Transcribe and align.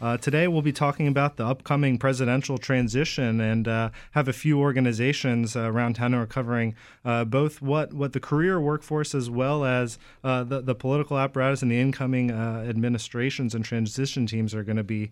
Uh, 0.00 0.16
today, 0.16 0.48
we'll 0.48 0.62
be 0.62 0.72
talking 0.72 1.06
about 1.06 1.36
the 1.36 1.44
upcoming 1.44 1.98
presidential 1.98 2.56
transition 2.56 3.38
and 3.38 3.68
uh, 3.68 3.90
have 4.12 4.28
a 4.28 4.32
few 4.32 4.58
organizations 4.58 5.54
uh, 5.54 5.60
around 5.60 5.94
town 5.94 6.14
who 6.14 6.18
are 6.18 6.26
covering 6.26 6.74
uh, 7.04 7.22
both 7.22 7.60
what, 7.60 7.92
what 7.92 8.14
the 8.14 8.20
career 8.20 8.58
workforce 8.58 9.14
as 9.14 9.28
well 9.28 9.62
as 9.62 9.98
uh, 10.24 10.42
the, 10.42 10.62
the 10.62 10.74
political 10.74 11.18
apparatus 11.18 11.60
and 11.60 11.70
the 11.70 11.78
incoming 11.78 12.30
uh, 12.30 12.64
administrations 12.66 13.54
and 13.54 13.62
transition 13.62 14.24
teams 14.24 14.54
are 14.54 14.64
going 14.64 14.78
to 14.78 14.82
be 14.82 15.10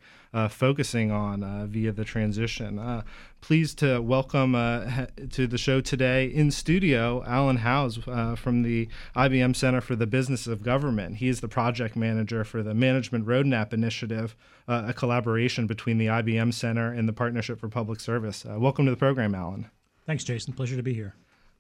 focusing 0.51 1.11
on 1.11 1.69
via 1.69 1.93
the 1.93 2.05
transition 2.05 2.79
pleased 3.41 3.79
to 3.79 4.01
welcome 4.01 4.55
uh, 4.55 5.07
to 5.31 5.47
the 5.47 5.59
show 5.59 5.81
today 5.81 6.27
in 6.27 6.51
studio 6.51 7.23
Alan 7.27 7.59
Howze 7.59 8.07
uh, 8.07 8.35
from 8.35 8.63
the 8.63 8.89
IBM 9.17 9.55
Center 9.55 9.81
for 9.81 9.97
the 9.97 10.07
Business 10.07 10.47
of 10.47 10.63
Government. 10.63 11.17
He 11.17 11.29
is 11.29 11.41
the 11.41 11.49
project 11.49 11.97
manager 11.97 12.45
for 12.45 12.63
the 12.63 12.75
Management 12.75 13.27
Roadmap 13.27 13.73
Initiative, 13.73 14.37
uh, 14.67 14.85
a 14.89 14.93
collaboration 14.93 15.67
between 15.67 15.99
the 15.99 16.07
IBM 16.07 16.53
Center 16.53 16.93
and 16.93 17.09
the 17.09 17.13
Partnership 17.13 17.61
for 17.61 17.69
Public 17.69 18.01
Service. 18.01 18.45
Uh, 18.45 18.59
welcome 18.59 18.85
to 18.85 18.91
the 18.91 18.97
program, 18.97 19.35
Alan. 19.35 19.71
Thanks, 20.07 20.25
Jason. 20.25 20.53
Pleasure 20.53 20.77
to 20.77 20.83
be 20.83 20.95
here. 20.95 21.15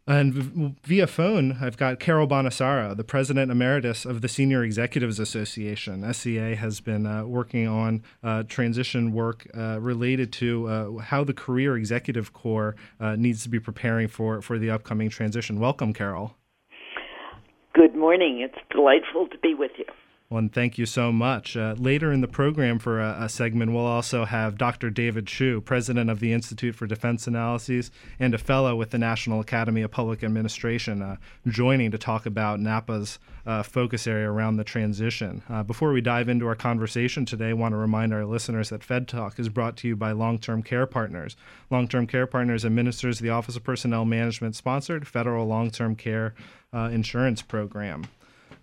And 0.08 0.74
via 0.84 1.06
phone, 1.06 1.58
I've 1.60 1.76
got 1.76 2.00
Carol 2.00 2.26
Bonosaro, 2.26 2.96
the 2.96 3.04
president 3.04 3.50
emeritus 3.50 4.06
of 4.06 4.22
the 4.22 4.28
Senior 4.28 4.64
Executives 4.64 5.20
Association. 5.20 6.14
SEA 6.14 6.54
has 6.54 6.80
been 6.80 7.04
uh, 7.04 7.26
working 7.26 7.68
on 7.68 8.02
uh, 8.24 8.44
transition 8.44 9.12
work 9.12 9.46
uh, 9.54 9.78
related 9.78 10.32
to 10.32 10.66
uh, 10.66 10.96
how 11.02 11.24
the 11.24 11.34
Career 11.34 11.76
Executive 11.76 12.32
Corps 12.32 12.74
uh, 12.98 13.16
needs 13.16 13.42
to 13.42 13.50
be 13.50 13.60
preparing 13.60 14.08
for, 14.08 14.40
for 14.40 14.58
the 14.58 14.70
upcoming 14.70 15.10
transition. 15.10 15.60
Welcome, 15.60 15.92
Carol. 15.92 16.34
Good 17.74 17.94
morning. 17.94 18.40
It's 18.40 18.58
delightful 18.70 19.28
to 19.28 19.36
be 19.36 19.52
with 19.52 19.72
you. 19.76 19.84
Well, 20.30 20.40
and 20.40 20.52
thank 20.52 20.76
you 20.76 20.84
so 20.84 21.10
much. 21.10 21.56
Uh, 21.56 21.74
later 21.78 22.12
in 22.12 22.20
the 22.20 22.28
program 22.28 22.78
for 22.78 23.00
a, 23.00 23.16
a, 23.20 23.28
segment, 23.30 23.72
we'll 23.72 23.86
also 23.86 24.26
have 24.26 24.58
Dr. 24.58 24.90
David 24.90 25.26
Chu, 25.26 25.62
president 25.62 26.10
of 26.10 26.20
the 26.20 26.34
Institute 26.34 26.74
for 26.74 26.86
Defense 26.86 27.26
Analyses 27.26 27.90
and 28.20 28.34
a 28.34 28.38
fellow 28.38 28.76
with 28.76 28.90
the 28.90 28.98
National 28.98 29.40
Academy 29.40 29.80
of 29.80 29.90
Public 29.90 30.22
Administration, 30.22 31.00
uh, 31.00 31.16
joining 31.46 31.90
to 31.92 31.96
talk 31.96 32.26
about 32.26 32.60
NAPA's 32.60 33.18
uh, 33.46 33.62
focus 33.62 34.06
area 34.06 34.30
around 34.30 34.58
the 34.58 34.64
transition. 34.64 35.40
Uh, 35.48 35.62
before 35.62 35.92
we 35.92 36.02
dive 36.02 36.28
into 36.28 36.46
our 36.46 36.54
conversation 36.54 37.24
today, 37.24 37.48
I 37.48 37.54
want 37.54 37.72
to 37.72 37.78
remind 37.78 38.12
our 38.12 38.26
listeners 38.26 38.68
that 38.68 38.84
Fed 38.84 39.08
Talk 39.08 39.38
is 39.38 39.48
brought 39.48 39.78
to 39.78 39.88
you 39.88 39.96
by 39.96 40.12
Long 40.12 40.38
Term 40.38 40.62
Care 40.62 40.84
Partners. 40.84 41.36
Long 41.70 41.88
Term 41.88 42.06
Care 42.06 42.26
Partners 42.26 42.66
administers 42.66 43.18
the 43.18 43.30
Office 43.30 43.56
of 43.56 43.64
Personnel 43.64 44.04
Management 44.04 44.56
sponsored 44.56 45.08
federal 45.08 45.46
long 45.46 45.70
term 45.70 45.96
care 45.96 46.34
uh, 46.74 46.90
insurance 46.92 47.40
program. 47.40 48.04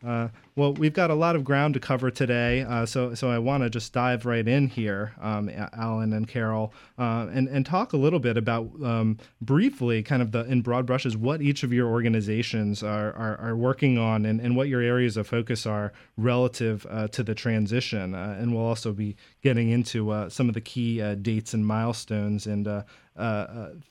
Uh, 0.05 0.27
well, 0.55 0.73
we've 0.73 0.93
got 0.93 1.09
a 1.09 1.15
lot 1.15 1.35
of 1.35 1.43
ground 1.43 1.73
to 1.73 1.79
cover 1.79 2.11
today, 2.11 2.61
uh, 2.61 2.85
so 2.85 3.15
so 3.15 3.29
I 3.29 3.39
want 3.39 3.63
to 3.63 3.69
just 3.69 3.91
dive 3.91 4.25
right 4.25 4.47
in 4.47 4.67
here, 4.67 5.13
um, 5.19 5.49
Alan 5.73 6.13
and 6.13 6.27
Carol, 6.27 6.73
uh, 6.99 7.27
and 7.33 7.47
and 7.47 7.65
talk 7.65 7.93
a 7.93 7.97
little 7.97 8.19
bit 8.19 8.37
about 8.37 8.69
um, 8.83 9.17
briefly, 9.41 10.03
kind 10.03 10.21
of 10.21 10.31
the 10.31 10.45
in 10.45 10.61
broad 10.61 10.85
brushes, 10.85 11.17
what 11.17 11.41
each 11.41 11.63
of 11.63 11.73
your 11.73 11.89
organizations 11.89 12.83
are 12.83 13.13
are, 13.13 13.37
are 13.39 13.55
working 13.55 13.97
on, 13.97 14.25
and, 14.25 14.39
and 14.39 14.55
what 14.55 14.67
your 14.67 14.81
areas 14.81 15.17
of 15.17 15.27
focus 15.27 15.65
are 15.65 15.91
relative 16.17 16.85
uh, 16.89 17.07
to 17.07 17.23
the 17.23 17.33
transition, 17.33 18.13
uh, 18.13 18.37
and 18.39 18.53
we'll 18.53 18.65
also 18.65 18.93
be 18.93 19.15
getting 19.41 19.69
into 19.69 20.11
uh, 20.11 20.29
some 20.29 20.47
of 20.47 20.53
the 20.53 20.61
key 20.61 21.01
dates 21.15 21.53
and 21.53 21.65
milestones 21.65 22.45
and 22.45 22.67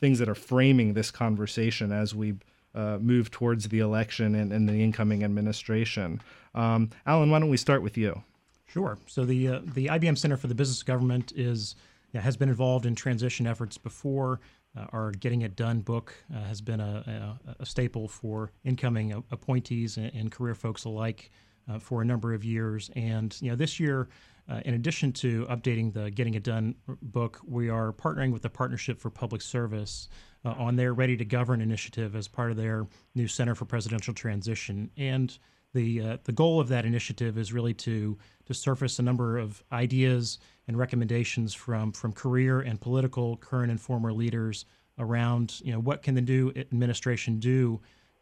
things 0.01 0.19
that 0.21 0.29
are 0.29 0.35
framing 0.35 0.95
this 0.95 1.11
conversation 1.11 1.91
as 1.91 2.15
we 2.15 2.35
uh, 2.75 2.99
move 3.01 3.31
towards 3.31 3.69
the 3.69 3.81
election 3.81 4.35
and, 4.35 4.53
and 4.53 4.69
the 4.69 4.83
incoming 4.83 5.25
administration. 5.25 6.21
Um, 6.55 6.91
Alan, 7.07 7.31
why 7.31 7.39
don't 7.39 7.51
we 7.51 7.57
start 7.57 7.83
with 7.83 7.97
you? 7.97 8.23
Sure. 8.67 8.99
So 9.07 9.25
the 9.25 9.49
uh, 9.49 9.61
the 9.75 9.87
IBM 9.87 10.19
Center 10.19 10.37
for 10.37 10.49
the 10.49 10.55
Business 10.55 10.83
Government 10.83 11.33
is 11.37 11.77
has 12.15 12.37
been 12.37 12.49
involved 12.49 12.87
in 12.87 12.95
transition 12.95 13.47
efforts 13.47 13.79
before. 13.79 14.41
Uh, 14.77 14.87
our 14.93 15.13
Getting 15.13 15.43
It 15.43 15.55
Done 15.55 15.81
book 15.81 16.15
uh, 16.35 16.43
has 16.43 16.61
been 16.61 16.81
a, 16.81 17.39
a, 17.47 17.55
a, 17.61 17.67
staple 17.67 18.09
for 18.09 18.51
incoming 18.65 19.13
appointees 19.31 19.97
and, 19.97 20.13
and 20.13 20.33
career 20.33 20.55
folks 20.55 20.85
alike 20.85 21.31
uh, 21.69 21.79
for 21.79 22.03
a 22.03 22.05
number 22.05 22.35
of 22.35 22.45
years. 22.45 22.91
And 22.97 23.37
you 23.41 23.51
know, 23.51 23.57
this 23.57 23.79
year, 23.79 24.09
uh, 24.49 24.61
in 24.65 24.75
addition 24.75 25.13
to 25.13 25.47
updating 25.47 25.93
the 25.93 26.11
Getting 26.11 26.35
It 26.35 26.43
Done 26.43 26.75
book, 27.03 27.41
we 27.47 27.69
are 27.69 27.93
partnering 27.93 28.33
with 28.33 28.43
the 28.43 28.51
Partnership 28.51 29.01
for 29.01 29.11
Public 29.11 29.43
Service 29.43 30.09
uh, 30.45 30.51
on 30.51 30.77
their 30.77 30.95
Ready 30.95 31.17
to 31.17 31.25
Govern 31.25 31.61
initiative 31.61 32.15
as 32.15 32.29
part 32.29 32.51
of 32.51 32.57
their 32.57 32.87
new 33.15 33.29
Center 33.29 33.55
for 33.55 33.65
Presidential 33.65 34.15
Transition. 34.15 34.91
And 34.97 35.37
the 35.73 36.01
uh, 36.01 36.17
the 36.25 36.33
goal 36.33 36.61
of 36.61 36.69
that 36.69 36.85
initiative 36.85 37.37
is 37.37 37.53
really 37.53 37.75
to 37.75 38.17
to 38.47 38.55
surface 38.55 38.99
a 38.99 39.03
number 39.03 39.37
of 39.37 39.63
ideas 39.73 40.39
and 40.69 40.79
recommendations 40.79 41.53
from 41.53 41.93
from 41.93 42.13
career 42.13 42.61
and 42.61 42.81
political 42.81 43.37
current 43.37 43.71
and 43.71 43.81
former 43.81 44.13
leaders 44.13 44.65
around 44.99 45.61
you 45.65 45.73
know 45.73 45.81
what 45.81 46.03
can 46.03 46.15
the 46.15 46.21
new 46.21 46.53
administration 46.57 47.41
do 47.41 47.81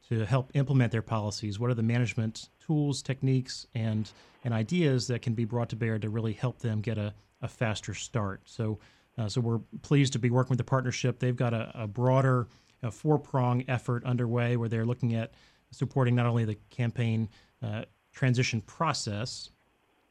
to 0.09 0.25
help 0.27 0.51
implement 0.55 0.93
their 0.93 1.03
policies. 1.03 1.59
What 1.59 1.71
are 1.71 1.75
the 1.75 1.83
management 1.83 2.49
tools, 2.65 3.03
techniques, 3.03 3.67
and 3.75 4.11
and 4.45 4.53
ideas 4.53 5.07
that 5.07 5.23
can 5.23 5.35
be 5.35 5.45
brought 5.45 5.69
to 5.71 5.77
bear 5.77 5.99
to 5.99 6.09
really 6.09 6.33
help 6.33 6.59
them 6.59 6.81
get 6.81 6.99
a, 6.99 7.15
a 7.43 7.49
faster 7.49 7.95
start? 7.95 8.41
So 8.45 8.79
uh, 9.19 9.29
so 9.29 9.41
we're 9.41 9.61
pleased 9.83 10.13
to 10.15 10.19
be 10.19 10.31
working 10.31 10.51
with 10.51 10.59
the 10.59 10.65
partnership. 10.65 11.19
They've 11.19 11.37
got 11.37 11.53
a, 11.53 11.71
a 11.75 11.87
broader 11.87 12.49
four 12.91 13.19
prong 13.19 13.65
effort 13.69 14.05
underway 14.05 14.57
where 14.57 14.69
they're 14.69 14.85
looking 14.85 15.15
at 15.15 15.33
supporting 15.71 16.15
not 16.15 16.27
only 16.27 16.45
the 16.45 16.57
campaign 16.71 17.29
uh, 17.63 17.83
transition 18.13 18.61
process 18.63 19.51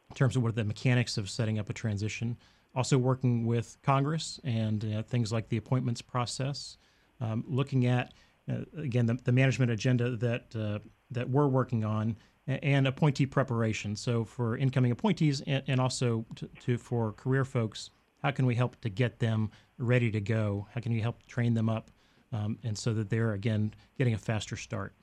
in 0.09 0.15
terms 0.15 0.35
of 0.35 0.43
what 0.43 0.49
are 0.49 0.53
the 0.53 0.63
mechanics 0.63 1.17
of 1.17 1.29
setting 1.29 1.59
up 1.59 1.69
a 1.69 1.73
transition, 1.73 2.37
also 2.75 2.97
working 2.97 3.45
with 3.45 3.77
Congress 3.81 4.39
and 4.43 4.85
uh, 4.93 5.03
things 5.03 5.31
like 5.31 5.47
the 5.49 5.57
appointments 5.57 6.01
process, 6.01 6.77
um, 7.19 7.43
looking 7.47 7.85
at 7.85 8.13
uh, 8.49 8.61
again 8.77 9.05
the, 9.05 9.13
the, 9.23 9.31
management 9.31 9.71
agenda 9.71 10.15
that 10.17 10.55
uh, 10.55 10.79
that 11.11 11.29
we're 11.29 11.47
working 11.47 11.85
on 11.85 12.17
and 12.47 12.87
appointee 12.87 13.25
preparation. 13.25 13.95
So 13.95 14.25
for 14.25 14.57
incoming 14.57 14.91
appointees 14.91 15.41
and, 15.41 15.63
and 15.67 15.79
also 15.79 16.25
to, 16.35 16.49
to 16.61 16.77
for 16.77 17.13
career 17.13 17.45
folks 17.45 17.91
how 18.21 18.31
can 18.31 18.45
we 18.45 18.55
help 18.55 18.79
to 18.81 18.89
get 18.89 19.19
them 19.19 19.51
ready 19.77 20.11
to 20.11 20.21
go? 20.21 20.67
How 20.73 20.81
can 20.81 20.93
we 20.93 21.01
help 21.01 21.25
train 21.25 21.53
them 21.53 21.69
up, 21.69 21.91
um, 22.31 22.57
and 22.63 22.77
so 22.77 22.93
that 22.93 23.09
they're 23.09 23.33
again 23.33 23.73
getting 23.97 24.13
a 24.13 24.17
faster 24.17 24.55
start? 24.55 24.93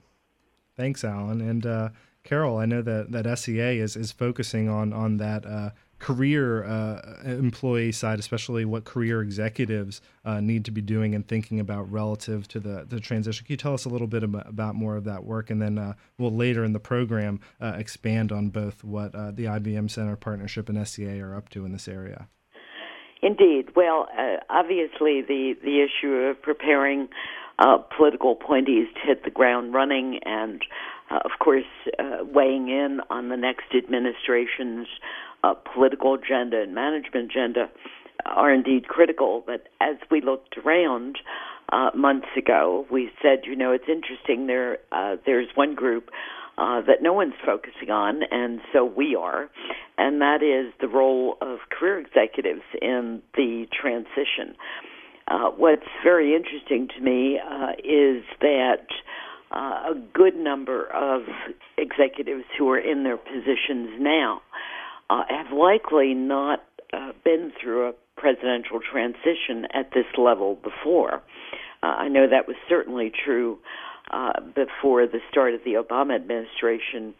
Thanks, 0.76 1.02
Alan. 1.04 1.40
And 1.40 1.66
uh, 1.66 1.88
Carol, 2.24 2.58
I 2.58 2.66
know 2.66 2.82
that 2.82 3.12
that 3.12 3.38
SEA 3.38 3.78
is 3.78 3.96
is 3.96 4.12
focusing 4.12 4.68
on 4.68 4.92
on 4.92 5.16
that. 5.18 5.46
Uh, 5.46 5.70
career 5.98 6.64
uh, 6.64 7.22
employee 7.24 7.92
side, 7.92 8.18
especially 8.18 8.64
what 8.64 8.84
career 8.84 9.20
executives 9.20 10.00
uh, 10.24 10.40
need 10.40 10.64
to 10.64 10.70
be 10.70 10.80
doing 10.80 11.14
and 11.14 11.26
thinking 11.26 11.58
about 11.58 11.90
relative 11.90 12.46
to 12.48 12.60
the, 12.60 12.86
the 12.88 13.00
transition. 13.00 13.44
Can 13.44 13.52
you 13.52 13.56
tell 13.56 13.74
us 13.74 13.84
a 13.84 13.88
little 13.88 14.06
bit 14.06 14.22
about, 14.22 14.74
more 14.74 14.96
of 14.96 15.04
that 15.04 15.24
work? 15.24 15.50
And 15.50 15.60
then 15.60 15.78
uh, 15.78 15.94
we'll 16.16 16.34
later 16.34 16.64
in 16.64 16.72
the 16.72 16.80
program 16.80 17.40
uh, 17.60 17.74
expand 17.76 18.30
on 18.30 18.50
both 18.50 18.84
what 18.84 19.14
uh, 19.14 19.32
the 19.32 19.46
IBM 19.46 19.90
Center 19.90 20.16
Partnership 20.16 20.68
and 20.68 20.86
SEA 20.86 21.20
are 21.20 21.34
up 21.34 21.48
to 21.50 21.64
in 21.64 21.72
this 21.72 21.88
area. 21.88 22.28
Indeed. 23.22 23.70
Well, 23.74 24.08
uh, 24.16 24.36
obviously, 24.48 25.22
the 25.22 25.54
the 25.62 25.82
issue 25.84 26.12
of 26.12 26.40
preparing 26.40 27.08
uh, 27.58 27.78
political 27.96 28.32
appointees 28.32 28.86
to 28.94 29.00
hit 29.06 29.24
the 29.24 29.30
ground 29.30 29.74
running, 29.74 30.20
and 30.24 30.62
uh, 31.10 31.18
of 31.24 31.32
course, 31.40 31.64
uh, 31.98 32.24
weighing 32.24 32.68
in 32.68 33.00
on 33.10 33.28
the 33.28 33.36
next 33.36 33.74
administration's 33.76 34.86
uh, 35.42 35.54
political 35.54 36.14
agenda 36.14 36.62
and 36.62 36.74
management 36.74 37.30
agenda 37.32 37.68
are 38.24 38.52
indeed 38.52 38.86
critical. 38.86 39.42
But 39.44 39.68
as 39.80 39.96
we 40.10 40.20
looked 40.20 40.56
around 40.58 41.18
uh, 41.72 41.90
months 41.94 42.28
ago, 42.36 42.86
we 42.90 43.10
said, 43.20 43.40
you 43.44 43.56
know, 43.56 43.72
it's 43.72 43.88
interesting. 43.88 44.46
There, 44.46 44.78
there's 45.26 45.48
one 45.54 45.74
group 45.74 46.10
uh, 46.58 46.80
that 46.82 47.02
no 47.02 47.12
one's 47.12 47.34
focusing 47.46 47.90
on, 47.90 48.22
and 48.30 48.60
so 48.72 48.84
we 48.84 49.14
are, 49.14 49.48
and 49.98 50.20
that 50.20 50.42
is 50.42 50.72
the 50.80 50.88
role 50.88 51.36
of 51.40 51.58
career 51.70 51.98
executives 51.98 52.62
in 52.80 53.20
the 53.34 53.66
transition. 53.78 54.54
Uh, 55.26 55.50
what's 55.56 55.82
very 56.02 56.34
interesting 56.34 56.88
to 56.96 57.02
me 57.02 57.38
uh, 57.38 57.72
is 57.84 58.24
that 58.40 58.86
uh, 59.50 59.92
a 59.92 59.94
good 60.14 60.36
number 60.36 60.86
of 60.86 61.22
executives 61.76 62.44
who 62.56 62.70
are 62.70 62.78
in 62.78 63.02
their 63.02 63.16
positions 63.16 63.90
now 63.98 64.40
uh, 65.10 65.24
have 65.28 65.52
likely 65.52 66.14
not 66.14 66.64
uh, 66.92 67.12
been 67.24 67.52
through 67.60 67.88
a 67.88 67.92
presidential 68.16 68.80
transition 68.80 69.66
at 69.74 69.90
this 69.92 70.06
level 70.16 70.56
before. 70.62 71.22
Uh, 71.82 71.86
I 71.86 72.08
know 72.08 72.26
that 72.28 72.46
was 72.46 72.56
certainly 72.68 73.12
true 73.24 73.58
before 74.54 75.06
the 75.06 75.18
start 75.30 75.52
of 75.52 75.60
the 75.64 75.74
Obama 75.74 76.14
administration. 76.14 77.14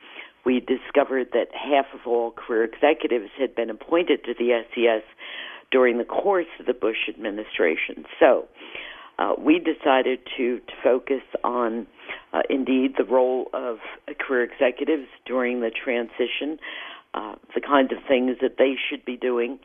We 0.45 0.61
discovered 0.61 1.29
that 1.33 1.49
half 1.53 1.87
of 1.93 2.07
all 2.07 2.31
career 2.31 2.65
executives 2.65 3.31
had 3.39 3.55
been 3.55 3.71
appointed 3.71 4.25
to 4.25 4.35
the 4.35 4.63
SES 4.75 5.03
during 5.71 5.99
the 5.99 6.05
course 6.05 6.47
of 6.59 6.67
the 6.67 6.73
Bush 6.73 7.09
administration. 7.09 8.05
So 8.19 8.49
uh, 9.19 9.35
we 9.39 9.59
decided 9.59 10.21
to, 10.37 10.59
to 10.59 10.73
focus 10.83 11.23
on, 11.43 11.87
uh, 12.33 12.43
indeed, 12.49 12.95
the 12.97 13.05
role 13.05 13.51
of 13.53 13.79
career 14.19 14.45
executives 14.45 15.09
during 15.27 15.61
the 15.61 15.71
transition, 15.71 16.59
uh, 17.15 17.35
the 17.55 17.61
kinds 17.61 17.93
of 17.93 17.99
things 18.07 18.37
that 18.41 18.57
they 18.59 18.75
should 18.89 19.05
be 19.05 19.17
doing 19.17 19.59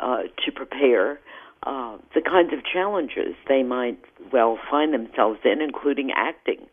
uh, 0.00 0.22
to 0.44 0.52
prepare, 0.52 1.20
uh, 1.64 1.96
the 2.14 2.22
kinds 2.22 2.52
of 2.52 2.60
challenges 2.64 3.34
they 3.48 3.62
might 3.62 3.98
well 4.32 4.58
find 4.70 4.94
themselves 4.94 5.40
in, 5.44 5.60
including 5.60 6.10
acting 6.16 6.66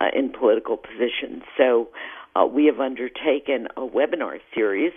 uh, 0.00 0.06
in 0.14 0.30
political 0.30 0.76
positions. 0.76 1.42
So 1.56 1.88
uh, 2.38 2.46
we 2.46 2.66
have 2.66 2.80
undertaken 2.80 3.66
a 3.76 3.80
webinar 3.80 4.38
series 4.54 4.92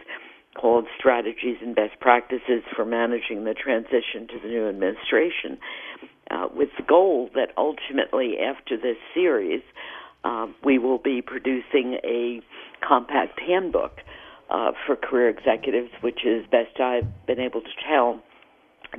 called 0.60 0.86
Strategies 0.98 1.58
and 1.62 1.76
Best 1.76 2.00
Practices 2.00 2.64
for 2.76 2.86
Managing 2.86 3.46
the 3.46 3.54
Transition 3.54 4.28
to 4.28 4.40
the 4.44 4.50
New 4.50 4.68
Administration, 4.68 5.58
uh, 6.30 6.48
with 6.54 6.70
the 6.78 6.84
goal 6.84 7.30
that 7.34 7.50
ultimately, 7.58 8.36
after 8.40 8.76
this 8.76 8.98
series, 9.14 9.62
uh, 10.24 10.48
we 10.64 10.78
will 10.78 10.98
be 10.98 11.22
producing 11.22 11.98
a 12.04 12.42
compact 12.86 13.40
handbook 13.40 14.00
uh, 14.50 14.72
for 14.86 14.96
career 14.96 15.30
executives, 15.30 15.90
which, 16.02 16.20
as 16.26 16.46
best 16.52 16.80
I've 16.80 17.26
been 17.26 17.40
able 17.40 17.62
to 17.62 17.70
tell, 17.88 18.22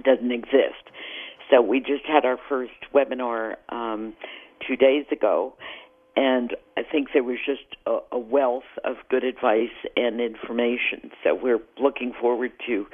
doesn't 0.03 0.33
exist. 0.33 0.89
So 1.51 1.61
we 1.61 1.81
just 1.81 2.07
had 2.07 2.25
our 2.25 2.39
first 2.49 2.73
webinar 2.95 3.57
um, 3.69 4.15
two 4.67 4.77
days 4.77 5.05
ago, 5.13 5.55
and 6.17 6.55
I 6.77 6.83
think 6.83 7.09
there 7.13 7.23
was 7.23 7.39
just 7.45 7.77
a, 7.87 7.99
a 8.13 8.19
wealth 8.19 8.65
of 8.85 8.97
good 9.09 9.25
advice 9.25 9.71
and 9.97 10.21
information. 10.21 11.11
So 11.25 11.35
we're 11.35 11.61
looking 11.81 12.13
forward 12.21 12.53
to 12.67 12.87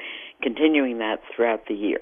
continuing 0.43 0.99
that 0.99 1.21
throughout 1.35 1.67
the 1.67 1.75
year. 1.75 1.99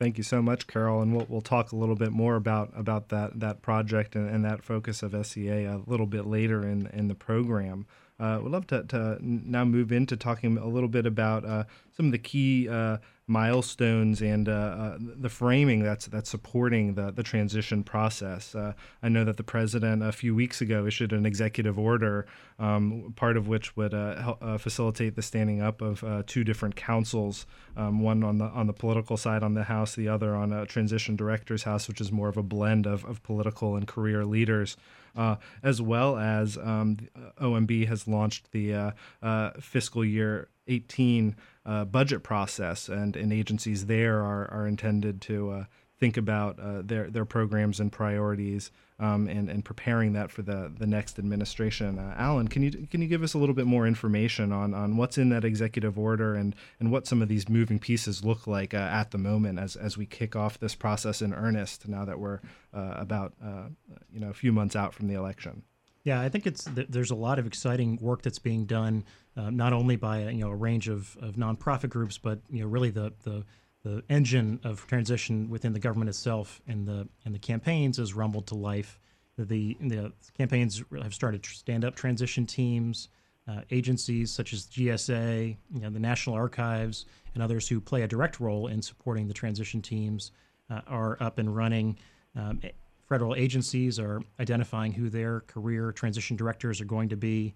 Thank 0.00 0.18
you 0.18 0.24
so 0.24 0.42
much, 0.42 0.66
Carol, 0.66 1.00
and 1.00 1.14
we'll, 1.14 1.26
we'll 1.28 1.40
talk 1.40 1.72
a 1.72 1.76
little 1.76 1.94
bit 1.94 2.10
more 2.10 2.34
about, 2.36 2.72
about 2.74 3.08
that, 3.10 3.38
that 3.40 3.62
project 3.62 4.16
and, 4.16 4.28
and 4.28 4.44
that 4.44 4.64
focus 4.64 5.02
of 5.02 5.14
SEA 5.26 5.64
a 5.64 5.80
little 5.86 6.06
bit 6.06 6.26
later 6.26 6.62
in, 6.66 6.88
in 6.88 7.08
the 7.08 7.14
program. 7.14 7.86
Uh, 8.18 8.40
we'd 8.42 8.50
love 8.50 8.66
to, 8.68 8.82
to 8.84 9.18
now 9.20 9.64
move 9.64 9.92
into 9.92 10.16
talking 10.16 10.58
a 10.58 10.66
little 10.66 10.88
bit 10.88 11.06
about 11.06 11.44
uh, 11.44 11.64
some 11.96 12.06
of 12.06 12.12
the 12.12 12.18
key 12.18 12.68
uh, 12.68 12.98
milestones 13.26 14.20
and 14.20 14.48
uh, 14.48 14.52
uh, 14.52 14.98
the 15.00 15.30
framing 15.30 15.82
that's 15.82 16.06
that's 16.06 16.28
supporting 16.28 16.94
the 16.94 17.10
the 17.10 17.22
transition 17.22 17.82
process. 17.82 18.54
Uh, 18.54 18.74
I 19.02 19.08
know 19.08 19.24
that 19.24 19.38
the 19.38 19.44
president 19.44 20.02
a 20.02 20.12
few 20.12 20.34
weeks 20.34 20.60
ago 20.60 20.86
issued 20.86 21.12
an 21.12 21.24
executive 21.24 21.78
order, 21.78 22.26
um, 22.58 23.14
part 23.16 23.36
of 23.36 23.48
which 23.48 23.76
would 23.76 23.94
uh, 23.94 24.20
help, 24.20 24.42
uh, 24.42 24.58
facilitate 24.58 25.16
the 25.16 25.22
standing 25.22 25.62
up 25.62 25.80
of 25.80 26.04
uh, 26.04 26.22
two 26.26 26.44
different 26.44 26.76
councils, 26.76 27.46
um, 27.76 28.00
one 28.00 28.22
on 28.22 28.38
the 28.38 28.46
on 28.46 28.66
the 28.66 28.74
political 28.74 29.16
side 29.16 29.42
on 29.42 29.54
the 29.54 29.64
House, 29.64 29.94
the 29.94 30.08
other 30.08 30.34
on 30.34 30.52
a 30.52 30.66
transition 30.66 31.16
director's 31.16 31.62
house, 31.62 31.88
which 31.88 32.02
is 32.02 32.12
more 32.12 32.28
of 32.28 32.36
a 32.36 32.42
blend 32.42 32.86
of, 32.86 33.04
of 33.06 33.22
political 33.22 33.74
and 33.76 33.88
career 33.88 34.24
leaders. 34.26 34.76
as 35.62 35.80
well 35.80 36.18
as 36.18 36.58
um, 36.58 36.98
OMB 37.40 37.86
has 37.86 38.06
launched 38.06 38.52
the 38.52 38.92
fiscal 39.60 40.04
year 40.04 40.48
18 40.68 41.36
uh, 41.66 41.84
budget 41.84 42.22
process, 42.22 42.88
and, 42.88 43.16
and 43.16 43.32
agencies 43.32 43.86
there 43.86 44.20
are, 44.22 44.50
are 44.50 44.66
intended 44.66 45.20
to 45.22 45.50
uh, 45.50 45.64
think 45.98 46.16
about 46.16 46.58
uh, 46.58 46.82
their 46.82 47.08
their 47.08 47.24
programs 47.24 47.80
and 47.80 47.90
priorities 47.92 48.70
um, 48.98 49.28
and 49.28 49.48
and 49.48 49.64
preparing 49.64 50.12
that 50.12 50.30
for 50.30 50.42
the 50.42 50.72
the 50.76 50.86
next 50.86 51.18
administration. 51.18 51.98
Uh, 51.98 52.14
Alan, 52.18 52.48
can 52.48 52.62
you 52.62 52.86
can 52.90 53.00
you 53.00 53.08
give 53.08 53.22
us 53.22 53.34
a 53.34 53.38
little 53.38 53.54
bit 53.54 53.66
more 53.66 53.86
information 53.86 54.52
on 54.52 54.74
on 54.74 54.96
what's 54.96 55.18
in 55.18 55.28
that 55.30 55.44
executive 55.44 55.98
order 55.98 56.34
and 56.34 56.54
and 56.80 56.90
what 56.90 57.06
some 57.06 57.22
of 57.22 57.28
these 57.28 57.48
moving 57.48 57.78
pieces 57.78 58.24
look 58.24 58.46
like 58.46 58.74
uh, 58.74 58.78
at 58.78 59.12
the 59.12 59.18
moment 59.18 59.58
as 59.58 59.76
as 59.76 59.96
we 59.96 60.04
kick 60.04 60.36
off 60.36 60.58
this 60.58 60.74
process 60.74 61.22
in 61.22 61.32
earnest 61.32 61.88
now 61.88 62.04
that 62.04 62.18
we're 62.18 62.40
uh, 62.72 62.94
about 62.96 63.32
you 64.12 64.20
know 64.20 64.30
a 64.30 64.34
few 64.34 64.52
months 64.52 64.76
out 64.76 64.92
from 64.92 65.08
the 65.08 65.14
election. 65.14 65.62
Yeah, 66.04 66.20
I 66.20 66.28
think 66.28 66.46
it's 66.46 66.68
there's 66.70 67.10
a 67.10 67.14
lot 67.14 67.38
of 67.38 67.46
exciting 67.46 67.98
work 68.00 68.20
that's 68.20 68.38
being 68.38 68.66
done, 68.66 69.04
uh, 69.38 69.48
not 69.48 69.72
only 69.72 69.96
by 69.96 70.28
you 70.28 70.44
know 70.44 70.50
a 70.50 70.54
range 70.54 70.88
of, 70.88 71.16
of 71.20 71.36
nonprofit 71.36 71.88
groups, 71.88 72.18
but 72.18 72.40
you 72.50 72.60
know 72.60 72.68
really 72.68 72.90
the, 72.90 73.12
the 73.22 73.44
the 73.84 74.02
engine 74.10 74.60
of 74.64 74.86
transition 74.86 75.48
within 75.48 75.72
the 75.72 75.78
government 75.78 76.10
itself 76.10 76.60
and 76.68 76.86
the 76.86 77.08
and 77.24 77.34
the 77.34 77.38
campaigns 77.38 77.96
has 77.96 78.12
rumbled 78.12 78.46
to 78.48 78.54
life. 78.54 79.00
The 79.38 79.76
the 79.80 80.12
campaigns 80.36 80.82
have 81.02 81.14
started 81.14 81.44
stand 81.46 81.86
up 81.86 81.94
transition 81.94 82.44
teams, 82.44 83.08
uh, 83.48 83.62
agencies 83.70 84.30
such 84.30 84.52
as 84.52 84.66
GSA, 84.66 85.56
you 85.74 85.80
know, 85.80 85.88
the 85.88 85.98
National 85.98 86.36
Archives, 86.36 87.06
and 87.32 87.42
others 87.42 87.66
who 87.66 87.80
play 87.80 88.02
a 88.02 88.08
direct 88.08 88.40
role 88.40 88.66
in 88.66 88.82
supporting 88.82 89.26
the 89.26 89.34
transition 89.34 89.80
teams 89.80 90.32
uh, 90.68 90.82
are 90.86 91.16
up 91.20 91.38
and 91.38 91.56
running. 91.56 91.96
Um, 92.36 92.60
federal 93.08 93.34
agencies 93.34 93.98
are 93.98 94.22
identifying 94.40 94.92
who 94.92 95.08
their 95.08 95.40
career 95.40 95.92
transition 95.92 96.36
directors 96.36 96.80
are 96.80 96.86
going 96.86 97.08
to 97.08 97.16
be, 97.16 97.54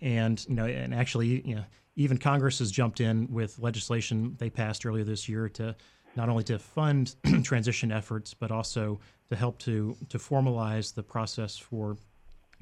and 0.00 0.44
you 0.48 0.54
know, 0.54 0.66
and 0.66 0.94
actually, 0.94 1.46
you 1.46 1.54
know, 1.54 1.64
even 1.96 2.18
Congress 2.18 2.58
has 2.58 2.70
jumped 2.70 3.00
in 3.00 3.30
with 3.30 3.58
legislation 3.58 4.36
they 4.38 4.50
passed 4.50 4.86
earlier 4.86 5.04
this 5.04 5.28
year 5.28 5.48
to 5.50 5.74
not 6.16 6.28
only 6.28 6.44
to 6.44 6.58
fund 6.58 7.14
transition 7.42 7.90
efforts, 7.90 8.34
but 8.34 8.50
also 8.50 9.00
to 9.30 9.36
help 9.36 9.58
to 9.60 9.96
to 10.08 10.18
formalize 10.18 10.94
the 10.94 11.02
process 11.02 11.56
for 11.56 11.96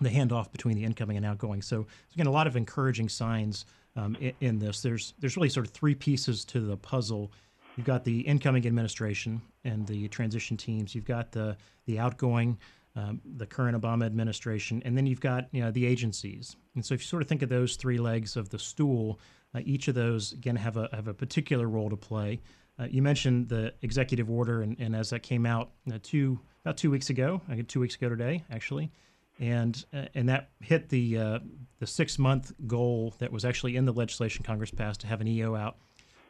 the 0.01 0.09
handoff 0.09 0.51
between 0.51 0.77
the 0.77 0.85
incoming 0.85 1.17
and 1.17 1.27
outgoing. 1.27 1.61
So 1.61 1.87
again, 2.15 2.27
a 2.27 2.31
lot 2.31 2.47
of 2.47 2.57
encouraging 2.57 3.09
signs 3.09 3.67
um, 3.97 4.17
in, 4.21 4.33
in, 4.41 4.59
this. 4.59 4.81
There's 4.81 5.15
there's 5.19 5.37
really 5.37 5.51
sort 5.51 5.67
of 5.67 5.73
three 5.73 5.95
pieces 5.95 6.45
to 6.47 6.61
the 6.61 6.77
puzzle 6.77 7.31
You've 7.77 7.87
got 7.87 8.05
the 8.05 8.21
incoming 8.21 8.67
administration 8.67 9.41
and 9.65 9.87
the 9.87 10.09
transition 10.09 10.57
teams. 10.57 10.95
You've 10.95 11.05
got 11.05 11.33
the 11.33 11.57
the 11.87 11.99
outgoing, 11.99 12.59
um, 12.97 13.21
the 13.37 13.47
current 13.47 13.81
Obama 13.81 14.07
administration, 14.07 14.83
and 14.85 14.97
then 14.97 15.07
you've 15.07 15.21
got 15.21 15.49
you 15.53 15.63
know 15.63 15.71
the 15.71 15.87
agencies. 15.87 16.57
And 16.75 16.85
so 16.85 16.95
if 16.95 17.01
you 17.01 17.07
sort 17.07 17.23
of 17.23 17.29
think 17.29 17.43
of 17.43 17.49
those 17.49 17.77
three 17.77 17.99
legs 17.99 18.37
of 18.37 18.49
the 18.49 18.59
stool, 18.59 19.21
uh, 19.55 19.61
each 19.65 19.89
of 19.89 19.95
those 19.95 20.33
again 20.33 20.57
have 20.57 20.77
a 20.77 20.89
have 20.93 21.09
a 21.09 21.15
particular 21.15 21.69
role 21.69 21.91
to 21.91 21.97
play. 21.97 22.41
Uh, 22.79 22.87
you 22.91 23.03
mentioned 23.03 23.49
the 23.49 23.75
executive 23.83 24.31
order, 24.31 24.63
and, 24.63 24.79
and 24.79 24.97
as 24.97 25.11
that 25.11 25.23
came 25.23 25.45
out 25.45 25.71
uh, 25.93 25.99
two 26.03 26.39
about 26.65 26.77
two 26.77 26.91
weeks 26.91 27.11
ago, 27.11 27.41
I 27.49 27.57
think 27.57 27.69
two 27.69 27.81
weeks 27.81 27.95
ago 27.95 28.09
today 28.09 28.45
actually, 28.51 28.91
and 29.39 29.85
uh, 29.93 30.07
and 30.15 30.29
that 30.29 30.51
hit 30.61 30.89
the 30.89 31.19
uh, 31.19 31.39
the 31.79 31.87
six 31.87 32.19
month 32.19 32.53
goal 32.67 33.15
that 33.19 33.33
was 33.33 33.45
actually 33.45 33.77
in 33.77 33.85
the 33.85 33.93
legislation 33.93 34.45
Congress 34.45 34.71
passed 34.71 35.01
to 35.01 35.07
have 35.07 35.21
an 35.21 35.29
EO 35.29 35.57
out 35.57 35.77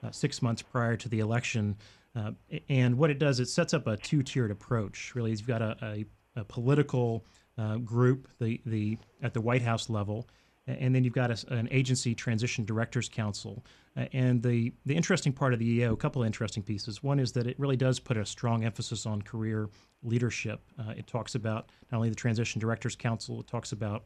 uh, 0.02 0.10
six 0.10 0.42
months 0.42 0.62
prior 0.62 0.96
to 0.96 1.08
the 1.08 1.20
election. 1.20 1.76
Uh, 2.14 2.32
and 2.68 2.98
what 2.98 3.10
it 3.10 3.18
does, 3.18 3.40
it 3.40 3.48
sets 3.48 3.72
up 3.72 3.86
a 3.86 3.96
two-tiered 3.96 4.50
approach. 4.50 5.14
Really, 5.14 5.30
you've 5.30 5.46
got 5.46 5.62
a, 5.62 5.76
a, 5.82 6.40
a 6.40 6.44
political 6.44 7.24
uh, 7.56 7.76
group, 7.76 8.28
the 8.40 8.60
the 8.66 8.98
at 9.22 9.34
the 9.34 9.40
White 9.40 9.62
House 9.62 9.88
level, 9.88 10.28
and 10.66 10.94
then 10.94 11.04
you've 11.04 11.14
got 11.14 11.30
a, 11.30 11.52
an 11.52 11.68
agency 11.70 12.14
transition 12.14 12.64
directors 12.64 13.08
council. 13.08 13.64
Uh, 13.96 14.06
and 14.12 14.42
the 14.42 14.72
the 14.86 14.94
interesting 14.94 15.32
part 15.32 15.52
of 15.52 15.58
the 15.58 15.66
EO, 15.66 15.92
a 15.92 15.96
couple 15.96 16.22
of 16.22 16.26
interesting 16.26 16.62
pieces. 16.62 17.02
One 17.02 17.20
is 17.20 17.32
that 17.32 17.46
it 17.46 17.58
really 17.58 17.76
does 17.76 18.00
put 18.00 18.16
a 18.16 18.24
strong 18.24 18.64
emphasis 18.64 19.06
on 19.06 19.22
career 19.22 19.68
leadership. 20.02 20.60
Uh, 20.78 20.94
it 20.96 21.06
talks 21.06 21.34
about 21.34 21.70
not 21.92 21.98
only 21.98 22.08
the 22.08 22.16
transition 22.16 22.60
directors 22.60 22.96
council, 22.96 23.40
it 23.40 23.46
talks 23.46 23.72
about 23.72 24.04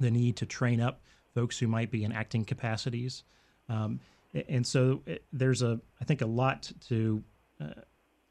the 0.00 0.10
need 0.10 0.36
to 0.36 0.46
train 0.46 0.80
up 0.80 1.02
folks 1.34 1.58
who 1.58 1.68
might 1.68 1.90
be 1.90 2.04
in 2.04 2.12
acting 2.12 2.44
capacities. 2.44 3.24
Um, 3.68 4.00
and 4.48 4.66
so 4.66 5.02
eh, 5.06 5.18
there's 5.32 5.62
a 5.62 5.80
I 6.00 6.04
think 6.04 6.22
a 6.22 6.26
lot 6.26 6.70
to 6.88 7.22
uh, 7.60 7.80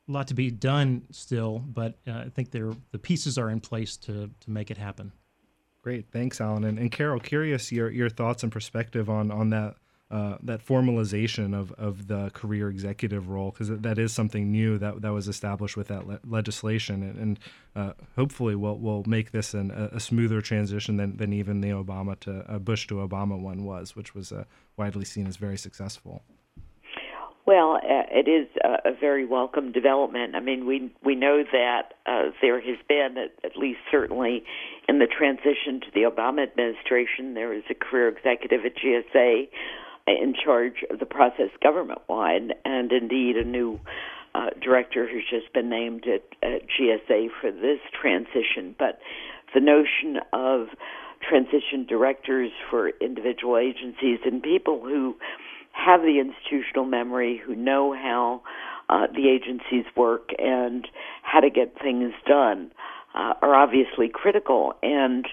lot 0.08 0.28
to 0.28 0.34
be 0.34 0.50
done 0.52 1.04
still, 1.12 1.60
but 1.60 1.98
uh, 2.08 2.24
I 2.26 2.30
think 2.30 2.52
there 2.52 2.72
the 2.92 3.00
pieces 3.00 3.38
are 3.38 3.50
in 3.50 3.60
place 3.60 3.98
to 3.98 4.30
to 4.40 4.52
make 4.52 4.72
it 4.72 4.78
happen. 4.78 5.12
Great, 5.82 6.12
thanks, 6.12 6.42
Alan 6.42 6.66
and, 6.66 6.78
and 6.80 6.92
Carol. 6.92 7.20
Curious 7.20 7.72
your 7.72 7.90
your 7.90 8.10
thoughts 8.10 8.44
and 8.44 8.52
perspective 8.52 9.10
on 9.10 9.32
on 9.32 9.50
that 9.50 9.76
uh, 10.10 10.38
that 10.42 10.66
formalization 10.66 11.54
of, 11.54 11.72
of 11.74 12.08
the 12.08 12.30
career 12.34 12.70
executive 12.70 13.28
role 13.28 13.52
because 13.52 13.68
that 13.70 13.98
is 13.98 14.14
something 14.14 14.50
new 14.50 14.78
that, 14.78 15.02
that 15.02 15.12
was 15.12 15.28
established 15.28 15.76
with 15.76 15.90
that 15.90 16.08
le- 16.08 16.20
legislation 16.26 17.04
and, 17.04 17.18
and 17.18 17.40
uh, 17.76 17.94
hopefully 18.16 18.56
we'll, 18.56 18.78
we'll 18.78 19.04
make 19.06 19.32
this 19.32 19.54
an, 19.54 19.70
a, 19.72 20.00
smoother 20.00 20.42
transition 20.42 20.96
than, 20.96 21.18
than 21.18 21.34
even 21.34 21.60
the 21.60 21.70
Obama 21.70 22.18
to 22.20 22.50
uh, 22.50 22.58
Bush 22.58 22.88
to 22.88 22.96
Obama 22.96 23.38
one 23.38 23.66
was, 23.66 23.98
which 23.98 24.16
was 24.16 24.32
uh, 24.32 24.46
widely 24.78 25.04
seen 25.04 25.28
as 25.28 25.36
very 25.36 25.58
successful. 25.58 26.24
Well, 27.46 27.76
uh, 27.76 28.04
it 28.12 28.28
is 28.28 28.48
a, 28.64 28.92
very 29.00 29.26
welcome 29.26 29.72
development. 29.72 30.36
I 30.36 30.42
mean, 30.42 30.66
we 30.66 30.94
we 31.02 31.16
know 31.16 31.44
that 31.50 31.94
uh, 32.06 32.32
there 32.42 32.60
has 32.60 32.78
been, 32.90 33.16
at, 33.18 33.32
at 33.46 33.56
least 33.56 33.80
certainly, 33.90 34.44
in 34.90 35.00
the 35.00 35.08
transition 35.08 35.80
to 35.80 35.88
the 35.94 36.02
Obama 36.02 36.44
administration, 36.44 37.36
there 37.36 37.54
is 37.54 37.64
a 37.70 37.74
career 37.74 38.10
executive 38.10 38.66
at 38.66 38.76
GSA 38.76 39.48
in 40.08 40.34
charge 40.34 40.86
of 40.90 41.00
the 41.00 41.06
process 41.06 41.50
government 41.62 42.02
wide, 42.08 42.54
and 42.66 42.92
indeed 42.92 43.38
a 43.38 43.44
new 43.44 43.80
uh, 44.34 44.50
director 44.62 45.08
who's 45.08 45.26
just 45.30 45.52
been 45.54 45.70
named 45.70 46.06
at, 46.06 46.24
at 46.42 46.62
GSA 46.68 47.28
for 47.42 47.52
this 47.52 47.80
transition. 48.00 48.76
But 48.78 49.00
the 49.54 49.62
notion 49.62 50.20
of 50.34 50.68
transition 51.28 51.86
directors 51.88 52.52
for 52.70 52.90
individual 53.02 53.58
agencies 53.58 54.20
and 54.26 54.42
people 54.42 54.82
who 54.82 55.16
have 55.72 56.02
the 56.02 56.20
institutional 56.20 56.86
memory, 56.86 57.42
who 57.44 57.56
know 57.56 57.94
how 57.94 58.42
uh, 58.90 59.08
the 59.08 59.30
agencies 59.30 59.86
work 59.96 60.30
and 60.38 60.88
how 61.22 61.40
to 61.40 61.50
get 61.50 61.74
things 61.82 62.14
done, 62.28 62.72
uh, 63.14 63.34
are 63.42 63.56
obviously 63.56 64.10
critical. 64.12 64.74
And, 64.82 65.26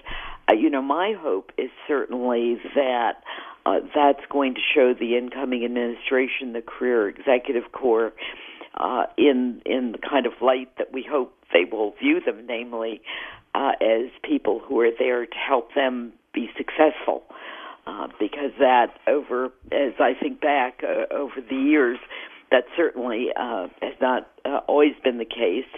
uh, 0.49 0.53
you 0.53 0.69
know, 0.69 0.81
my 0.81 1.13
hope 1.17 1.51
is 1.57 1.69
certainly 1.87 2.57
that 2.75 3.23
uh, 3.65 3.79
that's 3.93 4.25
going 4.29 4.55
to 4.55 4.61
show 4.73 4.93
the 4.93 5.17
incoming 5.17 5.65
administration, 5.65 6.53
the 6.53 6.61
career 6.61 7.09
executive 7.09 7.71
corps, 7.71 8.13
uh, 8.75 9.05
in 9.17 9.61
in 9.65 9.91
the 9.93 9.97
kind 9.97 10.25
of 10.25 10.33
light 10.41 10.69
that 10.77 10.91
we 10.91 11.05
hope 11.09 11.33
they 11.53 11.65
will 11.69 11.93
view 12.01 12.19
them, 12.25 12.45
namely 12.47 13.01
uh, 13.53 13.71
as 13.81 14.09
people 14.23 14.59
who 14.59 14.79
are 14.81 14.91
there 14.97 15.25
to 15.25 15.37
help 15.37 15.73
them 15.73 16.13
be 16.33 16.49
successful. 16.57 17.23
Uh, 17.87 18.07
because 18.19 18.49
that 18.57 18.87
over, 19.07 19.51
as 19.71 19.93
I 19.99 20.13
think 20.19 20.41
back 20.41 20.81
uh, 20.83 21.13
over 21.13 21.35
the 21.47 21.55
years, 21.55 21.99
that 22.49 22.63
certainly 22.75 23.27
uh, 23.35 23.67
has 23.79 23.93
not 24.01 24.27
uh, 24.43 24.61
always 24.67 24.93
been 25.03 25.19
the 25.19 25.25
case. 25.25 25.69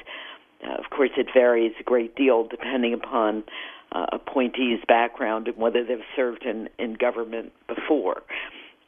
Uh, 0.66 0.76
of 0.76 0.90
course, 0.90 1.10
it 1.18 1.28
varies 1.34 1.74
a 1.80 1.84
great 1.84 2.16
deal 2.16 2.48
depending 2.48 2.94
upon 2.94 3.44
uh, 3.92 4.06
appointees' 4.12 4.80
background 4.88 5.48
and 5.48 5.58
whether 5.58 5.84
they've 5.84 6.00
served 6.16 6.44
in, 6.44 6.70
in 6.78 6.94
government 6.94 7.52
before. 7.68 8.24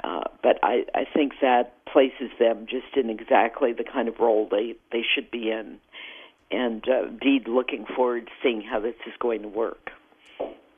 Uh, 0.04 0.24
but 0.42 0.60
I, 0.64 0.86
I 0.96 1.06
think 1.14 1.34
that 1.42 1.74
places 1.86 2.32
them 2.40 2.66
just 2.70 2.96
in 2.96 3.10
exactly 3.10 3.74
the 3.74 3.84
kind 3.84 4.08
of 4.08 4.20
role 4.20 4.48
they, 4.50 4.76
they 4.92 5.04
should 5.04 5.30
be 5.30 5.52
in. 5.52 5.78
And 6.52 6.84
uh, 6.88 7.08
indeed, 7.08 7.48
looking 7.48 7.86
forward 7.86 8.28
to 8.28 8.32
seeing 8.42 8.62
how 8.62 8.80
this 8.80 8.96
is 9.06 9.14
going 9.20 9.42
to 9.42 9.48
work 9.48 9.92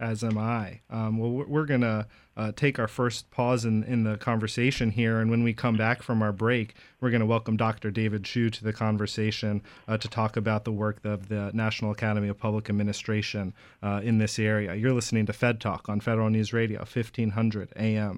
as 0.01 0.23
am 0.23 0.37
I. 0.37 0.81
Um, 0.89 1.17
well, 1.17 1.45
we're 1.47 1.65
going 1.65 1.81
to 1.81 2.07
uh, 2.35 2.51
take 2.55 2.79
our 2.79 2.87
first 2.87 3.29
pause 3.29 3.65
in, 3.65 3.83
in 3.83 4.03
the 4.03 4.17
conversation 4.17 4.89
here. 4.89 5.19
And 5.19 5.29
when 5.29 5.43
we 5.43 5.53
come 5.53 5.77
back 5.77 6.01
from 6.01 6.21
our 6.21 6.31
break, 6.31 6.73
we're 6.99 7.11
going 7.11 7.21
to 7.21 7.25
welcome 7.25 7.55
Dr. 7.55 7.91
David 7.91 8.23
Chu 8.23 8.49
to 8.49 8.63
the 8.63 8.73
conversation 8.73 9.61
uh, 9.87 9.97
to 9.97 10.07
talk 10.07 10.35
about 10.35 10.65
the 10.65 10.71
work 10.71 11.05
of 11.05 11.29
the 11.29 11.51
National 11.53 11.91
Academy 11.91 12.27
of 12.27 12.39
Public 12.39 12.69
Administration 12.69 13.53
uh, 13.83 14.01
in 14.03 14.17
this 14.17 14.39
area. 14.39 14.73
You're 14.73 14.93
listening 14.93 15.27
to 15.27 15.33
Fed 15.33 15.61
Talk 15.61 15.87
on 15.87 15.99
Federal 15.99 16.29
News 16.29 16.51
Radio, 16.51 16.79
1500 16.79 17.69
AM. 17.75 18.17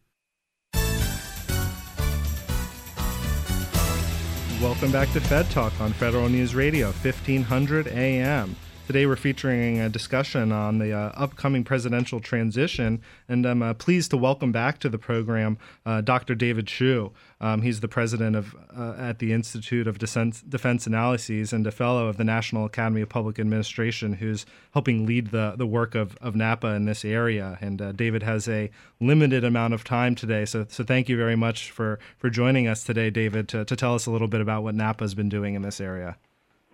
Welcome 4.61 4.91
back 4.91 5.11
to 5.13 5.19
Fed 5.19 5.49
Talk 5.49 5.81
on 5.81 5.91
Federal 5.91 6.29
News 6.29 6.53
Radio, 6.53 6.91
1500 6.91 7.87
AM. 7.87 8.55
Today 8.91 9.05
we're 9.05 9.15
featuring 9.15 9.79
a 9.79 9.87
discussion 9.87 10.51
on 10.51 10.77
the 10.77 10.91
uh, 10.91 11.13
upcoming 11.15 11.63
presidential 11.63 12.19
transition, 12.19 13.01
and 13.29 13.45
I'm 13.45 13.61
uh, 13.61 13.73
pleased 13.73 14.11
to 14.11 14.17
welcome 14.17 14.51
back 14.51 14.79
to 14.79 14.89
the 14.89 14.97
program 14.97 15.57
uh, 15.85 16.01
Dr. 16.01 16.35
David 16.35 16.67
Chu. 16.67 17.13
Um, 17.39 17.61
he's 17.61 17.79
the 17.79 17.87
president 17.87 18.35
of 18.35 18.53
uh, 18.77 18.95
at 18.97 19.19
the 19.19 19.31
Institute 19.31 19.87
of 19.87 19.97
Defense, 19.97 20.41
Defense 20.41 20.87
Analyses 20.87 21.53
and 21.53 21.65
a 21.65 21.71
fellow 21.71 22.07
of 22.07 22.17
the 22.17 22.25
National 22.25 22.65
Academy 22.65 22.99
of 22.99 23.07
Public 23.07 23.39
Administration, 23.39 24.11
who's 24.11 24.45
helping 24.73 25.05
lead 25.05 25.27
the 25.27 25.53
the 25.55 25.65
work 25.65 25.95
of, 25.95 26.17
of 26.17 26.35
NAPA 26.35 26.67
in 26.67 26.83
this 26.83 27.05
area. 27.05 27.57
And 27.61 27.81
uh, 27.81 27.93
David 27.93 28.23
has 28.23 28.49
a 28.49 28.69
limited 28.99 29.45
amount 29.45 29.73
of 29.73 29.85
time 29.85 30.15
today, 30.15 30.43
so 30.43 30.65
so 30.67 30.83
thank 30.83 31.07
you 31.07 31.15
very 31.15 31.37
much 31.37 31.71
for 31.71 31.97
for 32.17 32.29
joining 32.29 32.67
us 32.67 32.83
today, 32.83 33.09
David, 33.09 33.47
to, 33.47 33.63
to 33.63 33.75
tell 33.77 33.95
us 33.95 34.05
a 34.05 34.11
little 34.11 34.27
bit 34.27 34.41
about 34.41 34.63
what 34.63 34.75
NAPA 34.75 35.05
has 35.05 35.15
been 35.15 35.29
doing 35.29 35.55
in 35.55 35.61
this 35.61 35.79
area. 35.79 36.17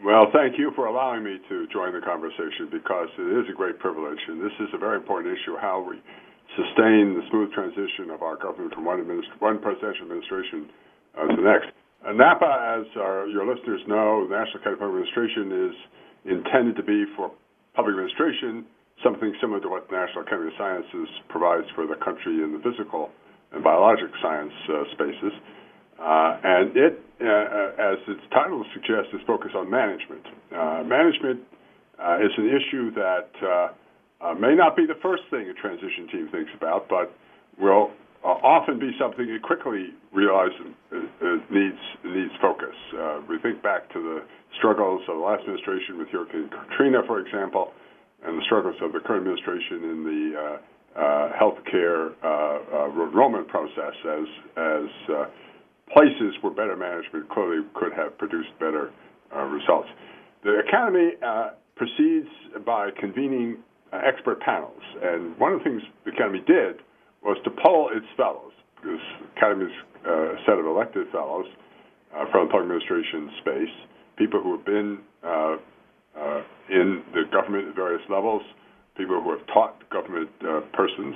Well, 0.03 0.29
thank 0.31 0.59
you 0.59 0.71
for 0.75 0.85
allowing 0.85 1.23
me 1.23 1.41
to 1.49 1.65
join 1.73 1.93
the 1.93 2.05
conversation 2.05 2.69
because 2.69 3.09
it 3.17 3.41
is 3.41 3.49
a 3.49 3.55
great 3.57 3.79
privilege, 3.79 4.19
and 4.27 4.37
this 4.37 4.53
is 4.61 4.69
a 4.73 4.77
very 4.77 4.97
important 4.97 5.33
issue 5.33 5.57
how 5.57 5.81
we 5.81 5.97
sustain 6.53 7.17
the 7.17 7.25
smooth 7.33 7.51
transition 7.51 8.13
of 8.13 8.21
our 8.21 8.37
government 8.37 8.73
from 8.77 8.85
one, 8.85 9.01
administ- 9.01 9.33
one 9.39 9.57
presidential 9.57 10.05
administration 10.05 10.69
uh, 11.17 11.25
to 11.25 11.35
the 11.35 11.41
next. 11.41 11.73
Uh, 12.05 12.13
NAPA, 12.13 12.45
as 12.77 12.85
our, 12.95 13.25
your 13.27 13.41
listeners 13.49 13.81
know, 13.89 14.29
the 14.29 14.37
National 14.37 14.61
Academy 14.61 14.85
of 14.85 14.89
Administration 14.93 15.45
is 15.65 15.75
intended 16.29 16.75
to 16.77 16.85
be 16.85 17.05
for 17.17 17.33
public 17.73 17.97
administration 17.97 18.69
something 19.03 19.33
similar 19.41 19.59
to 19.61 19.69
what 19.69 19.89
the 19.89 19.97
National 19.97 20.21
Academy 20.21 20.53
of 20.53 20.57
Sciences 20.61 21.09
provides 21.29 21.65
for 21.73 21.89
the 21.89 21.97
country 22.05 22.37
in 22.45 22.53
the 22.53 22.61
physical 22.61 23.09
and 23.51 23.63
biologic 23.63 24.13
science 24.21 24.53
uh, 24.69 24.85
spaces. 24.93 25.33
Uh, 25.99 26.37
and 26.43 26.77
it, 26.77 27.01
uh, 27.19 27.25
uh, 27.25 27.93
as 27.93 27.97
its 28.07 28.21
title 28.31 28.63
suggests, 28.73 29.09
is 29.13 29.21
focused 29.25 29.55
on 29.55 29.69
management. 29.69 30.21
Uh, 30.53 30.83
management 30.85 31.41
uh, 31.97 32.17
is 32.21 32.31
an 32.37 32.45
issue 32.45 32.93
that 32.93 33.29
uh, 33.41 34.33
may 34.35 34.53
not 34.53 34.75
be 34.75 34.85
the 34.85 34.97
first 35.01 35.23
thing 35.31 35.49
a 35.49 35.53
transition 35.53 36.07
team 36.11 36.29
thinks 36.31 36.51
about, 36.55 36.87
but 36.87 37.13
will 37.59 37.89
often 38.23 38.77
be 38.77 38.91
something 38.99 39.25
it 39.29 39.41
quickly 39.41 39.89
realizes 40.13 40.73
needs 41.49 41.81
needs 42.03 42.33
focus. 42.41 42.75
we 43.29 43.39
think 43.39 43.63
back 43.63 43.87
to 43.93 44.01
the 44.01 44.19
struggles 44.57 45.01
of 45.07 45.15
the 45.17 45.21
last 45.21 45.41
administration 45.41 45.97
with 45.97 46.09
Hurricane 46.09 46.49
Katrina, 46.49 47.01
for 47.07 47.19
example, 47.19 47.71
and 48.25 48.37
the 48.37 48.43
struggles 48.45 48.75
of 48.81 48.91
the 48.93 48.99
current 48.99 49.25
administration 49.25 49.81
in 49.85 50.03
the 50.03 50.59
uh, 50.99 51.29
healthcare 51.33 52.13
enrollment 52.93 53.47
process 53.47 53.95
as 54.05 54.27
as 54.57 54.85
places 55.93 56.35
where 56.41 56.53
better 56.53 56.75
management 56.75 57.29
clearly 57.29 57.65
could 57.73 57.93
have 57.93 58.17
produced 58.17 58.49
better 58.59 58.91
uh, 59.35 59.43
results. 59.43 59.87
The 60.43 60.61
Academy 60.67 61.11
uh, 61.25 61.49
proceeds 61.75 62.29
by 62.65 62.89
convening 62.99 63.57
uh, 63.91 64.01
expert 64.05 64.39
panels, 64.41 64.81
and 65.01 65.37
one 65.39 65.53
of 65.53 65.59
the 65.59 65.63
things 65.63 65.81
the 66.05 66.11
Academy 66.11 66.43
did 66.45 66.81
was 67.23 67.37
to 67.43 67.51
poll 67.63 67.89
its 67.93 68.05
fellows, 68.15 68.51
because 68.75 68.99
the 69.19 69.27
Academy's 69.37 69.75
uh, 70.05 70.35
set 70.45 70.59
of 70.59 70.65
elected 70.65 71.07
fellows 71.11 71.45
uh, 72.15 72.25
from 72.31 72.47
the 72.47 72.51
public 72.51 72.67
administration 72.67 73.31
space, 73.41 73.73
people 74.17 74.41
who 74.41 74.55
have 74.55 74.65
been 74.65 74.99
uh, 75.23 75.57
in 76.69 77.03
the 77.13 77.23
government 77.31 77.69
at 77.69 77.75
various 77.75 78.01
levels, 78.09 78.41
people 78.97 79.21
who 79.21 79.31
have 79.31 79.45
taught 79.47 79.77
government 79.89 80.29
persons, 80.73 81.15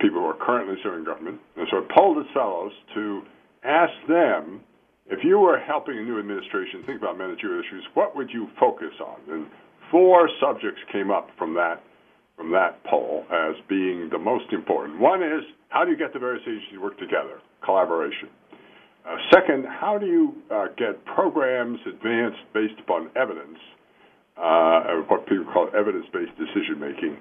people 0.00 0.20
who 0.20 0.26
are 0.26 0.38
currently 0.38 0.76
serving 0.82 1.04
government, 1.04 1.40
and 1.56 1.66
so 1.70 1.78
it 1.78 1.88
polled 1.90 2.18
its 2.18 2.28
fellows 2.32 2.72
to 2.94 3.22
ask 3.62 3.92
them 4.08 4.60
if 5.06 5.24
you 5.24 5.38
were 5.38 5.58
helping 5.58 5.98
a 5.98 6.02
new 6.02 6.18
administration 6.18 6.84
think 6.86 7.02
about 7.02 7.18
managerial 7.18 7.60
issues, 7.60 7.84
what 7.94 8.14
would 8.16 8.30
you 8.30 8.48
focus 8.58 8.94
on? 9.04 9.18
And 9.28 9.46
four 9.90 10.28
subjects 10.40 10.80
came 10.92 11.10
up 11.10 11.28
from 11.36 11.54
that 11.54 11.82
from 12.36 12.52
that 12.52 12.82
poll 12.84 13.26
as 13.30 13.54
being 13.68 14.08
the 14.10 14.18
most 14.18 14.50
important. 14.52 14.98
One 14.98 15.22
is 15.22 15.42
how 15.68 15.84
do 15.84 15.90
you 15.90 15.96
get 15.96 16.14
the 16.14 16.18
various 16.18 16.42
agencies 16.46 16.72
to 16.72 16.80
work 16.80 16.98
together? 16.98 17.40
Collaboration. 17.62 18.30
Uh, 19.04 19.16
second, 19.30 19.66
how 19.66 19.98
do 19.98 20.06
you 20.06 20.34
uh, 20.50 20.68
get 20.78 21.04
programs 21.04 21.78
advanced 21.86 22.40
based 22.54 22.80
upon 22.80 23.10
evidence, 23.16 23.58
uh, 24.38 25.04
what 25.08 25.26
people 25.26 25.44
call 25.52 25.68
evidence-based 25.76 26.32
decision 26.38 26.80
making, 26.80 27.16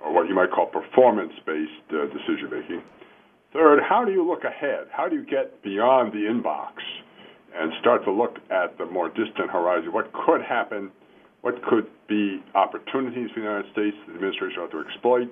or 0.00 0.12
what 0.12 0.28
you 0.28 0.34
might 0.34 0.50
call 0.50 0.66
performance-based 0.66 1.86
uh, 1.90 2.06
decision 2.06 2.50
making? 2.50 2.82
Third, 3.52 3.80
how 3.86 4.04
do 4.04 4.12
you 4.12 4.26
look 4.26 4.44
ahead? 4.44 4.88
How 4.90 5.08
do 5.08 5.16
you 5.16 5.26
get 5.26 5.62
beyond 5.62 6.12
the 6.12 6.24
inbox 6.24 6.72
and 7.54 7.70
start 7.80 8.02
to 8.04 8.10
look 8.10 8.38
at 8.50 8.78
the 8.78 8.86
more 8.86 9.08
distant 9.08 9.50
horizon? 9.50 9.92
What 9.92 10.10
could 10.12 10.40
happen? 10.40 10.90
What 11.42 11.62
could 11.62 11.86
be 12.08 12.42
opportunities 12.54 13.28
for 13.34 13.40
the 13.40 13.46
United 13.46 13.70
States 13.72 13.96
the 14.06 14.14
administration 14.14 14.62
ought 14.62 14.70
to 14.70 14.80
exploit? 14.80 15.28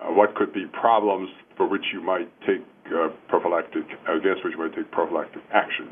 Uh, 0.00 0.12
what 0.12 0.36
could 0.36 0.52
be 0.52 0.66
problems 0.66 1.28
for 1.56 1.66
which 1.66 1.82
you 1.92 2.00
might 2.00 2.30
take 2.46 2.62
uh, 2.94 3.08
prophylactic, 3.26 3.82
against 4.06 4.44
which 4.44 4.52
you 4.54 4.58
might 4.58 4.76
take 4.76 4.88
prophylactic 4.92 5.42
action? 5.52 5.90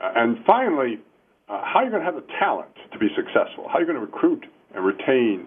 Uh, 0.00 0.12
and 0.16 0.38
finally, 0.46 0.98
uh, 1.50 1.60
how 1.62 1.80
are 1.80 1.84
you 1.84 1.90
going 1.90 2.00
to 2.00 2.06
have 2.06 2.14
the 2.14 2.32
talent 2.40 2.72
to 2.90 2.98
be 2.98 3.08
successful? 3.14 3.68
How 3.68 3.76
are 3.76 3.80
you 3.80 3.86
going 3.86 4.00
to 4.00 4.06
recruit 4.06 4.46
and 4.74 4.82
retain 4.82 5.46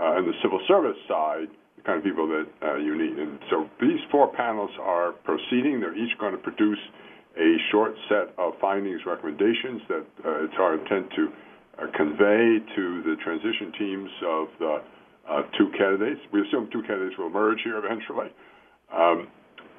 uh, 0.00 0.16
in 0.16 0.24
the 0.24 0.32
civil 0.40 0.60
service 0.66 0.96
side 1.06 1.52
kind 1.84 1.98
of 1.98 2.04
people 2.04 2.26
that 2.28 2.46
uh, 2.62 2.76
you 2.76 2.96
need? 2.96 3.18
And 3.18 3.38
so 3.50 3.68
these 3.80 4.00
four 4.10 4.32
panels 4.32 4.70
are 4.80 5.12
proceeding. 5.24 5.80
They're 5.80 5.96
each 5.96 6.16
going 6.18 6.32
to 6.32 6.38
produce 6.38 6.78
a 7.36 7.56
short 7.70 7.94
set 8.08 8.34
of 8.38 8.54
findings, 8.60 9.00
recommendations 9.06 9.82
that 9.88 10.04
uh, 10.24 10.44
it's 10.44 10.54
our 10.58 10.74
intent 10.74 11.10
to 11.16 11.28
uh, 11.78 11.86
convey 11.96 12.60
to 12.76 13.02
the 13.02 13.16
transition 13.24 13.72
teams 13.78 14.10
of 14.26 14.48
the 14.58 14.82
uh, 15.28 15.42
two 15.56 15.70
candidates. 15.78 16.20
We 16.32 16.42
assume 16.42 16.68
two 16.72 16.82
candidates 16.82 17.16
will 17.16 17.28
emerge 17.28 17.58
here 17.64 17.78
eventually, 17.78 18.28
um, 18.92 19.28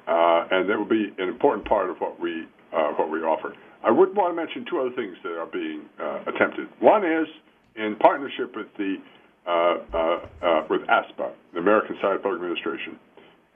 and 0.06 0.68
that 0.68 0.76
will 0.76 0.88
be 0.88 1.12
an 1.18 1.28
important 1.28 1.68
part 1.68 1.90
of 1.90 1.98
what 1.98 2.18
we 2.18 2.46
what 2.96 3.10
we 3.10 3.20
offer. 3.20 3.54
I 3.84 3.90
would 3.90 4.16
want 4.16 4.32
to 4.32 4.36
mention 4.36 4.64
two 4.68 4.80
other 4.80 4.96
things 4.96 5.16
that 5.22 5.36
are 5.36 5.46
being 5.46 5.84
uh, 6.00 6.24
attempted. 6.26 6.68
One 6.80 7.04
is 7.04 7.28
in 7.76 7.96
partnership 8.00 8.56
with 8.56 8.66
the 8.78 8.96
uh, 8.96 8.96
uh, 8.96 9.00
uh 9.00 9.23
Uh, 9.46 9.76
uh, 9.92 10.18
uh, 10.40 10.64
with 10.70 10.80
ASPA, 10.88 11.28
the 11.52 11.60
American 11.60 11.96
Public 12.00 12.40
Administration, 12.40 12.96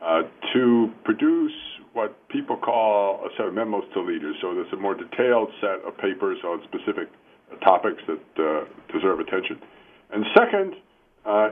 uh, 0.04 0.20
to 0.52 0.92
produce 1.02 1.56
what 1.94 2.12
people 2.28 2.58
call 2.58 3.24
a 3.24 3.30
set 3.38 3.46
of 3.46 3.54
memos 3.54 3.84
to 3.94 4.02
leaders. 4.02 4.36
So 4.42 4.52
there's 4.52 4.70
a 4.74 4.76
more 4.76 4.94
detailed 4.94 5.48
set 5.62 5.80
of 5.88 5.96
papers 5.96 6.36
on 6.44 6.60
specific 6.68 7.08
topics 7.64 8.02
that 8.04 8.20
uh, 8.36 8.68
deserve 8.92 9.18
attention. 9.20 9.56
And 10.12 10.26
second, 10.36 10.74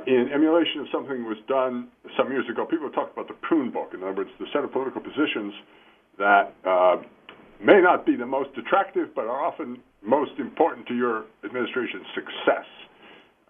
in 0.07 0.29
emulation 0.29 0.85
of 0.85 0.89
something 0.93 1.25
that 1.25 1.29
was 1.29 1.41
done 1.49 1.89
some 2.19 2.31
years 2.31 2.45
ago, 2.53 2.67
people 2.67 2.91
talked 2.91 3.17
about 3.17 3.29
the 3.29 3.41
prune 3.41 3.71
book. 3.71 3.93
In 3.95 4.03
other 4.03 4.13
words, 4.13 4.31
the 4.39 4.53
set 4.53 4.65
of 4.65 4.71
political 4.71 5.01
positions 5.01 5.55
that 6.19 6.53
may 7.65 7.81
not 7.81 8.05
be 8.05 8.17
the 8.17 8.27
most 8.27 8.51
attractive, 8.59 9.15
but 9.15 9.25
are 9.25 9.41
often 9.43 9.81
most 10.05 10.33
important 10.39 10.87
to 10.89 10.95
your 10.95 11.25
administration's 11.43 12.05
success. 12.15 12.69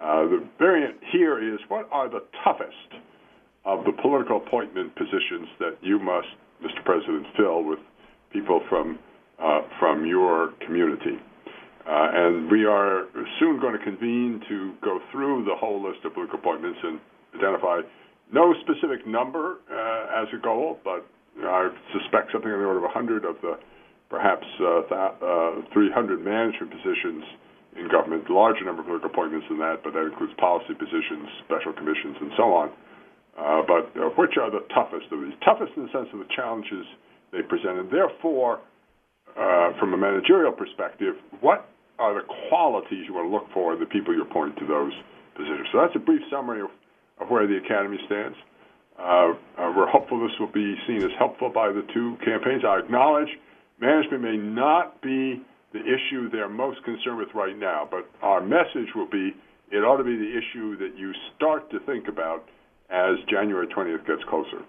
Uh, 0.00 0.28
the 0.28 0.48
variant 0.58 0.96
here 1.12 1.54
is 1.54 1.58
what 1.68 1.88
are 1.90 2.08
the 2.08 2.22
toughest 2.44 3.00
of 3.64 3.84
the 3.84 3.92
political 4.02 4.36
appointment 4.38 4.94
positions 4.94 5.48
that 5.58 5.76
you 5.80 5.98
must, 5.98 6.28
Mr. 6.62 6.84
President, 6.84 7.26
fill 7.36 7.64
with 7.64 7.78
people 8.32 8.60
from 8.68 8.98
uh, 9.42 9.60
from 9.78 10.06
your 10.06 10.52
community. 10.64 11.18
Uh, 11.86 12.08
and 12.12 12.50
we 12.50 12.64
are 12.64 13.06
soon 13.38 13.60
going 13.60 13.76
to 13.76 13.84
convene 13.84 14.40
to 14.48 14.72
go 14.82 14.98
through 15.12 15.44
the 15.44 15.54
whole 15.54 15.82
list 15.82 16.04
of 16.04 16.14
political 16.14 16.38
appointments 16.38 16.78
and 16.82 16.98
identify 17.36 17.80
no 18.32 18.54
specific 18.62 19.06
number 19.06 19.58
uh, 19.70 20.22
as 20.22 20.26
a 20.36 20.42
goal, 20.42 20.80
but 20.82 21.06
I 21.44 21.68
suspect 21.92 22.32
something 22.32 22.50
on 22.50 22.58
the 22.58 22.64
order 22.66 22.78
of 22.78 22.90
100 22.90 23.24
of 23.24 23.36
the 23.42 23.58
perhaps 24.08 24.46
uh, 24.60 24.82
th- 24.88 25.22
uh, 25.22 25.72
300 25.72 26.24
management 26.24 26.72
positions 26.72 27.24
in 27.78 27.88
government, 27.88 28.28
larger 28.28 28.64
number 28.64 28.82
of 28.82 28.88
political 28.88 29.10
appointments 29.10 29.46
than 29.48 29.58
that, 29.58 29.84
but 29.84 29.92
that 29.92 30.08
includes 30.08 30.32
policy 30.40 30.74
positions, 30.74 31.28
special 31.44 31.72
commissions, 31.72 32.16
and 32.20 32.30
so 32.36 32.52
on. 32.52 32.68
Uh, 33.36 33.60
but 33.68 33.92
uh, 34.00 34.08
which 34.16 34.40
are 34.40 34.50
the 34.50 34.64
toughest 34.72 35.12
of 35.12 35.20
these? 35.20 35.36
Toughest 35.44 35.72
in 35.76 35.84
the 35.84 35.92
sense 35.92 36.08
of 36.12 36.18
the 36.18 36.30
challenges 36.34 36.88
they 37.32 37.44
present, 37.44 37.78
and 37.78 37.90
therefore, 37.92 38.64
uh, 39.36 39.76
from 39.78 39.92
a 39.92 39.98
managerial 39.98 40.52
perspective, 40.52 41.14
what 41.40 41.68
are 41.98 42.14
the 42.14 42.24
qualities 42.48 43.04
you 43.04 43.12
want 43.12 43.28
to 43.28 43.32
look 43.32 43.48
for 43.52 43.74
in 43.74 43.80
the 43.80 43.86
people 43.86 44.14
you 44.14 44.22
appoint 44.22 44.56
to 44.56 44.66
those 44.66 44.92
positions? 45.36 45.68
So 45.72 45.84
that's 45.84 45.96
a 45.96 46.00
brief 46.00 46.22
summary 46.32 46.64
of, 46.64 46.72
of 47.20 47.28
where 47.28 47.46
the 47.46 47.56
academy 47.60 47.98
stands. 48.06 48.36
Uh, 48.98 49.36
uh, 49.60 49.72
we're 49.76 49.88
hopeful 49.88 50.20
this 50.20 50.32
will 50.40 50.52
be 50.52 50.74
seen 50.88 51.04
as 51.04 51.12
helpful 51.18 51.50
by 51.52 51.68
the 51.68 51.84
two 51.92 52.16
campaigns. 52.24 52.64
I 52.64 52.80
acknowledge 52.80 53.28
management 53.80 54.22
may 54.22 54.36
not 54.36 55.02
be 55.02 55.44
the 55.72 55.80
issue 55.80 56.30
they're 56.30 56.48
most 56.48 56.82
concerned 56.84 57.18
with 57.18 57.34
right 57.34 57.56
now, 57.56 57.86
but 57.90 58.08
our 58.22 58.40
message 58.40 58.94
will 58.94 59.08
be 59.08 59.34
it 59.70 59.78
ought 59.78 59.96
to 59.96 60.04
be 60.04 60.16
the 60.16 60.38
issue 60.38 60.76
that 60.78 60.96
you 60.96 61.12
start 61.34 61.70
to 61.70 61.80
think 61.80 62.08
about 62.08 62.48
as 62.88 63.16
January 63.28 63.66
20th 63.66 64.06
gets 64.06 64.22
closer. 64.28 64.62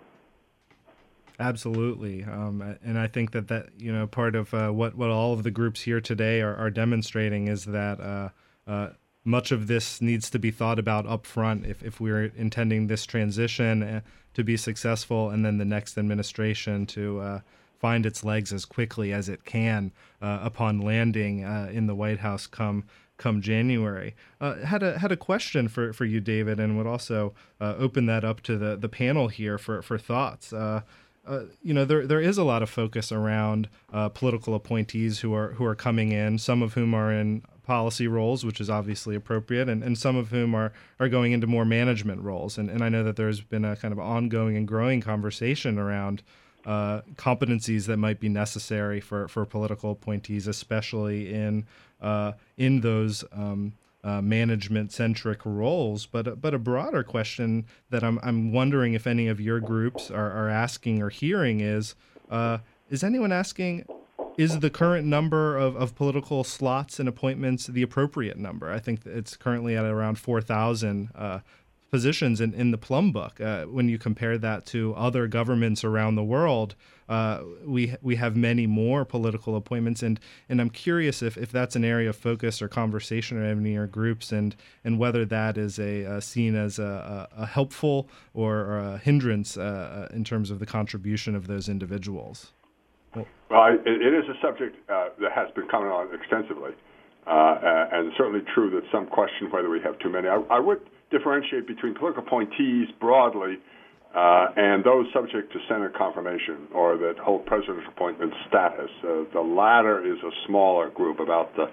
Absolutely, 1.40 2.24
um, 2.24 2.78
and 2.84 2.98
I 2.98 3.06
think 3.06 3.32
that 3.32 3.48
that 3.50 3.70
you 3.78 3.94
know 3.94 4.08
part 4.08 4.36
of 4.36 4.54
uh, 4.56 4.70
what 4.70 4.96
what 4.96 5.12
all 5.12 5.34
of 5.34 5.44
the 5.44 5.52
groups 5.52 5.82
here 5.82 6.02
today 6.02 6.42
are, 6.42 6.56
are 6.56 6.72
demonstrating 6.72 7.48
is 7.48 7.66
that 7.66 8.00
uh, 8.00 8.30
uh, 8.66 8.90
much 9.24 9.52
of 9.52 9.68
this 9.68 10.02
needs 10.02 10.32
to 10.32 10.40
be 10.40 10.50
thought 10.50 10.80
about 10.80 11.06
up 11.06 11.28
front 11.28 11.68
if 11.68 11.84
if 11.84 12.00
we're 12.00 12.32
intending 12.36 12.88
this 12.88 13.06
transition 13.06 13.84
uh, 13.84 14.02
to 14.34 14.44
be 14.44 14.58
successful, 14.58 15.30
and 15.30 15.46
then 15.46 15.60
the 15.60 15.66
next 15.66 15.96
administration 15.96 16.88
to 16.88 17.20
uh, 17.20 17.40
find 17.80 18.06
its 18.06 18.24
legs 18.24 18.52
as 18.52 18.66
quickly 18.66 19.14
as 19.14 19.30
it 19.30 19.46
can 19.46 19.92
uh, 20.22 20.40
upon 20.42 20.80
landing 20.80 21.44
uh, 21.44 21.70
in 21.72 21.88
the 21.88 21.96
White 21.96 22.20
House 22.20 22.48
come 22.48 22.86
come 23.18 23.42
January. 23.42 24.16
Uh, 24.40 24.56
had 24.58 24.84
a 24.84 25.00
had 25.00 25.12
a 25.12 25.18
question 25.18 25.68
for, 25.68 25.92
for 25.94 26.06
you, 26.06 26.20
David, 26.20 26.60
and 26.60 26.78
would 26.78 26.88
also 26.88 27.34
uh, 27.60 27.76
open 27.78 28.06
that 28.06 28.24
up 28.24 28.42
to 28.42 28.58
the, 28.58 28.76
the 28.76 28.90
panel 28.90 29.28
here 29.28 29.58
for 29.58 29.82
for 29.82 29.98
thoughts. 29.98 30.54
Uh, 30.54 30.82
uh, 31.28 31.44
you 31.62 31.74
know, 31.74 31.84
there 31.84 32.08
there 32.08 32.22
is 32.22 32.38
a 32.38 32.44
lot 32.44 32.64
of 32.64 32.70
focus 32.70 33.12
around 33.12 33.68
political 34.14 34.56
appointees 34.56 35.20
who 35.20 35.34
are 35.34 35.54
who 35.54 35.66
are 35.66 35.76
coming 35.76 36.12
in. 36.12 36.38
Some 36.38 36.62
of 36.62 36.74
whom 36.74 36.94
are 36.94 37.12
in 37.12 37.44
policy 37.68 38.08
roles, 38.08 38.46
which 38.46 38.62
is 38.62 38.70
obviously 38.70 39.14
appropriate, 39.14 39.68
and, 39.68 39.84
and 39.84 39.98
some 39.98 40.16
of 40.16 40.30
whom 40.30 40.56
are, 40.56 40.72
are 41.02 41.10
going 41.10 41.34
into 41.34 41.46
more 41.46 41.66
management 41.66 42.22
roles. 42.22 42.58
And, 42.58 42.70
and 42.70 42.82
I 42.82 42.88
know 42.88 43.04
that 43.04 43.18
there's 43.18 43.42
been 43.42 43.66
a 43.66 43.76
kind 43.76 43.92
of 43.92 44.00
ongoing 44.00 44.56
and 44.56 44.66
growing 44.66 45.02
conversation 45.02 45.78
around 45.78 46.24
uh, 46.68 47.02
competencies 47.16 47.86
that 47.86 47.96
might 47.96 48.20
be 48.20 48.28
necessary 48.28 49.00
for, 49.00 49.30
for 49.30 49.46
political 49.46 49.92
appointees, 49.92 50.48
especially 50.48 51.34
in 51.34 51.66
uh, 52.02 52.34
in 52.58 52.82
those 52.82 53.24
um, 53.32 53.74
uh, 54.04 54.22
management 54.22 54.92
centric 54.92 55.46
roles. 55.46 56.06
But 56.06 56.42
but 56.42 56.54
a 56.54 56.60
broader 56.60 57.04
question 57.04 57.66
that 57.90 58.04
I'm 58.04 58.20
I'm 58.22 58.52
wondering 58.52 58.94
if 58.94 59.08
any 59.08 59.30
of 59.30 59.40
your 59.40 59.62
groups 59.62 60.12
are, 60.12 60.30
are 60.30 60.50
asking 60.50 61.02
or 61.02 61.10
hearing 61.10 61.62
is 61.62 61.96
uh, 62.30 62.58
is 62.90 63.02
anyone 63.02 63.32
asking 63.32 63.86
is 64.38 64.60
the 64.60 64.70
current 64.70 65.08
number 65.08 65.58
of, 65.58 65.76
of 65.78 65.96
political 65.96 66.44
slots 66.44 67.00
and 67.00 67.10
appointments 67.10 67.68
the 67.68 67.82
appropriate 67.82 68.38
number? 68.38 68.72
I 68.72 68.80
think 68.80 69.06
it's 69.06 69.36
currently 69.36 69.76
at 69.76 69.84
around 69.84 70.20
4,000 70.20 71.10
uh, 71.16 71.40
positions 71.90 72.42
in, 72.42 72.54
in 72.54 72.72
the 72.72 72.78
Plum 72.78 73.12
Book. 73.12 73.40
Uh, 73.40 73.66
when 73.66 73.88
you 73.90 73.98
compare 73.98 74.38
that 74.38 74.66
to 74.68 74.94
other 74.96 75.28
governments 75.28 75.84
around 75.84 76.16
the 76.16 76.24
world, 76.24 76.76
uh, 77.10 77.42
we 77.66 77.96
we 78.02 78.16
have 78.18 78.36
many 78.36 78.68
more 78.68 79.06
political 79.06 79.56
appointments, 79.56 80.04
and 80.04 80.20
and 80.50 80.60
I'm 80.60 80.70
curious 80.70 81.22
if, 81.22 81.38
if 81.38 81.52
that's 81.52 81.76
an 81.76 81.86
area 81.86 82.10
of 82.10 82.18
focus 82.18 82.62
or 82.62 82.68
conversation 82.68 83.38
or 83.38 83.46
any 83.46 83.74
your 83.74 83.88
groups, 83.88 84.32
and 84.32 84.56
and 84.84 85.00
whether 85.00 85.24
that 85.26 85.58
is 85.58 85.80
a, 85.80 86.04
a 86.04 86.22
seen 86.22 86.56
as 86.56 86.80
a, 86.80 87.28
a, 87.36 87.46
helpful 87.46 88.10
or, 88.34 88.78
a 88.78 88.98
hindrance 88.98 89.58
uh, 89.58 90.10
in 90.14 90.24
terms 90.24 90.52
of 90.52 90.60
the 90.60 90.66
contribution 90.66 91.36
of 91.36 91.48
those 91.48 91.70
individuals. 91.70 92.52
Well, 93.16 93.26
it 93.86 94.14
is 94.14 94.26
a 94.30 94.40
subject 94.42 94.76
uh, 94.90 95.10
that 95.22 95.32
has 95.32 95.50
been 95.56 95.68
commented 95.70 95.94
on 95.94 96.14
extensively, 96.14 96.72
uh, 97.26 97.88
and 97.92 98.08
it's 98.08 98.18
certainly 98.18 98.42
true 98.54 98.70
that 98.72 98.84
some 98.92 99.08
question 99.08 99.50
whether 99.50 99.70
we 99.70 99.80
have 99.82 99.98
too 100.00 100.10
many. 100.10 100.28
I, 100.28 100.44
I 100.50 100.60
would 100.60 100.82
differentiate 101.12 101.68
between 101.68 101.94
political 101.96 102.24
appointees 102.24 102.88
broadly 103.00 103.58
uh, 104.16 104.48
and 104.56 104.84
those 104.84 105.06
subject 105.14 105.52
to 105.54 105.60
Senate 105.68 105.94
confirmation 105.96 106.68
or 106.74 106.98
that 106.98 107.18
hold 107.20 107.46
presidential 107.46 107.92
appointment 107.96 108.34
status. 108.48 108.90
Uh, 109.04 109.24
the 109.34 109.42
latter 109.42 110.06
is 110.06 110.18
a 110.24 110.32
smaller 110.48 110.90
group, 110.90 111.20
about 111.20 111.56
the 111.56 111.66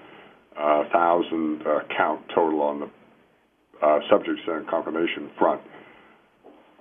uh, 0.60 0.84
thousand 0.92 1.62
uh, 1.62 1.80
count 1.96 2.20
total 2.34 2.60
on 2.62 2.80
the 2.80 2.90
uh, 3.82 3.98
subject 4.10 4.38
to 4.38 4.44
Senate 4.46 4.68
confirmation 4.68 5.30
front. 5.38 5.60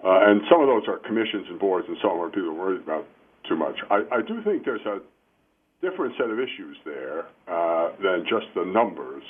Uh, 0.04 0.30
and 0.30 0.42
some 0.52 0.60
of 0.60 0.68
those 0.68 0.84
are 0.88 0.98
commissions 1.08 1.48
and 1.50 1.60
boards 1.60 1.88
and 1.88 1.98
so 2.02 2.10
on 2.10 2.20
where 2.20 2.30
people 2.30 2.50
are 2.50 2.54
worried 2.54 2.82
about 2.82 3.06
too 3.48 3.56
much. 3.56 3.76
I, 3.90 4.04
I 4.12 4.22
do 4.22 4.44
think 4.44 4.66
there's 4.66 4.86
a 4.86 5.00
different 5.82 6.14
set 6.18 6.30
of 6.30 6.40
issues 6.40 6.78
there 6.86 7.26
than 8.02 8.26
just 8.28 8.48
the 8.56 8.66
numbers. 8.66 9.24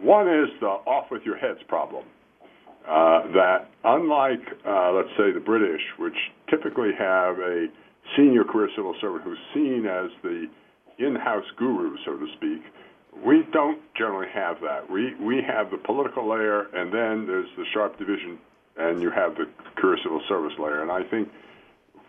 One 0.00 0.28
is 0.28 0.48
the 0.60 0.66
off 0.66 1.10
with 1.10 1.22
your 1.24 1.36
heads 1.36 1.58
problem. 1.68 2.04
Uh, 2.88 3.26
that 3.32 3.68
unlike, 3.84 4.40
uh, 4.66 4.92
let's 4.92 5.10
say, 5.18 5.30
the 5.32 5.42
British, 5.44 5.82
which 5.98 6.16
typically 6.48 6.90
have 6.98 7.38
a 7.38 7.66
senior 8.16 8.44
career 8.44 8.68
civil 8.74 8.94
servant 9.00 9.24
who's 9.24 9.38
seen 9.52 9.84
as 9.86 10.10
the 10.22 10.46
in-house 10.98 11.44
guru, 11.56 11.96
so 12.04 12.16
to 12.16 12.26
speak, 12.36 12.62
we 13.24 13.42
don't 13.52 13.80
generally 13.96 14.28
have 14.32 14.60
that. 14.62 14.90
We 14.90 15.14
we 15.16 15.42
have 15.46 15.70
the 15.70 15.76
political 15.76 16.28
layer, 16.28 16.62
and 16.72 16.92
then 16.92 17.26
there's 17.26 17.48
the 17.56 17.64
sharp 17.74 17.98
division, 17.98 18.38
and 18.78 19.02
you 19.02 19.10
have 19.10 19.34
the 19.34 19.46
career 19.76 19.98
civil 20.02 20.22
service 20.28 20.54
layer. 20.58 20.82
And 20.82 20.90
I 20.90 21.02
think 21.02 21.28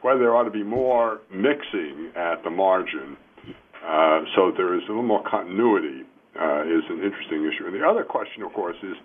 whether 0.02 0.20
there 0.20 0.36
ought 0.36 0.44
to 0.44 0.52
be 0.52 0.64
more 0.64 1.20
mixing 1.30 2.12
at 2.16 2.44
the 2.44 2.50
margin 2.50 3.18
uh, 3.86 4.22
so 4.36 4.52
there 4.56 4.76
is 4.76 4.84
a 4.86 4.92
little 4.92 5.04
more 5.04 5.24
continuity 5.24 6.04
uh, 6.40 6.62
is 6.64 6.84
an 6.90 7.02
interesting 7.04 7.48
issue. 7.48 7.66
And 7.66 7.74
the 7.74 7.86
other 7.86 8.04
question, 8.04 8.44
of 8.44 8.54
course, 8.54 8.76
is 8.84 8.96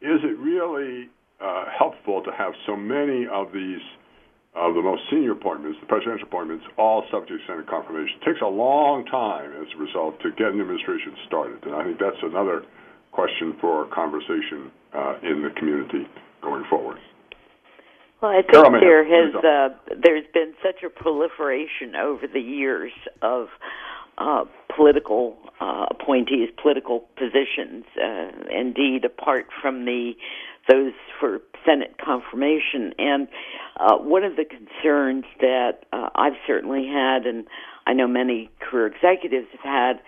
is 0.00 0.20
it 0.24 0.38
really 0.38 1.08
uh, 1.40 1.64
helpful 1.76 2.22
to 2.22 2.32
have 2.32 2.52
so 2.66 2.76
many 2.76 3.26
of 3.30 3.52
these 3.52 3.80
of 4.54 4.74
the 4.74 4.82
most 4.82 5.02
senior 5.10 5.32
appointments, 5.32 5.78
the 5.80 5.86
presidential 5.86 6.26
appointments, 6.26 6.64
all 6.76 7.04
subject 7.12 7.38
to 7.38 7.46
Senate 7.46 7.68
confirmation? 7.68 8.18
It 8.20 8.24
takes 8.24 8.42
a 8.42 8.50
long 8.50 9.06
time 9.06 9.52
as 9.54 9.68
a 9.76 9.78
result 9.78 10.18
to 10.22 10.30
get 10.32 10.50
an 10.50 10.60
administration 10.60 11.14
started, 11.26 11.62
and 11.64 11.74
I 11.74 11.84
think 11.84 11.98
that's 12.00 12.18
another 12.22 12.64
question 13.12 13.56
for 13.60 13.86
conversation 13.94 14.70
uh, 14.94 15.14
in 15.22 15.42
the 15.42 15.50
community 15.56 16.08
going 16.42 16.64
forward. 16.68 16.98
Well, 18.20 18.32
I 18.32 18.42
think 18.42 18.80
there 18.80 19.04
has 19.04 19.34
uh, 19.34 19.68
there's 20.02 20.26
been 20.34 20.52
such 20.62 20.82
a 20.84 20.90
proliferation 20.90 21.96
over 21.96 22.26
the 22.26 22.40
years 22.40 22.92
of 23.22 23.48
uh, 24.20 24.44
political 24.74 25.36
uh, 25.60 25.86
appointees, 25.90 26.50
political 26.62 27.04
positions. 27.16 27.84
Uh, 28.00 28.30
indeed, 28.50 29.04
apart 29.04 29.46
from 29.60 29.84
the 29.84 30.12
those 30.68 30.92
for 31.18 31.40
Senate 31.66 31.96
confirmation, 31.98 32.92
and 32.98 33.26
uh, 33.78 33.96
one 33.96 34.22
of 34.22 34.36
the 34.36 34.44
concerns 34.44 35.24
that 35.40 35.84
uh, 35.92 36.10
I've 36.14 36.36
certainly 36.46 36.86
had, 36.86 37.26
and 37.26 37.46
I 37.86 37.94
know 37.94 38.06
many 38.06 38.50
career 38.60 38.86
executives 38.86 39.48
have 39.52 39.62
had, 39.62 40.00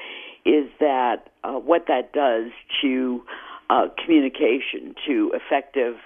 is 0.44 0.68
that 0.78 1.30
uh, 1.42 1.54
what 1.54 1.86
that 1.88 2.12
does 2.12 2.52
to 2.82 3.22
uh, 3.70 3.86
communication, 4.04 4.94
to 5.06 5.32
effective 5.34 5.96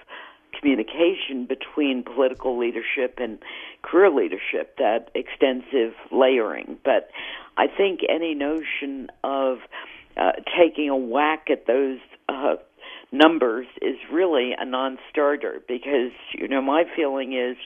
communication 0.59 1.45
between 1.47 2.03
political 2.03 2.57
leadership 2.57 3.15
and 3.17 3.39
career 3.81 4.09
leadership, 4.09 4.77
that 4.77 5.09
extensive 5.15 5.93
layering. 6.11 6.77
But 6.83 7.09
I 7.57 7.67
think 7.67 8.01
any 8.07 8.35
notion 8.35 9.09
of 9.23 9.59
uh, 10.15 10.31
taking 10.57 10.89
a 10.89 10.95
whack 10.95 11.47
at 11.49 11.67
those 11.67 11.99
uh, 12.29 12.55
numbers 13.11 13.67
is 13.81 13.97
really 14.11 14.51
a 14.57 14.65
non-starter 14.65 15.61
because 15.67 16.11
you 16.33 16.47
know 16.47 16.61
my 16.61 16.83
feeling 16.95 17.33
is 17.33 17.57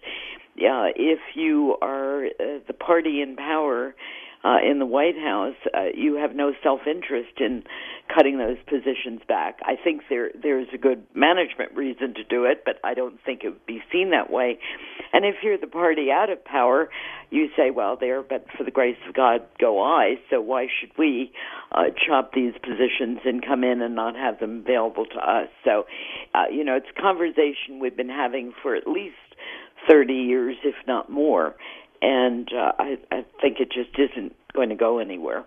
uh, 0.57 0.91
if 0.95 1.19
you 1.33 1.77
are 1.81 2.25
uh, 2.25 2.59
the 2.67 2.73
party 2.73 3.21
in 3.21 3.35
power 3.35 3.95
uh, 4.43 4.57
in 4.63 4.79
the 4.79 4.85
White 4.85 5.17
House, 5.17 5.55
uh, 5.73 5.85
you 5.93 6.15
have 6.15 6.35
no 6.35 6.53
self-interest 6.63 7.39
in 7.39 7.63
cutting 8.13 8.37
those 8.37 8.57
positions 8.67 9.21
back. 9.27 9.59
I 9.63 9.75
think 9.81 10.03
there 10.09 10.31
there's 10.41 10.67
a 10.73 10.77
good 10.77 11.03
management 11.13 11.75
reason 11.75 12.13
to 12.15 12.23
do 12.23 12.45
it, 12.45 12.63
but 12.65 12.79
I 12.83 12.93
don't 12.93 13.19
think 13.23 13.43
it 13.43 13.49
would 13.49 13.65
be 13.65 13.81
seen 13.91 14.11
that 14.11 14.31
way. 14.31 14.59
And 15.13 15.25
if 15.25 15.35
you're 15.43 15.57
the 15.57 15.67
party 15.67 16.09
out 16.11 16.29
of 16.29 16.43
power, 16.43 16.89
you 17.29 17.49
say, 17.55 17.69
well, 17.69 17.97
there, 17.99 18.23
but 18.23 18.45
for 18.57 18.63
the 18.63 18.71
grace 18.71 18.97
of 19.07 19.13
God 19.13 19.41
go 19.59 19.81
I. 19.81 20.15
So 20.29 20.41
why 20.41 20.67
should 20.79 20.91
we 20.97 21.31
uh, 21.71 21.85
chop 22.07 22.33
these 22.33 22.53
positions 22.61 23.19
and 23.25 23.45
come 23.45 23.63
in 23.63 23.81
and 23.81 23.95
not 23.95 24.15
have 24.15 24.39
them 24.39 24.63
available 24.65 25.05
to 25.05 25.17
us? 25.17 25.49
So, 25.63 25.85
uh, 26.33 26.45
you 26.51 26.63
know, 26.63 26.75
it's 26.75 26.87
a 26.97 27.01
conversation 27.01 27.79
we've 27.79 27.95
been 27.95 28.09
having 28.09 28.53
for 28.61 28.75
at 28.75 28.87
least 28.87 29.15
30 29.87 30.13
years, 30.13 30.57
if 30.63 30.75
not 30.87 31.09
more 31.09 31.55
and 32.01 32.51
uh, 32.53 32.71
I, 32.79 32.97
I 33.11 33.25
think 33.41 33.59
it 33.59 33.71
just 33.71 33.97
isn't 33.97 34.35
going 34.53 34.69
to 34.69 34.75
go 34.75 34.99
anywhere. 34.99 35.45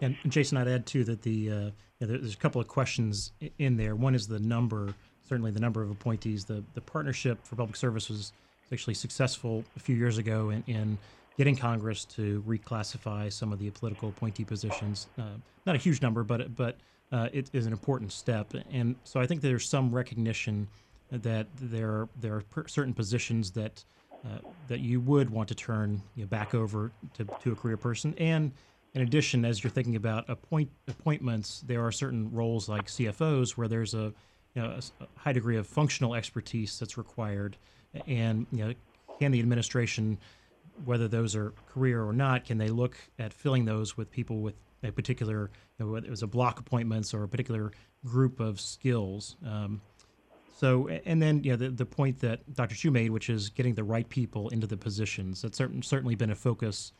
And 0.00 0.16
Jason, 0.26 0.58
I'd 0.58 0.68
add 0.68 0.86
too 0.86 1.04
that 1.04 1.22
the 1.22 1.50
uh, 1.50 1.70
there's 2.00 2.34
a 2.34 2.38
couple 2.38 2.60
of 2.60 2.68
questions 2.68 3.32
in 3.58 3.76
there. 3.76 3.94
One 3.94 4.14
is 4.14 4.26
the 4.26 4.40
number, 4.40 4.92
certainly 5.28 5.50
the 5.50 5.60
number 5.60 5.82
of 5.82 5.90
appointees. 5.90 6.44
The 6.44 6.62
the 6.74 6.80
partnership 6.80 7.38
for 7.46 7.56
public 7.56 7.76
service 7.76 8.08
was 8.08 8.32
actually 8.72 8.94
successful 8.94 9.64
a 9.76 9.80
few 9.80 9.94
years 9.94 10.18
ago 10.18 10.50
in, 10.50 10.64
in 10.66 10.98
getting 11.38 11.56
Congress 11.56 12.04
to 12.04 12.42
reclassify 12.46 13.32
some 13.32 13.52
of 13.52 13.58
the 13.58 13.70
political 13.70 14.08
appointee 14.08 14.44
positions. 14.44 15.08
Uh, 15.18 15.22
not 15.64 15.74
a 15.74 15.78
huge 15.78 16.02
number, 16.02 16.24
but 16.24 16.54
but 16.56 16.76
uh, 17.12 17.28
it 17.32 17.48
is 17.52 17.66
an 17.66 17.72
important 17.72 18.12
step. 18.12 18.52
And 18.72 18.96
so 19.04 19.20
I 19.20 19.26
think 19.26 19.40
there's 19.40 19.68
some 19.68 19.94
recognition 19.94 20.68
that 21.10 21.46
there 21.60 22.08
there 22.20 22.42
are 22.56 22.68
certain 22.68 22.92
positions 22.92 23.52
that 23.52 23.84
uh, 24.24 24.38
that 24.68 24.80
you 24.80 25.00
would 25.00 25.30
want 25.30 25.48
to 25.48 25.54
turn 25.54 26.00
you 26.14 26.22
know, 26.22 26.28
back 26.28 26.54
over 26.54 26.90
to, 27.14 27.24
to 27.42 27.52
a 27.52 27.54
career 27.54 27.76
person. 27.76 28.14
And 28.18 28.52
in 28.94 29.02
addition, 29.02 29.44
as 29.44 29.62
you're 29.62 29.70
thinking 29.70 29.96
about 29.96 30.28
appoint, 30.28 30.70
appointments, 30.88 31.62
there 31.66 31.84
are 31.84 31.92
certain 31.92 32.30
roles 32.32 32.68
like 32.68 32.86
CFOs 32.86 33.50
where 33.50 33.68
there's 33.68 33.92
a, 33.94 34.12
you 34.54 34.62
know, 34.62 34.78
a 35.00 35.06
high 35.16 35.32
degree 35.32 35.56
of 35.56 35.66
functional 35.66 36.14
expertise 36.14 36.78
that's 36.78 36.96
required. 36.96 37.56
And 38.06 38.46
you 38.52 38.64
know, 38.64 38.74
can 39.18 39.32
the 39.32 39.40
administration, 39.40 40.18
whether 40.84 41.08
those 41.08 41.34
are 41.36 41.52
career 41.68 42.04
or 42.04 42.12
not, 42.12 42.44
can 42.44 42.58
they 42.58 42.68
look 42.68 42.96
at 43.18 43.32
filling 43.32 43.64
those 43.64 43.96
with 43.96 44.10
people 44.10 44.40
with 44.40 44.54
a 44.82 44.92
particular, 44.92 45.50
you 45.78 45.84
know, 45.84 45.92
whether 45.92 46.06
it 46.06 46.10
was 46.10 46.22
a 46.22 46.26
block 46.26 46.60
appointments 46.60 47.12
or 47.12 47.24
a 47.24 47.28
particular 47.28 47.72
group 48.04 48.40
of 48.40 48.60
skills? 48.60 49.36
Um, 49.44 49.80
so, 50.56 50.88
and 50.88 51.20
then 51.20 51.42
you 51.42 51.50
know 51.50 51.56
the, 51.56 51.70
the 51.70 51.86
point 51.86 52.20
that 52.20 52.54
Dr. 52.54 52.74
Chu 52.76 52.90
made, 52.90 53.10
which 53.10 53.28
is 53.28 53.48
getting 53.48 53.74
the 53.74 53.84
right 53.84 54.08
people 54.08 54.48
into 54.50 54.66
the 54.66 54.76
positions. 54.76 55.42
That's 55.42 55.58
certain, 55.58 55.82
certainly 55.82 56.14
been 56.14 56.30
a 56.30 56.34
focus 56.34 56.92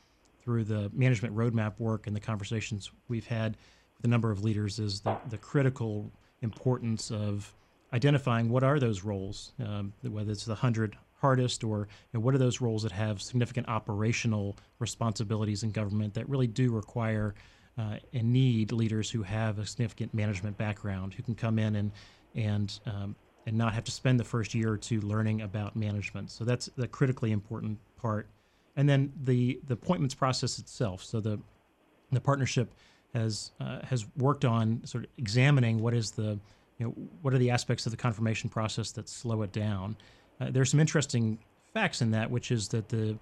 through 0.43 0.65
the 0.65 0.91
management 0.93 1.35
roadmap 1.35 1.79
work 1.79 2.07
and 2.07 2.15
the 2.15 2.21
conversations 2.21 2.91
we've 3.09 3.27
had 3.27 3.57
with 3.97 4.05
a 4.05 4.09
number 4.09 4.31
of 4.31 4.43
leaders. 4.43 4.81
Is 4.81 5.01
the, 5.01 5.17
the 5.31 5.39
critical 5.39 6.11
importance 6.43 7.13
of 7.13 7.55
identifying 7.93 8.49
what 8.49 8.65
are 8.65 8.81
those 8.81 9.05
roles, 9.05 9.53
um, 9.65 9.93
whether 10.03 10.33
it's 10.33 10.45
the 10.45 10.55
hundred 10.55 10.97
hardest 11.21 11.63
or 11.63 11.89
you 12.13 12.19
know, 12.19 12.21
what 12.21 12.35
are 12.35 12.39
those 12.39 12.61
roles 12.61 12.83
that 12.83 12.93
have 12.93 13.23
significant 13.23 13.69
operational 13.69 14.57
responsibilities 14.81 15.63
in 15.63 15.71
government 15.71 16.13
that 16.13 16.29
really 16.29 16.49
do 16.49 16.73
require 16.73 17.35
uh, 17.79 17.97
and 18.13 18.33
need 18.33 18.73
leaders 18.73 19.11
who 19.11 19.23
have 19.23 19.59
a 19.59 19.67
significant 19.67 20.13
management 20.13 20.59
background 20.59 21.15
who 21.15 21.23
can 21.23 21.35
come 21.37 21.59
in 21.59 21.77
and 21.77 21.93
and 22.35 22.81
um, 22.87 23.15
and 23.47 23.57
not 23.57 23.75
have 23.75 23.85
to 23.85 23.93
spend 23.93 24.19
the 24.19 24.25
first 24.25 24.55
year 24.55 24.73
or 24.73 24.77
two 24.77 25.01
learning 25.01 25.43
about 25.43 25.77
management. 25.77 26.31
So 26.31 26.45
that's 26.45 26.67
the 26.77 26.89
critically 26.89 27.33
important 27.33 27.79
part. 27.97 28.29
And 28.77 28.89
then 28.89 29.13
the 29.23 29.61
the 29.67 29.75
appointments 29.75 30.15
process 30.15 30.59
itself. 30.59 31.03
So 31.05 31.21
the 31.21 31.39
the 32.11 32.21
partnership 32.21 32.73
has 33.13 33.53
uh, 33.61 33.81
has 33.85 34.07
worked 34.17 34.45
on 34.45 34.81
sort 34.85 35.05
of 35.05 35.11
examining 35.19 35.81
what 35.81 35.95
is 35.95 36.11
the 36.11 36.39
you 36.79 36.87
know 36.87 36.91
what 37.23 37.33
are 37.33 37.39
the 37.39 37.51
aspects 37.51 37.87
of 37.87 37.93
the 37.93 37.97
confirmation 37.97 38.51
process 38.51 38.91
that 38.93 39.09
slow 39.09 39.43
it 39.43 39.53
down. 39.53 39.97
Uh, 40.41 40.51
there's 40.51 40.71
some 40.71 40.81
interesting 40.81 41.39
facts 41.73 42.03
in 42.03 42.11
that, 42.11 42.31
which 42.31 42.51
is 42.51 42.69
that 42.69 42.89
the 42.89 43.17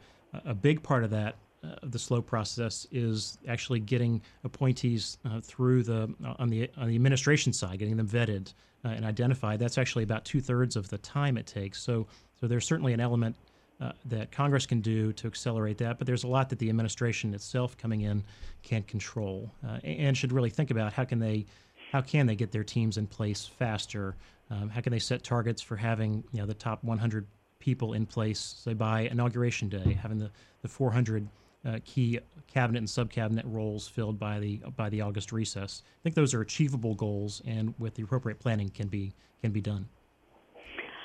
a 0.46 0.54
big 0.54 0.82
part 0.82 1.04
of 1.04 1.10
that 1.10 1.36
uh, 1.64 1.74
the 1.84 1.98
slow 1.98 2.20
process 2.20 2.86
is 2.90 3.38
actually 3.46 3.78
getting 3.80 4.20
appointees 4.44 5.18
uh, 5.24 5.40
through 5.40 5.82
the 5.82 6.12
on 6.38 6.48
the 6.48 6.70
on 6.76 6.88
the 6.88 6.94
administration 6.94 7.52
side, 7.52 7.78
getting 7.78 7.96
them 7.96 8.08
vetted 8.08 8.52
uh, 8.84 8.88
and 8.88 9.04
identified. 9.04 9.58
That's 9.58 9.78
actually 9.78 10.04
about 10.04 10.24
two 10.24 10.40
thirds 10.40 10.76
of 10.76 10.88
the 10.88 10.98
time 10.98 11.36
it 11.36 11.46
takes. 11.46 11.82
So, 11.82 12.06
so 12.40 12.46
there's 12.46 12.66
certainly 12.66 12.92
an 12.92 13.00
element 13.00 13.36
uh, 13.80 13.92
that 14.06 14.30
Congress 14.30 14.66
can 14.66 14.80
do 14.80 15.12
to 15.14 15.26
accelerate 15.26 15.78
that, 15.78 15.98
but 15.98 16.06
there's 16.06 16.24
a 16.24 16.28
lot 16.28 16.48
that 16.50 16.58
the 16.58 16.68
administration 16.68 17.34
itself 17.34 17.76
coming 17.76 18.02
in 18.02 18.22
can't 18.62 18.86
control 18.86 19.50
uh, 19.66 19.78
and 19.82 20.16
should 20.16 20.32
really 20.32 20.50
think 20.50 20.70
about 20.70 20.92
how 20.92 21.04
can 21.04 21.18
they 21.18 21.46
how 21.90 22.00
can 22.00 22.26
they 22.26 22.34
get 22.34 22.52
their 22.52 22.64
teams 22.64 22.96
in 22.96 23.06
place 23.06 23.46
faster? 23.58 24.16
Um, 24.50 24.70
how 24.70 24.80
can 24.80 24.92
they 24.92 24.98
set 24.98 25.22
targets 25.22 25.60
for 25.60 25.76
having 25.76 26.24
you 26.32 26.40
know 26.40 26.46
the 26.46 26.54
top 26.54 26.82
100 26.84 27.26
people 27.58 27.92
in 27.92 28.06
place, 28.06 28.56
say 28.58 28.72
by 28.72 29.02
inauguration 29.02 29.68
day, 29.68 29.98
having 30.00 30.18
the 30.18 30.30
the 30.62 30.68
400 30.68 31.26
uh, 31.64 31.78
key 31.84 32.18
cabinet 32.52 32.78
and 32.78 32.90
sub-cabinet 32.90 33.44
roles 33.46 33.88
filled 33.88 34.18
by 34.18 34.38
the 34.38 34.60
by 34.76 34.88
the 34.88 35.00
August 35.00 35.32
recess. 35.32 35.82
I 35.84 36.02
think 36.02 36.14
those 36.14 36.34
are 36.34 36.40
achievable 36.40 36.94
goals, 36.94 37.42
and 37.46 37.74
with 37.78 37.94
the 37.94 38.02
appropriate 38.02 38.40
planning, 38.40 38.68
can 38.70 38.88
be 38.88 39.14
can 39.40 39.52
be 39.52 39.60
done. 39.60 39.88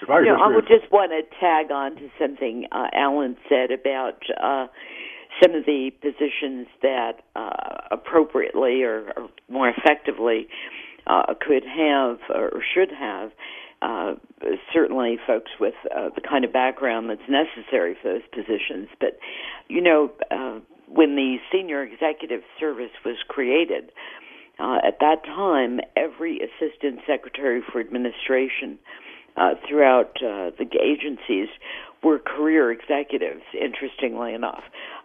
I, 0.09 0.19
you 0.19 0.25
know, 0.25 0.35
I 0.35 0.47
would 0.53 0.67
just 0.67 0.91
want 0.91 1.11
to 1.11 1.23
tag 1.39 1.71
on 1.71 1.95
to 1.95 2.09
something 2.19 2.67
uh, 2.71 2.87
Alan 2.93 3.35
said 3.49 3.71
about 3.71 4.21
uh, 4.41 4.67
some 5.41 5.55
of 5.55 5.65
the 5.65 5.91
positions 6.01 6.67
that 6.81 7.23
uh, 7.35 7.77
appropriately 7.91 8.83
or, 8.83 9.11
or, 9.17 9.29
more 9.49 9.69
effectively 9.69 10.47
uh, 11.07 11.33
could 11.39 11.63
have 11.65 12.19
or 12.33 12.61
should 12.73 12.91
have 12.91 13.31
uh, 13.81 14.15
certainly 14.73 15.17
folks 15.25 15.51
with 15.59 15.75
uh, 15.95 16.09
the 16.15 16.21
kind 16.21 16.45
of 16.45 16.51
background 16.53 17.09
that's 17.09 17.29
necessary 17.29 17.95
for 18.01 18.13
those 18.13 18.27
positions. 18.33 18.89
But, 18.99 19.19
you 19.67 19.81
know, 19.81 20.11
uh, 20.31 20.59
when 20.87 21.15
the 21.15 21.37
senior 21.51 21.83
executive 21.83 22.41
service 22.59 22.91
was 23.05 23.17
created, 23.27 23.91
uh, 24.59 24.77
at 24.87 24.99
that 24.99 25.23
time, 25.25 25.79
every 25.95 26.39
assistant 26.39 27.01
secretary 27.05 27.61
for 27.71 27.79
administration 27.79 28.79
uh, 29.35 29.53
throughout 29.67 30.17
the 30.19 30.65
agencies 30.81 31.49
were 32.03 32.19
career 32.19 32.71
executives, 32.71 33.43
interestingly 33.53 34.33
enough. 34.33 34.63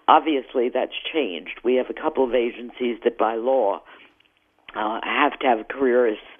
Obviously, 0.08 0.68
that's 0.72 0.92
changed. 1.12 1.60
We 1.62 1.74
have 1.76 1.86
a 1.90 1.94
couple 1.94 2.24
of 2.24 2.34
agencies 2.34 2.98
that, 3.04 3.18
by 3.18 3.34
law, 3.36 3.82
uh, 4.74 5.00
have 5.04 5.38
to 5.40 5.46
have 5.46 5.68
careerists 5.68 6.31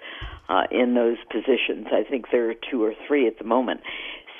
uh, 0.49 0.63
in 0.71 0.93
those 0.93 1.17
positions. 1.29 1.87
I 1.91 2.03
think 2.03 2.25
there 2.31 2.49
are 2.49 2.55
two 2.69 2.83
or 2.83 2.93
three 3.07 3.27
at 3.27 3.37
the 3.37 3.45
moment. 3.45 3.81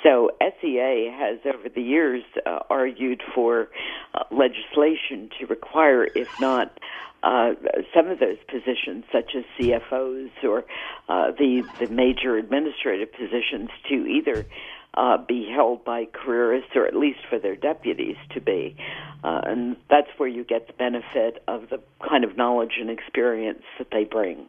So 0.02 0.30
SEA 0.60 1.10
has 1.16 1.38
over 1.46 1.68
the 1.68 1.82
years 1.82 2.22
uh, 2.44 2.58
argued 2.68 3.22
for 3.34 3.70
uh, 4.14 4.24
legislation 4.30 5.30
to 5.40 5.46
require, 5.46 6.04
if 6.04 6.28
not 6.40 6.78
uh, 7.22 7.54
some 7.94 8.08
of 8.08 8.18
those 8.18 8.36
positions, 8.48 9.04
such 9.10 9.34
as 9.34 9.44
CFOs 9.58 10.30
or 10.42 10.64
uh, 11.08 11.30
the 11.38 11.62
the 11.80 11.86
major 11.86 12.36
administrative 12.36 13.12
positions, 13.12 13.70
to 13.88 13.94
either 14.06 14.46
uh, 14.92 15.16
be 15.16 15.48
held 15.50 15.84
by 15.84 16.04
careerists 16.04 16.76
or 16.76 16.86
at 16.86 16.94
least 16.94 17.20
for 17.30 17.38
their 17.38 17.56
deputies 17.56 18.16
to 18.34 18.42
be. 18.42 18.76
Uh, 19.24 19.40
and 19.44 19.76
that's 19.88 20.10
where 20.18 20.28
you 20.28 20.44
get 20.44 20.66
the 20.66 20.74
benefit 20.74 21.42
of 21.48 21.70
the 21.70 21.80
kind 22.06 22.24
of 22.24 22.36
knowledge 22.36 22.74
and 22.78 22.90
experience 22.90 23.62
that 23.78 23.88
they 23.90 24.04
bring. 24.04 24.48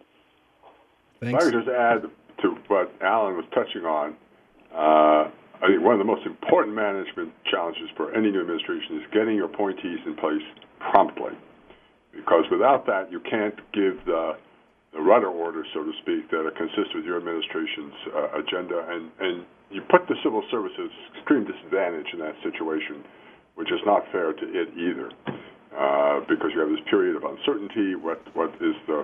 Thanks. 1.20 1.36
I 1.36 1.50
could 1.50 1.54
just 1.54 1.70
add 1.70 2.04
to 2.42 2.58
what 2.68 2.92
Alan 3.02 3.36
was 3.36 3.46
touching 3.54 3.86
on, 3.86 4.16
uh, 4.74 5.32
I 5.62 5.68
think 5.72 5.82
one 5.82 5.94
of 5.96 6.00
the 6.00 6.06
most 6.06 6.26
important 6.26 6.76
management 6.76 7.32
challenges 7.50 7.88
for 7.96 8.14
any 8.14 8.30
new 8.30 8.42
administration 8.42 9.00
is 9.00 9.08
getting 9.14 9.36
your 9.36 9.46
appointees 9.46 10.00
in 10.06 10.16
place 10.16 10.44
promptly. 10.80 11.32
Because 12.12 12.44
without 12.52 12.86
that, 12.88 13.12
you 13.12 13.20
can't 13.20 13.56
give 13.72 14.04
the 14.06 14.36
the 14.96 15.02
rudder 15.02 15.28
order, 15.28 15.66
so 15.74 15.84
to 15.84 15.92
speak, 16.02 16.32
that 16.32 16.48
are 16.48 16.56
consistent 16.56 16.96
with 16.96 17.04
your 17.04 17.18
administration's 17.20 17.92
uh, 18.16 18.40
agenda, 18.40 18.80
and, 18.88 19.12
and 19.20 19.44
you 19.70 19.82
put 19.92 20.08
the 20.08 20.16
civil 20.24 20.42
service 20.50 20.72
at 20.80 20.88
extreme 21.20 21.44
disadvantage 21.44 22.08
in 22.14 22.20
that 22.20 22.32
situation, 22.40 23.04
which 23.56 23.68
is 23.76 23.80
not 23.86 24.08
fair 24.14 24.32
to 24.32 24.46
it 24.56 24.72
either, 24.80 25.12
uh, 25.76 26.24
because 26.32 26.56
you 26.56 26.64
have 26.64 26.70
this 26.72 26.80
period 26.90 27.20
of 27.20 27.28
uncertainty. 27.28 27.96
What 27.96 28.24
what 28.36 28.56
is 28.64 28.76
the 28.88 29.04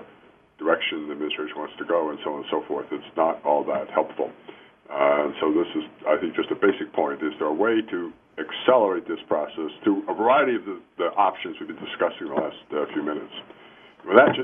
direction 0.61 1.09
the 1.09 1.17
administration 1.17 1.57
wants 1.57 1.73
to 1.81 1.85
go, 1.85 2.13
and 2.13 2.21
so 2.21 2.37
on 2.37 2.45
and 2.45 2.49
so 2.53 2.61
forth. 2.69 2.85
It's 2.93 3.11
not 3.17 3.41
all 3.41 3.65
that 3.65 3.89
helpful. 3.89 4.29
Uh, 4.85 5.33
so 5.41 5.49
this 5.49 5.67
is, 5.73 5.83
I 6.05 6.21
think, 6.21 6.37
just 6.37 6.53
a 6.53 6.59
basic 6.59 6.93
point. 6.93 7.25
Is 7.25 7.33
there 7.41 7.49
a 7.49 7.53
way 7.53 7.81
to 7.81 8.13
accelerate 8.37 9.07
this 9.07 9.19
process 9.27 9.73
through 9.83 10.05
a 10.05 10.13
variety 10.13 10.55
of 10.55 10.65
the, 10.69 10.77
the 11.01 11.09
options 11.17 11.57
we've 11.57 11.71
been 11.71 11.81
discussing 11.81 12.29
the 12.29 12.37
last 12.37 12.61
uh, 12.69 12.85
few 12.93 13.01
minutes? 13.01 13.33
With 14.05 14.17
that, 14.17 14.37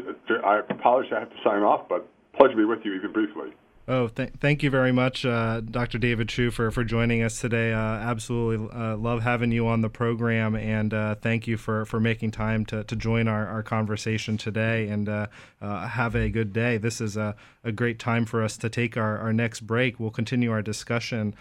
I 0.46 0.66
apologize 0.70 1.14
I 1.14 1.20
have 1.22 1.30
to 1.30 1.42
sign 1.44 1.62
off, 1.62 1.90
but 1.90 2.08
pleasure 2.38 2.54
to 2.54 2.58
be 2.58 2.66
with 2.66 2.80
you 2.84 2.94
even 2.94 3.12
briefly. 3.12 3.54
Oh, 3.90 4.10
th- 4.10 4.34
thank 4.42 4.64
you 4.64 4.70
very 4.70 4.92
much, 4.92 5.26
uh, 5.26 5.62
Dr. 5.62 5.98
David 5.98 6.28
Chu, 6.28 6.52
for, 6.52 6.72
for 6.72 6.84
joining 6.84 7.24
us 7.24 7.40
today. 7.40 7.72
Uh, 7.72 7.78
absolutely 7.78 8.68
uh, 8.78 8.98
love 8.98 9.24
having 9.24 9.50
you 9.54 9.66
on 9.66 9.80
the 9.80 9.90
program, 9.90 10.58
and 10.58 10.94
uh, 10.94 11.16
thank 11.16 11.48
you 11.48 11.56
for, 11.56 11.86
for 11.86 11.98
making 11.98 12.32
time 12.32 12.66
to, 12.66 12.84
to 12.84 12.96
join 12.98 13.30
our, 13.30 13.48
our 13.48 13.64
conversation 13.64 14.36
today. 14.36 14.90
And 14.90 15.08
uh, 15.08 15.28
uh, 15.62 15.88
have 15.88 16.16
a 16.16 16.28
good 16.28 16.52
day. 16.52 16.78
This 16.78 17.00
is 17.00 17.16
a, 17.16 17.38
a 17.64 17.72
great 17.72 17.98
time 17.98 18.26
for 18.26 18.44
us 18.44 18.58
to 18.58 18.70
take 18.70 18.98
our, 18.98 19.20
our 19.20 19.32
next 19.32 19.62
break. 19.62 20.02
We'll 20.02 20.12
continue 20.12 20.52
our 20.52 20.62
discussion. 20.62 21.34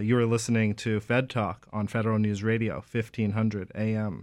you 0.00 0.16
are 0.18 0.26
listening 0.26 0.74
to 0.76 1.00
Fed 1.00 1.28
Talk 1.28 1.66
on 1.72 1.88
Federal 1.88 2.20
News 2.20 2.44
Radio, 2.44 2.74
1500 2.74 3.72
AM. 3.74 4.22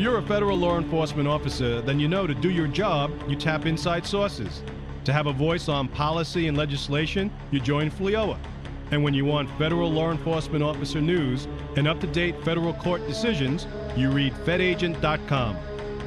you're 0.00 0.18
a 0.18 0.22
federal 0.22 0.56
law 0.56 0.78
enforcement 0.78 1.28
officer, 1.28 1.82
then 1.82 2.00
you 2.00 2.08
know 2.08 2.26
to 2.26 2.34
do 2.34 2.50
your 2.50 2.66
job, 2.66 3.12
you 3.28 3.36
tap 3.36 3.66
inside 3.66 4.06
sources. 4.06 4.62
To 5.04 5.12
have 5.12 5.26
a 5.26 5.32
voice 5.32 5.68
on 5.68 5.88
policy 5.88 6.48
and 6.48 6.56
legislation, 6.56 7.30
you 7.50 7.60
join 7.60 7.90
FLEOA. 7.90 8.38
And 8.92 9.04
when 9.04 9.14
you 9.14 9.24
want 9.24 9.50
federal 9.58 9.90
law 9.90 10.10
enforcement 10.10 10.64
officer 10.64 11.00
news 11.00 11.46
and 11.76 11.86
up 11.86 12.00
to 12.00 12.06
date 12.06 12.42
federal 12.44 12.72
court 12.74 13.06
decisions, 13.06 13.66
you 13.96 14.10
read 14.10 14.32
FedAgent.com. 14.46 15.56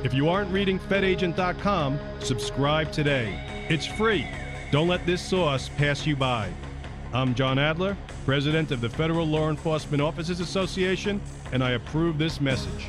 If 0.03 0.13
you 0.13 0.27
aren't 0.27 0.51
reading 0.51 0.79
FedAgent.com, 0.79 1.99
subscribe 2.19 2.91
today. 2.91 3.39
It's 3.69 3.86
free. 3.86 4.27
Don't 4.71 4.88
let 4.88 5.06
this 5.06 5.21
source 5.21 5.69
pass 5.69 6.06
you 6.06 6.15
by. 6.15 6.51
I'm 7.13 7.36
John 7.36 7.60
Adler, 7.60 7.95
President 8.25 8.71
of 8.71 8.82
the 8.82 8.89
Federal 8.89 9.27
Law 9.27 9.49
Enforcement 9.49 10.01
Officers 10.01 10.39
Association, 10.39 11.21
and 11.51 11.63
I 11.63 11.71
approve 11.71 12.17
this 12.17 12.41
message. 12.41 12.88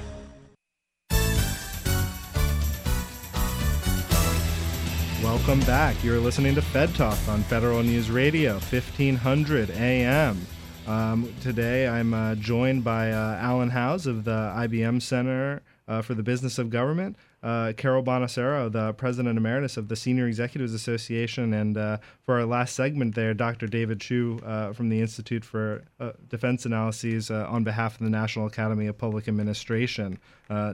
Welcome 5.34 5.66
back. 5.66 5.96
You're 6.04 6.20
listening 6.20 6.54
to 6.54 6.62
Fed 6.62 6.94
Talk 6.94 7.18
on 7.28 7.42
Federal 7.42 7.82
News 7.82 8.08
Radio, 8.08 8.52
1500 8.52 9.68
AM. 9.72 10.40
Um, 10.86 11.34
today 11.40 11.88
I'm 11.88 12.14
uh, 12.14 12.36
joined 12.36 12.84
by 12.84 13.10
uh, 13.10 13.36
Alan 13.40 13.68
Howze 13.68 14.06
of 14.06 14.22
the 14.22 14.30
IBM 14.30 15.02
Center 15.02 15.60
uh, 15.88 16.02
for 16.02 16.14
the 16.14 16.22
Business 16.22 16.58
of 16.58 16.70
Government, 16.70 17.16
uh, 17.42 17.72
Carol 17.76 18.02
Bonosaro, 18.02 18.70
the 18.70 18.92
President 18.92 19.36
Emeritus 19.36 19.76
of 19.76 19.88
the 19.88 19.96
Senior 19.96 20.28
Executives 20.28 20.72
Association, 20.72 21.52
and 21.52 21.76
uh, 21.76 21.98
for 22.22 22.36
our 22.38 22.46
last 22.46 22.76
segment 22.76 23.16
there, 23.16 23.34
Dr. 23.34 23.66
David 23.66 24.00
Chu 24.00 24.38
uh, 24.46 24.72
from 24.72 24.88
the 24.88 25.00
Institute 25.00 25.44
for 25.44 25.82
Defense 26.28 26.64
Analyses 26.64 27.30
on 27.30 27.64
behalf 27.64 27.94
of 27.94 28.04
the 28.04 28.10
National 28.10 28.46
Academy 28.46 28.86
of 28.86 28.96
Public 28.96 29.26
Administration. 29.26 30.18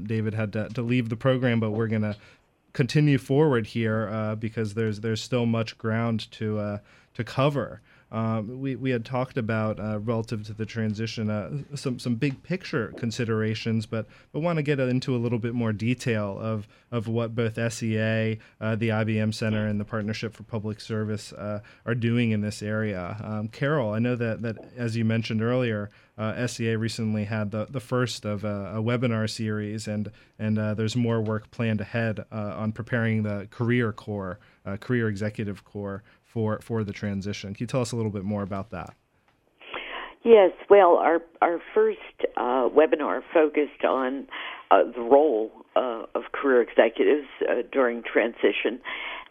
David 0.02 0.34
had 0.34 0.52
to, 0.52 0.68
to 0.68 0.82
leave 0.82 1.08
the 1.08 1.16
program, 1.16 1.60
but 1.60 1.70
we're 1.70 1.88
going 1.88 2.02
to 2.02 2.14
continue 2.72 3.18
forward 3.18 3.68
here 3.68 4.08
uh, 4.08 4.34
because 4.34 4.74
there's 4.74 5.00
there's 5.00 5.22
still 5.22 5.46
much 5.46 5.78
ground 5.78 6.30
to 6.32 6.58
uh, 6.58 6.78
to 7.14 7.24
cover. 7.24 7.80
Um, 8.12 8.60
we, 8.60 8.74
we 8.74 8.90
had 8.90 9.04
talked 9.04 9.36
about 9.36 9.78
uh, 9.78 10.00
relative 10.00 10.44
to 10.46 10.52
the 10.52 10.66
transition 10.66 11.30
uh, 11.30 11.76
some 11.76 11.98
some 12.00 12.16
big 12.16 12.42
picture 12.42 12.92
considerations, 12.96 13.86
but 13.86 14.06
but 14.32 14.40
want 14.40 14.56
to 14.56 14.62
get 14.62 14.80
into 14.80 15.14
a 15.14 15.18
little 15.18 15.38
bit 15.38 15.54
more 15.54 15.72
detail 15.72 16.36
of 16.40 16.66
of 16.90 17.06
what 17.06 17.36
both 17.36 17.54
SEA, 17.72 18.38
uh, 18.60 18.74
the 18.74 18.88
IBM 18.88 19.32
Center, 19.32 19.66
and 19.66 19.78
the 19.78 19.84
Partnership 19.84 20.34
for 20.34 20.42
Public 20.42 20.80
Service 20.80 21.32
uh, 21.32 21.60
are 21.86 21.94
doing 21.94 22.32
in 22.32 22.40
this 22.40 22.62
area. 22.62 23.16
Um, 23.22 23.48
Carol, 23.48 23.92
I 23.92 24.00
know 24.00 24.16
that 24.16 24.42
that 24.42 24.56
as 24.76 24.96
you 24.96 25.04
mentioned 25.04 25.40
earlier, 25.40 25.88
uh, 26.18 26.46
SEA 26.48 26.74
recently 26.74 27.24
had 27.24 27.52
the, 27.52 27.66
the 27.70 27.80
first 27.80 28.24
of 28.24 28.42
a, 28.42 28.72
a 28.74 28.82
webinar 28.82 29.30
series, 29.30 29.86
and 29.86 30.10
and 30.36 30.58
uh, 30.58 30.74
there's 30.74 30.96
more 30.96 31.20
work 31.20 31.52
planned 31.52 31.80
ahead 31.80 32.24
on 32.32 32.72
preparing 32.72 33.22
the 33.22 33.46
career 33.52 33.92
corps, 33.92 34.40
career 34.80 35.08
executive 35.08 35.64
corps 35.64 36.02
for 36.32 36.60
for 36.60 36.84
the 36.84 36.92
transition. 36.92 37.54
Can 37.54 37.64
you 37.64 37.66
tell 37.66 37.80
us 37.80 37.92
a 37.92 37.96
little 37.96 38.12
bit 38.12 38.24
more 38.24 38.42
about 38.42 38.70
that? 38.70 38.94
Yes, 40.22 40.52
well, 40.68 40.96
our 40.96 41.22
our 41.40 41.60
first 41.74 41.98
uh, 42.36 42.68
webinar 42.68 43.22
focused 43.32 43.84
on 43.88 44.26
uh, 44.70 44.82
the 44.94 45.00
role 45.00 45.50
uh, 45.74 46.04
of 46.14 46.24
career 46.32 46.60
executives 46.62 47.26
uh, 47.48 47.62
during 47.72 48.02
transition. 48.02 48.80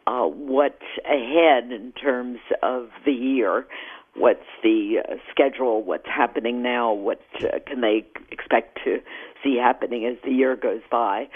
Uh, 0.07 0.25
what's 0.25 0.81
ahead 1.05 1.71
in 1.71 1.93
terms 1.93 2.39
of 2.63 2.89
the 3.05 3.12
year? 3.12 3.67
What's 4.15 4.45
the 4.63 5.03
uh, 5.07 5.15
schedule? 5.29 5.83
What's 5.83 6.07
happening 6.07 6.63
now? 6.63 6.91
What 6.91 7.21
can 7.67 7.81
they 7.81 8.07
expect 8.31 8.79
to 8.83 8.97
see 9.43 9.57
happening 9.57 10.05
as 10.05 10.17
the 10.25 10.31
year 10.31 10.55
goes 10.55 10.81
by? 10.89 11.29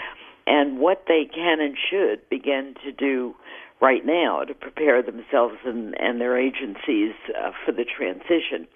And 0.46 0.78
what 0.78 1.04
they 1.06 1.24
can 1.32 1.60
and 1.60 1.76
should 1.90 2.28
begin 2.28 2.74
to 2.84 2.92
do 2.92 3.34
right 3.84 4.06
now 4.06 4.42
to 4.42 4.54
prepare 4.54 5.02
themselves 5.02 5.56
and, 5.66 5.94
and 6.00 6.18
their 6.18 6.38
agencies 6.38 7.12
uh, 7.38 7.50
for 7.64 7.72
the 7.72 7.84
transition. 7.84 8.66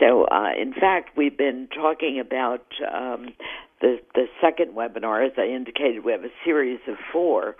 So, 0.00 0.24
uh, 0.24 0.52
in 0.58 0.72
fact, 0.72 1.10
we've 1.14 1.36
been 1.36 1.68
talking 1.74 2.18
about 2.18 2.64
um, 2.90 3.34
the 3.82 3.98
the 4.14 4.26
second 4.40 4.74
webinar. 4.74 5.26
As 5.26 5.32
I 5.36 5.44
indicated, 5.44 6.04
we 6.06 6.12
have 6.12 6.24
a 6.24 6.32
series 6.42 6.80
of 6.88 6.96
four, 7.12 7.54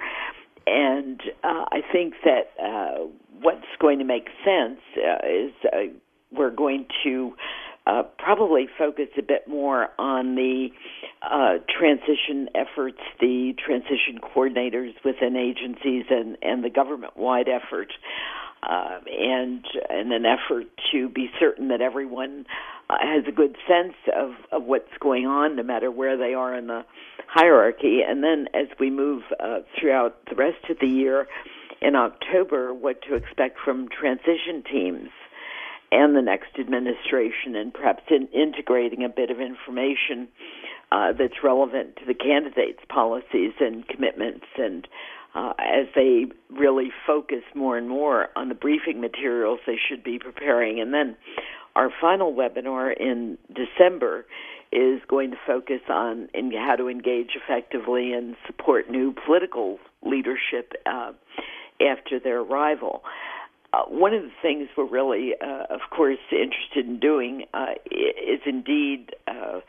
and 0.66 1.20
uh, 1.44 1.66
I 1.70 1.80
think 1.92 2.14
that 2.24 2.52
uh, 2.62 3.04
what's 3.42 3.66
going 3.78 3.98
to 3.98 4.06
make 4.06 4.28
sense 4.42 4.80
uh, 4.96 5.26
is 5.26 5.52
uh, 5.64 5.92
we're 6.32 6.50
going 6.50 6.86
to 7.04 7.34
uh, 7.86 8.02
probably 8.18 8.68
focus 8.78 9.08
a 9.18 9.22
bit 9.22 9.48
more 9.48 9.88
on 9.98 10.34
the 10.34 10.68
uh, 11.22 11.58
transition 11.68 12.48
efforts, 12.54 12.98
the 13.20 13.54
transition 13.64 14.20
coordinators 14.22 14.92
within 15.04 15.36
agencies, 15.36 16.04
and, 16.10 16.36
and 16.42 16.62
the 16.62 16.70
government-wide 16.70 17.48
effort, 17.48 17.92
uh, 18.62 18.98
and 19.06 19.64
and 19.88 20.12
an 20.12 20.26
effort 20.26 20.66
to 20.92 21.08
be 21.08 21.30
certain 21.38 21.68
that 21.68 21.80
everyone 21.80 22.44
uh, 22.90 22.96
has 23.00 23.24
a 23.26 23.32
good 23.32 23.56
sense 23.66 23.94
of, 24.14 24.32
of 24.52 24.64
what's 24.64 24.92
going 25.00 25.26
on, 25.26 25.56
no 25.56 25.62
matter 25.62 25.90
where 25.90 26.16
they 26.16 26.34
are 26.34 26.54
in 26.54 26.66
the 26.66 26.84
hierarchy. 27.26 28.00
And 28.06 28.22
then 28.22 28.48
as 28.52 28.66
we 28.78 28.90
move 28.90 29.22
uh, 29.38 29.60
throughout 29.78 30.16
the 30.28 30.34
rest 30.34 30.68
of 30.68 30.78
the 30.80 30.86
year, 30.88 31.26
in 31.80 31.96
October, 31.96 32.74
what 32.74 33.00
to 33.02 33.14
expect 33.14 33.58
from 33.64 33.88
transition 33.88 34.62
teams 34.70 35.08
and 35.92 36.14
the 36.14 36.22
next 36.22 36.58
administration, 36.58 37.56
and 37.56 37.74
perhaps 37.74 38.02
in 38.10 38.28
integrating 38.28 39.04
a 39.04 39.08
bit 39.08 39.30
of 39.30 39.40
information 39.40 40.28
uh, 40.92 41.12
that's 41.12 41.42
relevant 41.42 41.96
to 41.96 42.04
the 42.06 42.14
candidates' 42.14 42.82
policies 42.88 43.52
and 43.60 43.86
commitments 43.88 44.46
and 44.56 44.86
uh, 45.34 45.52
as 45.58 45.86
they 45.94 46.24
really 46.50 46.90
focus 47.06 47.42
more 47.54 47.78
and 47.78 47.88
more 47.88 48.28
on 48.34 48.48
the 48.48 48.54
briefing 48.54 49.00
materials 49.00 49.60
they 49.66 49.78
should 49.88 50.02
be 50.02 50.18
preparing. 50.18 50.80
And 50.80 50.92
then 50.92 51.16
our 51.76 51.90
final 52.00 52.34
webinar 52.34 52.92
in 52.98 53.38
December 53.48 54.26
is 54.72 55.00
going 55.08 55.30
to 55.30 55.36
focus 55.46 55.80
on 55.88 56.28
how 56.54 56.76
to 56.76 56.88
engage 56.88 57.30
effectively 57.36 58.12
and 58.12 58.36
support 58.46 58.90
new 58.90 59.14
political 59.24 59.78
leadership 60.02 60.72
uh, 60.86 61.12
after 61.80 62.18
their 62.18 62.40
arrival. 62.40 63.02
Uh, 63.72 63.82
one 63.88 64.12
of 64.12 64.22
the 64.22 64.32
things 64.42 64.68
we're 64.76 64.84
really, 64.84 65.32
uh, 65.40 65.72
of 65.72 65.80
course, 65.94 66.18
interested 66.32 66.86
in 66.86 66.98
doing 66.98 67.44
uh, 67.54 67.74
is 67.86 68.40
indeed 68.44 69.10
uh, 69.28 69.60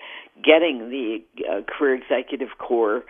getting 0.43 0.89
the 0.89 1.19
uh, 1.47 1.61
career 1.61 1.95
executive 1.95 2.49
corps 2.57 3.03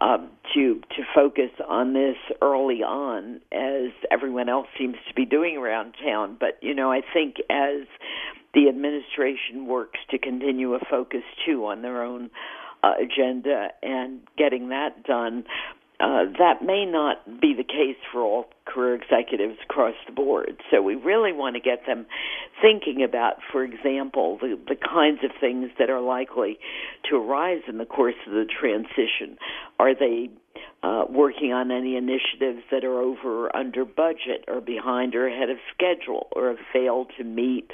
um, 0.00 0.28
to 0.54 0.80
to 0.96 1.02
focus 1.14 1.50
on 1.68 1.94
this 1.94 2.16
early 2.42 2.82
on, 2.82 3.40
as 3.50 3.90
everyone 4.10 4.48
else 4.48 4.66
seems 4.78 4.96
to 5.08 5.14
be 5.14 5.24
doing 5.24 5.56
around 5.56 5.94
town. 6.04 6.36
But 6.38 6.58
you 6.60 6.74
know, 6.74 6.92
I 6.92 7.00
think 7.12 7.36
as 7.50 7.86
the 8.54 8.68
administration 8.68 9.66
works 9.66 9.98
to 10.10 10.18
continue 10.18 10.74
a 10.74 10.78
focus 10.90 11.22
too 11.44 11.66
on 11.66 11.82
their 11.82 12.02
own 12.02 12.30
uh, 12.82 12.92
agenda 13.02 13.68
and 13.82 14.20
getting 14.38 14.68
that 14.68 15.02
done, 15.04 15.44
uh, 15.98 16.24
that 16.38 16.62
may 16.62 16.84
not 16.84 17.40
be 17.40 17.54
the 17.56 17.64
case 17.64 17.96
for 18.12 18.20
all 18.20 18.46
career 18.66 18.94
executives 18.94 19.56
across 19.64 19.94
the 20.06 20.12
board. 20.12 20.60
So 20.70 20.82
we 20.82 20.94
really 20.94 21.32
want 21.32 21.54
to 21.56 21.60
get 21.60 21.86
them 21.86 22.06
thinking 22.60 23.02
about, 23.02 23.36
for 23.50 23.64
example, 23.64 24.38
the, 24.40 24.58
the 24.68 24.76
kinds 24.76 25.20
of 25.24 25.30
things 25.40 25.70
that 25.78 25.88
are 25.88 26.02
likely 26.02 26.58
to 27.08 27.16
arise 27.16 27.62
in 27.66 27.78
the 27.78 27.86
course 27.86 28.16
of 28.26 28.32
the 28.32 28.44
transition. 28.44 29.38
Are 29.78 29.94
they 29.94 30.28
uh, 30.82 31.04
working 31.08 31.52
on 31.52 31.70
any 31.70 31.96
initiatives 31.96 32.62
that 32.70 32.84
are 32.84 33.00
over 33.00 33.46
or 33.46 33.56
under 33.56 33.84
budget 33.84 34.44
or 34.48 34.60
behind 34.60 35.14
or 35.14 35.26
ahead 35.26 35.48
of 35.48 35.56
schedule 35.74 36.28
or 36.32 36.48
have 36.48 36.58
failed 36.72 37.10
to 37.16 37.24
meet 37.24 37.70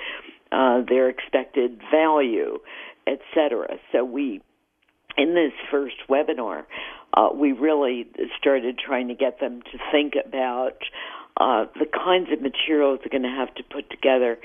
uh, 0.53 0.83
their 0.89 1.09
expected 1.09 1.81
value, 1.91 2.59
etc. 3.07 3.79
So 3.91 4.05
we 4.05 4.43
in 5.17 5.35
this 5.35 5.53
first 5.71 5.97
webinar, 6.09 6.65
uh, 7.15 7.29
we 7.35 7.53
really 7.53 8.07
started 8.39 8.79
trying 8.79 9.09
to 9.09 9.15
get 9.15 9.41
them 9.41 9.63
to 9.63 9.79
think 9.91 10.15
about 10.25 10.79
uh, 11.37 11.67
the 11.79 11.87
kinds 11.87 12.29
of 12.33 12.41
materials 12.41 13.01
they're 13.01 13.11
going 13.11 13.23
to 13.23 13.37
have 13.37 13.55
to 13.55 13.63
put 13.63 13.91
together, 13.91 14.39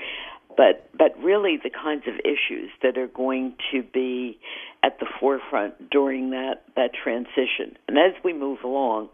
but 0.56 0.90
but 0.96 1.18
really 1.22 1.58
the 1.62 1.70
kinds 1.70 2.04
of 2.06 2.14
issues 2.20 2.70
that 2.82 2.98
are 2.98 3.06
going 3.06 3.54
to 3.72 3.82
be 3.82 4.38
at 4.82 4.98
the 4.98 5.06
forefront 5.20 5.90
during 5.90 6.30
that 6.30 6.62
that 6.76 6.90
transition. 6.92 7.76
And 7.86 7.98
as 7.98 8.12
we 8.24 8.32
move 8.32 8.58
along, 8.64 9.10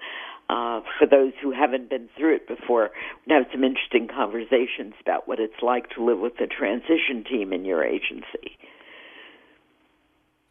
uh, 0.48 0.80
for 0.98 1.06
those 1.06 1.32
who 1.42 1.52
haven't 1.52 1.88
been 1.88 2.08
through 2.16 2.36
it 2.36 2.48
before, 2.48 2.90
we 3.26 3.34
have 3.34 3.46
some 3.52 3.64
interesting 3.64 4.08
conversations 4.08 4.94
about 5.00 5.26
what 5.26 5.40
it's 5.40 5.62
like 5.62 5.90
to 5.90 6.04
live 6.04 6.18
with 6.18 6.36
the 6.38 6.46
transition 6.46 7.24
team 7.28 7.52
in 7.52 7.64
your 7.64 7.84
agency. 7.84 8.58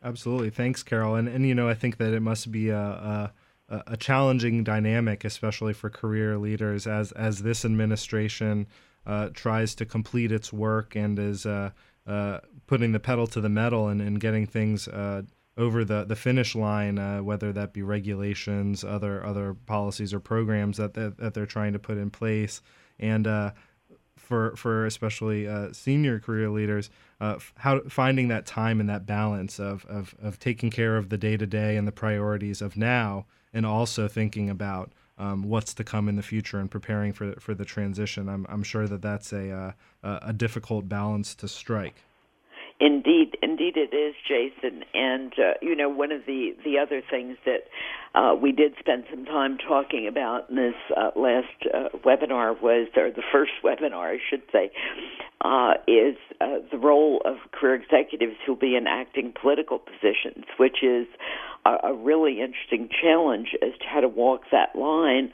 Absolutely. 0.04 0.50
Thanks, 0.50 0.84
Carol. 0.84 1.16
And, 1.16 1.28
and 1.28 1.48
you 1.48 1.56
know, 1.56 1.70
I 1.70 1.74
think 1.74 1.98
that 1.98 2.14
it 2.14 2.20
must 2.20 2.52
be 2.52 2.70
a, 2.70 3.32
a, 3.70 3.84
a 3.88 3.98
challenging 3.98 4.64
dynamic, 4.64 5.24
especially 5.24 5.74
for 5.74 5.90
career 5.90 6.38
leaders, 6.38 6.86
as, 6.86 7.12
as 7.14 7.42
this 7.44 7.64
administration 7.64 8.68
uh, 9.06 9.30
tries 9.34 9.76
to 9.76 9.86
complete 9.86 10.32
its 10.32 10.52
work 10.52 10.96
and 10.96 11.18
is 11.18 11.46
uh, 11.46 11.72
uh, 12.06 12.40
putting 12.68 12.92
the 12.92 13.00
pedal 13.00 13.28
to 13.28 13.40
the 13.40 13.50
metal 13.50 13.88
and, 13.88 14.02
and 14.02 14.20
getting 14.20 14.46
things 14.46 14.88
uh, 14.90 15.22
over 15.58 15.86
the, 15.86 16.04
the 16.04 16.16
finish 16.16 16.54
line, 16.56 17.00
uh, 17.00 17.20
whether 17.24 17.54
that 17.54 17.72
be 17.74 17.82
regulations, 17.82 18.84
other 18.84 19.26
other 19.26 19.54
policies 19.54 20.14
or 20.14 20.20
programs 20.20 20.78
that, 20.78 20.94
that, 20.96 21.18
that 21.18 21.34
they're 21.34 21.46
trying 21.46 21.74
to 21.74 21.80
put 21.80 21.98
in 21.98 22.10
place. 22.10 22.62
And 23.00 23.28
uh, 23.28 23.52
for 24.18 24.56
for 24.56 24.86
especially 24.86 25.48
senior 25.74 26.20
career 26.20 26.50
leaders, 26.50 26.90
uh, 27.24 27.40
how 27.56 27.80
finding 27.88 28.28
that 28.28 28.46
time 28.46 28.82
and 28.82 28.90
that 28.90 29.06
balance 29.06 29.58
of 29.58 29.86
of, 29.86 30.14
of 30.22 30.40
taking 30.40 30.70
care 30.70 30.98
of 30.98 31.08
the 31.08 31.18
day 31.18 31.38
to 31.38 31.48
day 31.48 31.78
and 31.78 31.88
the 31.88 31.92
priorities 31.92 32.62
of 32.62 32.76
now, 32.76 33.26
and 33.54 33.66
also 33.66 34.10
thinking 34.10 34.50
about 34.50 34.92
um, 35.18 35.44
what's 35.44 35.74
to 35.74 35.84
come 35.86 36.10
in 36.10 36.18
the 36.18 36.22
future 36.22 36.60
and 36.60 36.70
preparing 36.70 37.14
for 37.14 37.34
for 37.40 37.54
the 37.54 37.64
transition. 37.64 38.28
I'm 38.28 38.46
I'm 38.50 38.64
sure 38.64 38.88
that 38.88 39.02
that's 39.02 39.32
a 39.32 39.74
uh, 40.04 40.20
a 40.22 40.34
difficult 40.34 40.90
balance 40.90 41.34
to 41.36 41.48
strike. 41.48 42.04
Indeed, 42.80 43.38
indeed 43.42 43.78
it 43.78 43.96
is, 43.96 44.16
Jason. 44.28 44.84
And 44.94 45.32
uh, 45.34 45.54
you 45.62 45.76
know, 45.76 45.90
one 45.90 46.12
of 46.12 46.26
the 46.26 46.56
the 46.66 46.80
other 46.80 47.02
things 47.10 47.38
that 47.46 47.66
uh, 48.16 48.36
we 48.36 48.52
did 48.52 48.74
spend 48.80 49.06
some 49.10 49.26
time 49.26 49.58
talking 49.58 50.08
about 50.08 50.50
in 50.50 50.56
this 50.56 50.76
uh, 50.96 51.12
last 51.16 51.48
uh, 51.74 51.90
webinar 52.06 52.60
was, 52.62 52.88
or 52.96 53.12
the 53.12 53.24
first 53.32 53.52
webinar, 53.64 54.16
I 54.16 54.18
should 54.30 54.44
say, 54.52 54.72
uh, 55.42 55.74
is 55.88 56.16
uh, 56.42 56.60
the 56.72 56.78
role 56.78 57.22
of 57.26 57.38
career 57.52 57.76
executives 57.76 58.36
who'll 58.46 58.56
be 58.56 58.76
in 58.76 58.88
acting 58.88 59.34
political 59.40 59.80
positions, 59.80 60.46
which 60.58 60.84
is 60.84 61.08
a, 61.66 61.90
a 61.90 61.94
really 61.94 62.42
interesting 62.42 62.90
challenge 63.02 63.56
as 63.62 63.78
to 63.80 63.86
how 63.88 64.02
to 64.02 64.08
walk 64.08 64.42
that 64.52 64.76
line 64.76 65.32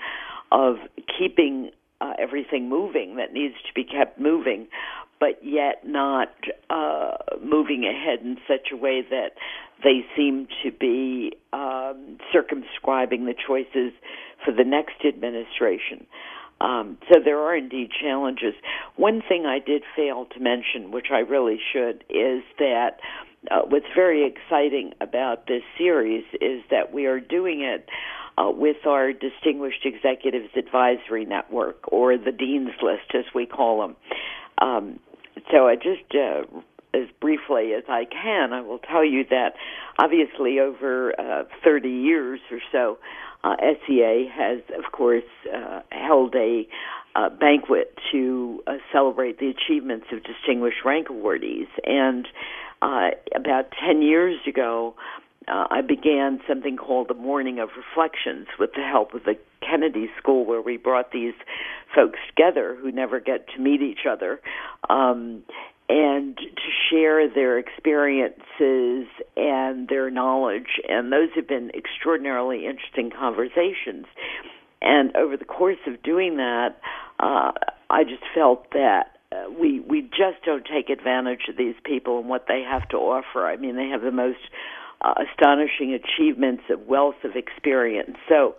of 0.52 0.78
keeping 1.18 1.72
uh, 2.02 2.14
everything 2.18 2.70
moving 2.70 3.18
that 3.18 3.34
needs 3.34 3.56
to 3.68 3.74
be 3.74 3.84
kept 3.84 4.20
moving, 4.20 4.68
but 5.20 5.44
yet 5.44 5.86
not 5.86 6.30
uh, 6.70 7.18
moving 7.44 7.86
ahead 7.86 8.26
in 8.26 8.38
such 8.48 8.70
a 8.72 8.78
way 8.78 9.02
that 9.10 9.32
they 9.84 10.06
seem 10.16 10.48
to 10.64 10.72
be 10.72 11.34
um, 11.54 12.18
circumscribing 12.32 13.26
the 13.26 13.36
choices 13.48 13.94
for 14.44 14.52
the 14.52 14.64
next 14.64 15.06
administration. 15.06 16.06
Um, 16.62 16.98
so 17.08 17.20
there 17.24 17.40
are 17.40 17.56
indeed 17.56 17.90
challenges. 18.02 18.54
One 18.98 19.22
thing 19.28 19.46
I 19.46 19.60
did 19.60 19.84
fail 19.96 20.26
to 20.34 20.40
mention, 20.40 20.92
which 20.92 21.08
I 21.12 21.20
really 21.20 21.60
should, 21.72 22.04
is 22.10 22.44
that 22.58 23.00
uh, 23.50 23.62
what's 23.62 23.86
very 23.96 24.28
exciting 24.28 24.94
about 25.00 25.48
this 25.48 25.64
series 25.78 26.26
is 26.42 26.62
that 26.70 26.94
we 26.94 27.06
are 27.06 27.22
doing 27.22 27.62
it 27.62 27.88
uh, 28.38 28.52
with 28.52 28.86
our 28.86 29.14
Distinguished 29.14 29.86
Executives 29.86 30.50
Advisory 30.58 31.26
Network, 31.26 31.92
or 31.92 32.18
the 32.18 32.32
Dean's 32.32 32.76
List, 32.82 33.14
as 33.14 33.26
we 33.34 33.46
call 33.46 33.82
them. 33.82 33.96
Um, 34.62 35.00
so 35.52 35.68
I 35.68 35.76
just, 35.76 36.14
uh, 36.14 36.44
as 36.94 37.08
briefly 37.22 37.74
as 37.74 37.84
I 37.88 38.06
can, 38.06 38.54
I 38.54 38.62
will 38.62 38.80
tell 38.80 39.06
you 39.06 39.24
that 39.30 39.54
obviously 39.98 40.60
over 40.60 41.14
uh, 41.20 41.44
30 41.64 41.90
years 41.90 42.40
or 42.52 42.60
so, 42.72 42.98
uh, 43.44 43.56
SEA 43.88 44.30
has, 44.34 44.60
of 44.78 44.92
course, 44.92 45.24
uh, 45.54 45.82
held 45.92 46.36
a 46.36 46.68
uh, 47.16 47.30
banquet 47.30 47.98
to 48.12 48.62
uh, 48.68 48.74
celebrate 48.92 49.40
the 49.40 49.50
achievements 49.50 50.08
of 50.12 50.24
distinguished 50.24 50.78
rank 50.86 51.08
awardees. 51.08 51.68
And 51.86 52.28
uh, 52.82 53.12
about 53.36 53.72
10 53.86 54.02
years 54.02 54.40
ago, 54.48 54.96
uh, 55.50 55.68
I 55.70 55.82
began 55.82 56.40
something 56.48 56.78
called 56.78 57.08
the 57.10 57.14
Morning 57.14 57.60
of 57.60 57.70
Reflections 57.76 58.48
with 58.60 58.72
the 58.74 58.84
help 58.84 59.14
of 59.14 59.24
the 59.24 59.36
Kennedy 59.62 60.10
School, 60.18 60.46
where 60.46 60.62
we 60.62 60.78
brought 60.78 61.12
these 61.12 61.34
folks 61.94 62.20
together 62.30 62.78
who 62.80 62.92
never 62.92 63.20
get 63.20 63.48
to 63.56 63.62
meet 63.62 63.82
each 63.82 64.06
other. 64.10 64.40
Um, 64.90 65.44
and 65.90 66.38
to 66.38 66.70
share 66.92 67.28
their 67.28 67.58
experiences 67.58 69.08
and 69.36 69.88
their 69.90 70.12
knowledge. 70.12 70.80
And 70.88 71.12
those 71.12 71.30
have 71.36 71.48
been 71.48 71.72
extraordinarily 71.74 72.68
interesting 72.68 73.10
conversations. 73.10 74.06
And 74.82 75.16
over 75.16 75.36
the 75.36 75.46
course 75.46 75.80
of 75.88 76.04
doing 76.04 76.38
that, 76.38 76.80
uh, 77.20 77.52
I 77.90 78.04
just 78.04 78.24
felt 78.36 78.72
that 78.74 79.18
uh, 79.32 79.50
we 79.60 79.80
we 79.80 80.02
just 80.02 80.44
don't 80.46 80.66
take 80.66 80.90
advantage 80.90 81.42
of 81.50 81.58
these 81.58 81.76
people 81.84 82.20
and 82.20 82.30
what 82.30 82.46
they 82.48 82.62
have 82.62 82.88
to 82.90 82.98
offer. 82.98 83.46
I 83.46 83.58
mean, 83.58 83.76
they 83.76 83.90
have 83.90 84.02
the 84.02 84.12
most 84.12 84.40
uh, 85.02 85.14
astonishing 85.32 85.94
achievements, 85.94 86.64
a 86.70 86.78
wealth 86.78 87.16
of 87.24 87.32
experience. 87.36 88.18
So 88.28 88.56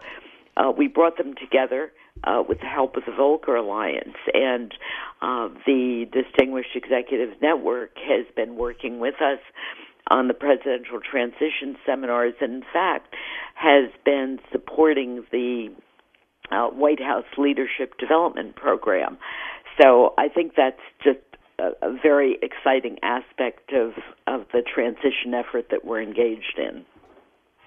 uh, 0.56 0.72
we 0.76 0.88
brought 0.88 1.16
them 1.16 1.34
together 1.34 1.92
uh, 2.24 2.42
with 2.46 2.60
the 2.60 2.66
help 2.66 2.96
of 2.96 3.04
the 3.06 3.12
Volcker 3.12 3.58
Alliance, 3.58 4.16
and 4.34 4.72
uh, 5.22 5.48
the 5.66 6.06
Distinguished 6.12 6.74
Executives 6.74 7.36
Network 7.40 7.92
has 7.96 8.26
been 8.34 8.56
working 8.56 8.98
with 8.98 9.14
us 9.22 9.38
on 10.08 10.28
the 10.28 10.34
presidential 10.34 11.00
transition 11.00 11.76
seminars, 11.86 12.34
and 12.40 12.54
in 12.54 12.64
fact, 12.72 13.14
has 13.54 13.90
been 14.04 14.38
supporting 14.50 15.24
the 15.30 15.68
uh, 16.50 16.66
White 16.68 17.00
House 17.00 17.24
Leadership 17.38 17.96
Development 17.98 18.56
Program. 18.56 19.18
So 19.80 20.14
I 20.18 20.28
think 20.28 20.52
that's 20.56 20.80
just 21.02 21.20
a, 21.60 21.88
a 21.88 21.96
very 22.02 22.38
exciting 22.42 22.98
aspect 23.02 23.72
of 23.72 23.92
of 24.26 24.46
the 24.52 24.62
transition 24.62 25.34
effort 25.34 25.66
that 25.70 25.84
we're 25.84 26.02
engaged 26.02 26.58
in. 26.58 26.84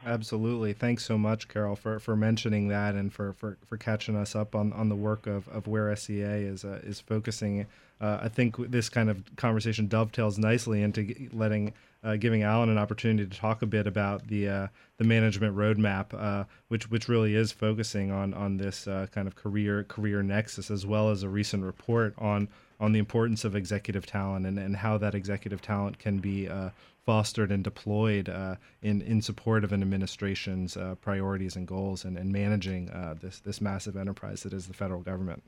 Absolutely. 0.06 0.74
Thanks 0.74 1.06
so 1.06 1.18
much, 1.18 1.48
Carol, 1.48 1.76
for, 1.76 1.98
for 2.00 2.16
mentioning 2.16 2.68
that 2.68 2.96
and 2.96 3.14
for, 3.14 3.32
for, 3.32 3.58
for 3.66 3.78
catching 3.78 4.18
us 4.18 4.36
up 4.36 4.54
on, 4.54 4.74
on 4.74 4.90
the 4.90 4.96
work 4.96 5.28
of, 5.28 5.48
of 5.48 5.66
where 5.66 5.96
SEA 5.96 6.22
is 6.22 6.66
uh, 6.66 6.82
is 6.84 7.00
focusing. 7.00 7.66
Uh, 8.02 8.20
I 8.24 8.28
think 8.28 8.58
this 8.70 8.90
kind 8.90 9.10
of 9.10 9.24
conversation 9.38 9.88
dovetails 9.88 10.38
nicely 10.38 10.82
into 10.82 11.30
letting 11.32 11.74
uh, 12.04 12.18
giving 12.18 12.44
Alan 12.44 12.68
an 12.68 12.78
opportunity 12.78 13.26
to 13.26 13.40
talk 13.40 13.62
a 13.62 13.66
bit 13.66 13.88
about 13.88 14.28
the 14.28 14.50
uh, 14.50 14.68
the 14.98 15.06
management 15.06 15.56
roadmap, 15.56 16.14
uh, 16.14 16.44
which 16.68 16.92
which 16.92 17.08
really 17.08 17.36
is 17.36 17.54
focusing 17.54 18.12
on 18.12 18.34
on 18.34 18.58
this 18.58 18.88
uh, 18.88 19.08
kind 19.12 19.28
of 19.28 19.36
career 19.36 19.86
career 19.86 20.22
nexus, 20.22 20.70
as 20.70 20.86
well 20.86 21.12
as 21.12 21.24
a 21.24 21.30
recent 21.30 21.64
report 21.64 22.14
on 22.18 22.50
on 22.80 22.92
the 22.92 23.00
importance 23.00 23.44
of 23.44 23.56
executive 23.56 24.06
talent 24.06 24.46
and, 24.46 24.58
and 24.60 24.76
how 24.78 24.98
that 24.98 25.16
executive 25.16 25.62
talent 25.62 26.00
can 26.00 26.20
be 26.20 26.48
uh, 26.48 26.70
fostered 27.06 27.52
and 27.52 27.64
deployed 27.64 28.30
uh, 28.30 28.56
in 28.82 29.02
in 29.02 29.22
support 29.22 29.64
of 29.64 29.72
an 29.72 29.82
administration's 29.82 30.78
priorities 31.02 31.56
and 31.56 31.68
goals 31.68 32.06
and, 32.06 32.18
and 32.18 32.32
managing 32.32 32.86
this 33.22 33.40
this 33.40 33.60
massive 33.62 33.98
enterprise 33.98 34.44
that 34.44 34.54
is 34.54 34.68
the 34.68 34.74
federal 34.74 35.02
government. 35.02 35.44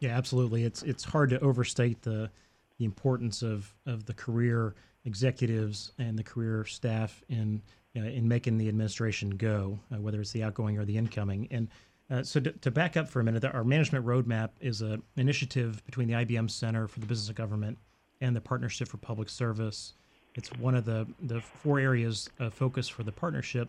Yeah, 0.00 0.16
absolutely. 0.16 0.64
It's 0.64 0.82
it's 0.82 1.04
hard 1.04 1.30
to 1.30 1.40
overstate 1.40 2.02
the 2.02 2.30
the 2.78 2.84
importance 2.84 3.42
of 3.42 3.74
of 3.86 4.06
the 4.06 4.14
career 4.14 4.74
executives 5.04 5.92
and 5.98 6.18
the 6.18 6.22
career 6.22 6.64
staff 6.64 7.22
in 7.28 7.62
uh, 7.96 8.00
in 8.00 8.28
making 8.28 8.56
the 8.56 8.68
administration 8.68 9.30
go, 9.30 9.78
uh, 9.92 10.00
whether 10.00 10.20
it's 10.20 10.32
the 10.32 10.42
outgoing 10.42 10.78
or 10.78 10.84
the 10.84 10.96
incoming. 10.96 11.48
And 11.50 11.68
uh, 12.10 12.22
so, 12.22 12.40
to, 12.40 12.52
to, 12.52 12.70
back 12.70 12.96
up 12.96 13.08
for 13.08 13.20
a 13.20 13.24
minute, 13.24 13.44
our 13.44 13.64
management 13.64 14.04
roadmap 14.04 14.50
is 14.60 14.82
an 14.82 15.02
initiative 15.16 15.84
between 15.86 16.08
the 16.08 16.14
IBM 16.14 16.50
Center 16.50 16.88
for 16.88 17.00
the 17.00 17.06
Business 17.06 17.28
of 17.28 17.36
Government 17.36 17.78
and 18.20 18.34
the 18.34 18.40
Partnership 18.40 18.88
for 18.88 18.96
Public 18.96 19.28
Service. 19.28 19.94
It's 20.34 20.50
one 20.58 20.74
of 20.74 20.84
the 20.84 21.06
the 21.22 21.40
four 21.40 21.78
areas 21.78 22.28
of 22.38 22.52
focus 22.52 22.88
for 22.88 23.02
the 23.04 23.12
partnership 23.12 23.68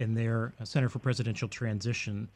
in 0.00 0.14
their 0.14 0.52
uh, 0.60 0.64
Center 0.64 0.88
for 0.88 0.98
Presidential 0.98 1.48
Transition. 1.48 2.28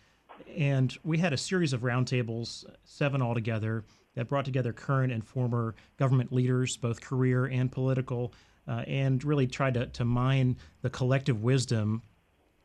And 0.56 0.96
we 1.04 1.18
had 1.18 1.32
a 1.32 1.36
series 1.36 1.72
of 1.72 1.82
roundtables, 1.82 2.64
seven 2.84 3.20
altogether 3.20 3.84
that 4.14 4.28
brought 4.28 4.44
together 4.44 4.72
current 4.72 5.12
and 5.12 5.24
former 5.24 5.74
government 5.98 6.32
leaders, 6.32 6.76
both 6.76 7.00
career 7.00 7.46
and 7.46 7.70
political, 7.70 8.32
uh, 8.68 8.84
and 8.86 9.22
really 9.22 9.46
tried 9.46 9.74
to, 9.74 9.86
to 9.86 10.04
mine 10.04 10.56
the 10.80 10.90
collective 10.90 11.42
wisdom 11.42 12.02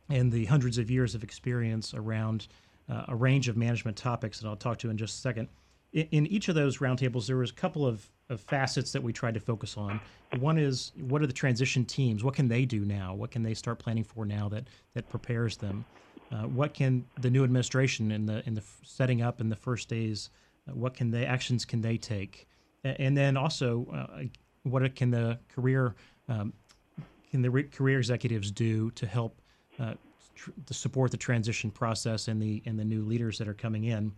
and 0.10 0.32
the 0.32 0.46
hundreds 0.46 0.78
of 0.78 0.90
years 0.90 1.16
of 1.16 1.24
experience 1.24 1.94
around 1.94 2.48
uh, 2.90 3.06
a 3.08 3.16
range 3.16 3.48
of 3.48 3.58
management 3.58 3.98
topics 3.98 4.40
that 4.40 4.48
I'll 4.48 4.56
talk 4.56 4.78
to 4.80 4.90
in 4.90 4.98
just 4.98 5.18
a 5.18 5.22
second. 5.22 5.48
In, 5.94 6.08
in 6.12 6.28
each 6.28 6.50
of 6.50 6.56
those 6.56 6.78
roundtables, 6.78 7.28
there 7.28 7.38
was 7.38 7.52
a 7.52 7.56
couple 7.56 7.86
of, 7.86 8.06
of 8.30 8.42
facets 8.42 8.92
that 8.92 9.02
we 9.02 9.14
tried 9.14 9.34
to 9.34 9.40
focus 9.40 9.78
on. 9.78 10.00
One 10.40 10.58
is 10.58 10.92
what 11.08 11.22
are 11.22 11.28
the 11.28 11.34
transition 11.34 11.86
teams? 11.86 12.24
What 12.24 12.34
can 12.34 12.48
they 12.48 12.66
do 12.66 12.86
now? 12.86 13.14
What 13.14 13.32
can 13.32 13.44
they 13.44 13.54
start 13.54 13.80
planning 13.80 14.04
for 14.04 14.26
now 14.26 14.50
that 14.50 14.68
that 14.94 15.10
prepares 15.10 15.58
them? 15.58 15.86
Uh, 16.32 16.44
what 16.44 16.74
can 16.74 17.06
the 17.22 17.30
new 17.30 17.44
administration 17.44 18.12
in 18.12 18.26
the 18.26 18.46
in 18.46 18.54
the 18.54 18.64
setting 18.84 19.22
up 19.22 19.40
in 19.40 19.50
the 19.50 19.56
first 19.56 19.88
days 19.88 20.30
what 20.74 20.94
can 20.94 21.12
they 21.12 21.26
actions 21.26 21.66
can 21.66 21.82
they 21.82 21.98
take, 21.98 22.48
and 22.84 23.16
then 23.16 23.38
also 23.38 23.88
uh, 23.94 24.24
what 24.64 24.96
can 24.96 25.12
the 25.12 25.40
career 25.50 25.96
um, 26.28 26.54
can 27.32 27.42
the 27.42 27.50
re- 27.50 27.64
career 27.64 27.98
executives 27.98 28.52
do 28.52 28.92
to 28.92 29.06
help 29.06 29.42
uh, 29.80 29.94
tr- 30.38 30.52
to 30.66 30.74
support 30.74 31.12
the 31.12 31.18
transition 31.18 31.72
process 31.72 32.28
and 32.28 32.42
the 32.42 32.64
and 32.66 32.80
the 32.80 32.86
new 32.86 33.04
leaders 33.04 33.38
that 33.38 33.48
are 33.48 33.54
coming 33.54 33.86
in, 33.86 34.12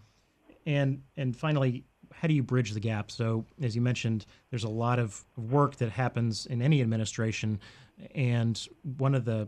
and 0.66 1.02
and 1.18 1.36
finally 1.36 1.86
how 2.14 2.28
do 2.28 2.34
you 2.34 2.44
bridge 2.44 2.72
the 2.72 2.80
gap? 2.80 3.12
So, 3.12 3.46
as 3.62 3.76
you 3.76 3.82
mentioned, 3.82 4.26
there's 4.50 4.64
a 4.64 4.70
lot 4.70 5.00
of 5.00 5.24
work 5.38 5.76
that 5.78 5.92
happens 5.92 6.46
in 6.48 6.62
any 6.62 6.82
administration, 6.82 7.60
and 8.16 8.60
one 8.98 9.16
of 9.16 9.26
the 9.26 9.48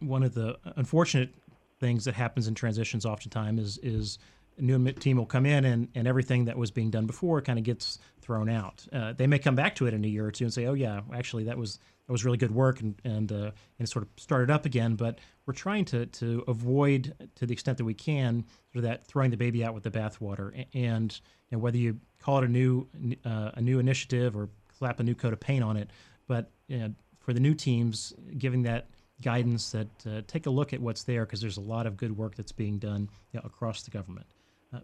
one 0.00 0.22
of 0.22 0.34
the 0.34 0.58
unfortunate 0.76 1.34
things 1.78 2.04
that 2.04 2.14
happens 2.14 2.48
in 2.48 2.54
transitions 2.54 3.04
oftentimes 3.06 3.60
is 3.60 3.78
is 3.78 4.18
new 4.60 4.92
team 4.92 5.16
will 5.16 5.26
come 5.26 5.46
in 5.46 5.64
and, 5.64 5.88
and 5.94 6.06
everything 6.06 6.44
that 6.46 6.56
was 6.56 6.70
being 6.70 6.90
done 6.90 7.06
before 7.06 7.40
kind 7.40 7.58
of 7.58 7.64
gets 7.64 7.98
thrown 8.20 8.48
out. 8.48 8.86
Uh, 8.92 9.12
they 9.12 9.26
may 9.26 9.38
come 9.38 9.54
back 9.54 9.74
to 9.76 9.86
it 9.86 9.94
in 9.94 10.04
a 10.04 10.08
year 10.08 10.26
or 10.26 10.30
two 10.30 10.44
and 10.44 10.52
say, 10.52 10.66
"Oh 10.66 10.74
yeah, 10.74 11.00
actually 11.14 11.44
that 11.44 11.58
was 11.58 11.78
that 12.06 12.12
was 12.12 12.24
really 12.24 12.38
good 12.38 12.54
work," 12.54 12.80
and 12.80 12.94
and 13.04 13.32
uh, 13.32 13.50
and 13.78 13.88
sort 13.88 14.04
of 14.04 14.08
started 14.16 14.50
up 14.50 14.66
again. 14.66 14.94
But 14.96 15.18
we're 15.46 15.54
trying 15.54 15.84
to 15.86 16.06
to 16.06 16.44
avoid, 16.46 17.14
to 17.36 17.46
the 17.46 17.52
extent 17.52 17.78
that 17.78 17.84
we 17.84 17.94
can, 17.94 18.44
sort 18.72 18.84
of 18.84 18.90
that 18.90 19.06
throwing 19.06 19.30
the 19.30 19.36
baby 19.36 19.64
out 19.64 19.74
with 19.74 19.82
the 19.82 19.90
bathwater. 19.90 20.66
And 20.74 21.20
know, 21.50 21.58
whether 21.58 21.76
you 21.76 21.98
call 22.20 22.38
it 22.38 22.44
a 22.44 22.48
new 22.48 22.86
uh, 23.24 23.52
a 23.54 23.60
new 23.60 23.78
initiative 23.78 24.36
or 24.36 24.48
slap 24.78 25.00
a 25.00 25.02
new 25.02 25.14
coat 25.14 25.32
of 25.32 25.40
paint 25.40 25.64
on 25.64 25.76
it, 25.76 25.90
but 26.26 26.50
you 26.68 26.78
know, 26.78 26.94
for 27.18 27.32
the 27.32 27.40
new 27.40 27.54
teams, 27.54 28.12
giving 28.38 28.62
that 28.62 28.88
guidance 29.22 29.70
that 29.72 29.88
uh, 30.06 30.22
take 30.26 30.46
a 30.46 30.50
look 30.50 30.72
at 30.72 30.80
what's 30.80 31.04
there 31.04 31.26
because 31.26 31.40
there's 31.40 31.58
a 31.58 31.62
lot 31.62 31.86
of 31.86 31.96
good 31.96 32.16
work 32.16 32.34
that's 32.34 32.52
being 32.52 32.78
done 32.78 33.08
you 33.32 33.40
know, 33.40 33.42
across 33.44 33.82
the 33.82 33.90
government. 33.90 34.26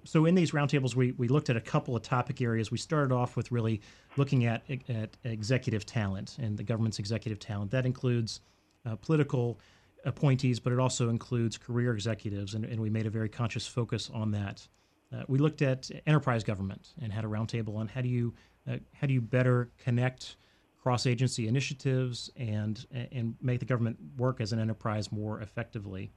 So 0.04 0.24
in 0.24 0.34
these 0.34 0.50
roundtables, 0.50 0.96
we, 0.96 1.12
we 1.12 1.28
looked 1.28 1.48
at 1.48 1.56
a 1.56 1.60
couple 1.60 1.94
of 1.94 2.02
topic 2.02 2.40
areas. 2.40 2.72
We 2.72 2.78
started 2.78 3.14
off 3.14 3.36
with 3.36 3.52
really 3.52 3.80
looking 4.16 4.44
at, 4.44 4.64
at 4.88 5.16
executive 5.22 5.86
talent 5.86 6.36
and 6.40 6.58
the 6.58 6.64
government's 6.64 6.98
executive 6.98 7.38
talent. 7.38 7.70
That 7.70 7.86
includes 7.86 8.40
uh, 8.84 8.96
political 8.96 9.60
appointees, 10.04 10.58
but 10.58 10.72
it 10.72 10.78
also 10.78 11.08
includes 11.08 11.56
career 11.58 11.92
executives, 11.92 12.54
and, 12.54 12.64
and 12.64 12.80
we 12.80 12.90
made 12.90 13.06
a 13.06 13.10
very 13.10 13.28
conscious 13.28 13.66
focus 13.66 14.10
on 14.12 14.30
that. 14.32 14.66
Uh, 15.12 15.22
we 15.28 15.38
looked 15.38 15.62
at 15.62 15.90
enterprise 16.06 16.42
government 16.42 16.94
and 17.00 17.12
had 17.12 17.24
a 17.24 17.28
roundtable 17.28 17.76
on 17.76 17.88
how 17.88 18.00
do 18.00 18.08
you 18.08 18.34
uh, 18.68 18.76
how 18.92 19.06
do 19.06 19.14
you 19.14 19.20
better 19.20 19.70
connect 19.78 20.36
cross-agency 20.82 21.46
initiatives 21.46 22.30
and 22.36 22.86
and 23.12 23.34
make 23.40 23.60
the 23.60 23.66
government 23.66 23.96
work 24.16 24.40
as 24.40 24.52
an 24.52 24.58
enterprise 24.58 25.12
more 25.12 25.40
effectively. 25.40 26.10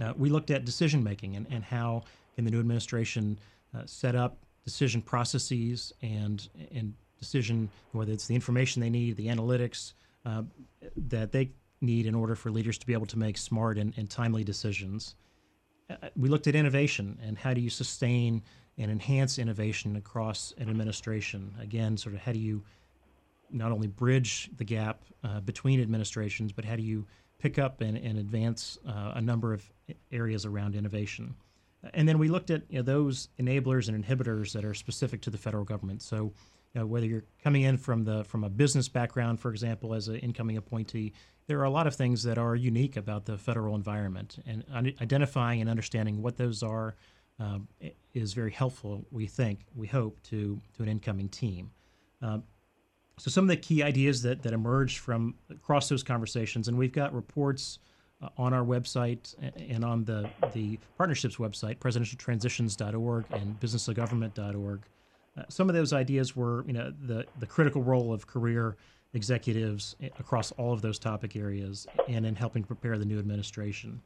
Uh, 0.00 0.12
we 0.16 0.28
looked 0.28 0.50
at 0.50 0.64
decision 0.64 1.04
making 1.04 1.36
and, 1.36 1.46
and 1.50 1.62
how 1.62 2.02
in 2.36 2.44
the 2.44 2.50
new 2.50 2.60
administration 2.60 3.38
uh, 3.74 3.82
set 3.86 4.14
up 4.14 4.38
decision 4.64 5.02
processes 5.02 5.92
and 6.02 6.48
and 6.74 6.94
decision 7.18 7.68
whether 7.92 8.12
it's 8.12 8.26
the 8.26 8.34
information 8.34 8.80
they 8.80 8.90
need, 8.90 9.16
the 9.16 9.28
analytics 9.28 9.94
uh, 10.26 10.42
that 10.96 11.32
they 11.32 11.50
need 11.80 12.06
in 12.06 12.14
order 12.14 12.34
for 12.34 12.50
leaders 12.50 12.78
to 12.78 12.86
be 12.86 12.92
able 12.92 13.06
to 13.06 13.18
make 13.18 13.36
smart 13.36 13.78
and, 13.78 13.94
and 13.96 14.10
timely 14.10 14.44
decisions. 14.44 15.14
Uh, 15.90 15.96
we 16.16 16.28
looked 16.28 16.46
at 16.46 16.54
innovation 16.54 17.18
and 17.22 17.36
how 17.36 17.52
do 17.52 17.60
you 17.60 17.70
sustain 17.70 18.42
and 18.78 18.90
enhance 18.90 19.38
innovation 19.38 19.96
across 19.96 20.52
an 20.58 20.68
administration. 20.68 21.54
Again, 21.60 21.96
sort 21.96 22.14
of 22.14 22.20
how 22.20 22.32
do 22.32 22.38
you 22.38 22.62
not 23.50 23.70
only 23.70 23.86
bridge 23.86 24.50
the 24.56 24.64
gap 24.64 25.04
uh, 25.22 25.40
between 25.40 25.80
administrations, 25.80 26.52
but 26.52 26.64
how 26.64 26.76
do 26.76 26.82
you 26.82 27.06
pick 27.38 27.58
up 27.58 27.80
and, 27.80 27.96
and 27.96 28.18
advance 28.18 28.78
uh, 28.88 29.12
a 29.14 29.20
number 29.20 29.52
of 29.52 29.62
areas 30.10 30.44
around 30.44 30.74
innovation? 30.74 31.34
And 31.92 32.08
then 32.08 32.18
we 32.18 32.28
looked 32.28 32.50
at 32.50 32.62
you 32.68 32.78
know, 32.78 32.82
those 32.82 33.28
enablers 33.38 33.88
and 33.88 34.04
inhibitors 34.04 34.52
that 34.52 34.64
are 34.64 34.74
specific 34.74 35.20
to 35.22 35.30
the 35.30 35.38
federal 35.38 35.64
government. 35.64 36.02
So, 36.02 36.32
you 36.72 36.80
know, 36.80 36.86
whether 36.86 37.06
you're 37.06 37.24
coming 37.42 37.62
in 37.62 37.76
from 37.76 38.04
the 38.04 38.24
from 38.24 38.44
a 38.44 38.48
business 38.48 38.88
background, 38.88 39.40
for 39.40 39.50
example, 39.50 39.94
as 39.94 40.08
an 40.08 40.16
incoming 40.16 40.56
appointee, 40.56 41.12
there 41.46 41.60
are 41.60 41.64
a 41.64 41.70
lot 41.70 41.86
of 41.86 41.94
things 41.94 42.22
that 42.22 42.38
are 42.38 42.56
unique 42.56 42.96
about 42.96 43.26
the 43.26 43.36
federal 43.36 43.74
environment, 43.74 44.38
and 44.46 44.64
identifying 45.00 45.60
and 45.60 45.68
understanding 45.68 46.22
what 46.22 46.36
those 46.36 46.62
are 46.62 46.96
um, 47.38 47.68
is 48.14 48.32
very 48.32 48.50
helpful. 48.50 49.04
We 49.10 49.26
think, 49.26 49.66
we 49.74 49.86
hope, 49.86 50.22
to 50.24 50.60
to 50.76 50.82
an 50.82 50.88
incoming 50.88 51.28
team. 51.28 51.70
Um, 52.22 52.44
so, 53.18 53.30
some 53.30 53.44
of 53.44 53.48
the 53.48 53.56
key 53.56 53.82
ideas 53.82 54.22
that 54.22 54.42
that 54.42 54.52
emerged 54.52 54.98
from 54.98 55.34
across 55.50 55.88
those 55.88 56.02
conversations, 56.02 56.66
and 56.66 56.76
we've 56.76 56.92
got 56.92 57.14
reports 57.14 57.78
uh, 58.22 58.28
on 58.38 58.52
our 58.52 58.64
website 58.64 59.34
and 59.70 59.84
on 59.84 60.04
the, 60.04 60.28
the 60.52 60.78
partnerships 60.96 61.36
website, 61.36 61.78
presidentialtransitions.org 61.78 63.24
and 63.32 63.58
businessofgovernment.org. 63.60 64.82
Uh, 65.36 65.42
some 65.48 65.68
of 65.68 65.74
those 65.74 65.92
ideas 65.92 66.36
were, 66.36 66.64
you 66.66 66.72
know, 66.72 66.92
the, 67.06 67.24
the 67.40 67.46
critical 67.46 67.82
role 67.82 68.12
of 68.12 68.26
career 68.26 68.76
executives 69.14 69.96
across 70.18 70.52
all 70.52 70.72
of 70.72 70.82
those 70.82 70.98
topic 70.98 71.36
areas 71.36 71.86
and 72.08 72.26
in 72.26 72.34
helping 72.34 72.62
prepare 72.64 72.98
the 72.98 73.04
new 73.04 73.18
administration. 73.18 74.00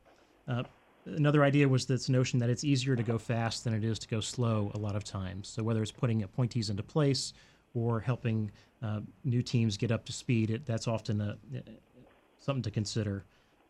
Uh, 0.46 0.62
another 1.06 1.44
idea 1.44 1.68
was 1.68 1.86
this 1.86 2.08
notion 2.08 2.38
that 2.38 2.50
it's 2.50 2.64
easier 2.64 2.94
to 2.94 3.02
go 3.02 3.18
fast 3.18 3.64
than 3.64 3.74
it 3.74 3.84
is 3.84 3.98
to 3.98 4.08
go 4.08 4.20
slow 4.20 4.70
a 4.74 4.78
lot 4.78 4.94
of 4.94 5.04
times. 5.04 5.48
So 5.48 5.62
whether 5.62 5.82
it's 5.82 5.92
putting 5.92 6.22
appointees 6.22 6.70
into 6.70 6.82
place 6.82 7.32
or 7.74 8.00
helping 8.00 8.50
uh, 8.82 9.00
new 9.24 9.42
teams 9.42 9.76
get 9.76 9.90
up 9.90 10.04
to 10.06 10.12
speed, 10.12 10.50
it, 10.50 10.66
that's 10.66 10.86
often 10.86 11.20
a, 11.20 11.36
something 12.38 12.62
to 12.62 12.70
consider 12.70 13.24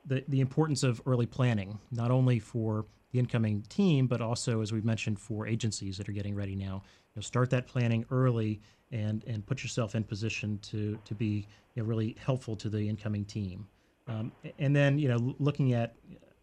the, 0.05 0.25
the 0.29 0.41
importance 0.41 0.83
of 0.83 1.01
early 1.07 1.27
planning, 1.27 1.79
not 1.91 2.11
only 2.11 2.39
for 2.39 2.87
the 3.13 3.19
incoming 3.19 3.63
team, 3.69 4.07
but 4.07 4.21
also, 4.21 4.61
as 4.61 4.73
we've 4.73 4.85
mentioned, 4.85 5.19
for 5.19 5.47
agencies 5.47 5.97
that 5.99 6.09
are 6.09 6.13
getting 6.13 6.35
ready 6.35 6.55
now. 6.55 6.83
You 7.15 7.21
know, 7.21 7.23
start 7.23 7.51
that 7.51 7.67
planning 7.67 8.05
early 8.11 8.61
and 8.93 9.25
and 9.27 9.45
put 9.47 9.63
yourself 9.63 9.95
in 9.95 10.05
position 10.05 10.59
to 10.63 10.99
to 11.05 11.15
be 11.15 11.47
you 11.75 11.83
know, 11.83 11.89
really 11.89 12.17
helpful 12.23 12.57
to 12.57 12.69
the 12.69 12.89
incoming 12.89 13.25
team. 13.25 13.67
Um, 14.07 14.33
and 14.59 14.75
then 14.75 14.99
you 14.99 15.09
know 15.09 15.35
looking 15.39 15.73
at 15.73 15.97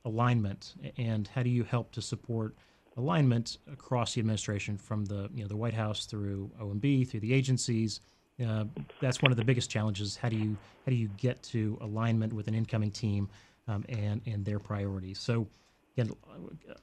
alignment 0.05 0.75
and 0.97 1.27
how 1.27 1.41
do 1.43 1.49
you 1.49 1.63
help 1.63 1.91
to 1.93 2.01
support 2.01 2.55
alignment 2.97 3.57
across 3.71 4.13
the 4.13 4.19
administration 4.19 4.77
from 4.77 5.05
the 5.05 5.29
you 5.33 5.41
know 5.41 5.47
the 5.47 5.57
White 5.57 5.73
House 5.73 6.05
through 6.05 6.51
OMB 6.61 7.09
through 7.09 7.19
the 7.19 7.33
agencies. 7.33 7.99
Uh, 8.43 8.65
that's 9.01 9.21
one 9.21 9.31
of 9.31 9.37
the 9.37 9.45
biggest 9.45 9.69
challenges. 9.69 10.15
How 10.15 10.29
do 10.29 10.35
you 10.35 10.57
how 10.85 10.89
do 10.89 10.95
you 10.95 11.09
get 11.17 11.41
to 11.43 11.77
alignment 11.81 12.33
with 12.33 12.47
an 12.47 12.55
incoming 12.55 12.91
team 12.91 13.29
um, 13.67 13.85
and 13.89 14.21
and 14.25 14.45
their 14.45 14.59
priorities. 14.59 15.19
So. 15.19 15.47
Again, 15.97 16.11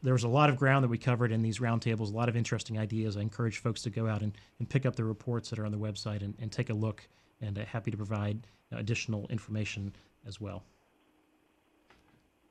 there 0.03 0.15
was 0.15 0.25
a 0.25 0.29
lot 0.29 0.49
of 0.49 0.57
ground 0.57 0.83
that 0.85 0.89
we 0.89 0.97
covered 0.97 1.33
in 1.33 1.43
these 1.43 1.59
roundtables, 1.59 2.11
a 2.11 2.17
lot 2.17 2.31
of 2.31 2.35
interesting 2.35 2.79
ideas. 2.79 3.19
I 3.19 3.21
encourage 3.21 3.59
folks 3.59 3.83
to 3.83 3.91
go 3.91 4.09
out 4.09 4.23
and, 4.23 4.33
and 4.59 4.67
pick 4.67 4.87
up 4.87 4.97
the 4.97 5.05
reports 5.05 5.51
that 5.51 5.59
are 5.59 5.67
on 5.67 5.71
the 5.71 5.77
website 5.77 6.23
and, 6.23 6.35
and 6.41 6.51
take 6.51 6.71
a 6.71 6.73
look, 6.73 7.07
and 7.43 7.59
uh, 7.59 7.65
happy 7.67 7.91
to 7.91 7.97
provide 7.99 8.47
additional 8.71 9.27
information 9.29 9.93
as 10.27 10.41
well. 10.41 10.63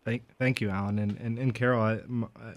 Thank, 0.03 0.23
thank 0.39 0.61
you, 0.61 0.69
Alan. 0.71 0.97
And, 0.97 1.17
and, 1.19 1.37
and 1.37 1.53
Carol, 1.53 1.81
I, 1.81 1.99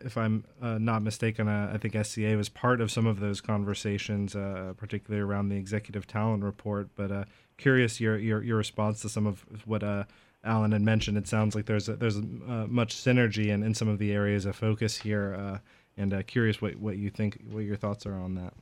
if 0.03 0.17
I'm 0.17 0.45
uh, 0.63 0.79
not 0.79 1.03
mistaken, 1.03 1.47
uh, 1.47 1.71
I 1.75 1.77
think 1.77 1.95
SEA 2.07 2.37
was 2.37 2.49
part 2.49 2.81
of 2.81 2.91
some 2.91 3.07
of 3.07 3.21
those 3.21 3.43
conversations, 3.43 4.35
uh, 4.35 4.73
particularly 4.79 5.23
around 5.23 5.51
the 5.51 5.57
executive 5.57 6.07
talent 6.07 6.43
report. 6.43 6.89
But 6.97 7.13
uh, 7.13 7.25
curious 7.59 8.01
your, 8.01 8.17
your, 8.17 8.43
your 8.43 8.57
response 8.57 9.03
to 9.03 9.11
some 9.11 9.27
of 9.27 9.45
what 9.67 9.83
uh, 9.83 10.05
Alan 10.43 10.73
had 10.73 10.81
mentioned. 10.81 11.19
It 11.19 11.29
sounds 11.29 11.55
like 11.55 11.67
there's 11.67 11.87
a, 11.87 11.97
there's 11.97 12.17
uh, 12.17 12.67
much 12.67 12.97
synergy 12.97 13.49
in, 13.49 13.63
in 13.63 13.75
some 13.75 13.89
of 13.89 13.99
the 13.99 14.13
areas 14.13 14.47
of 14.47 14.57
focus 14.57 14.97
here. 14.97 15.61
and 15.99 16.27
curious 16.27 16.63
what, 16.63 16.77
what 16.77 16.97
you 16.97 17.11
think, 17.11 17.39
what 17.51 17.65
your 17.65 17.77
thoughts 17.77 18.07
are 18.07 18.15
on 18.15 18.37
that. 18.37 18.55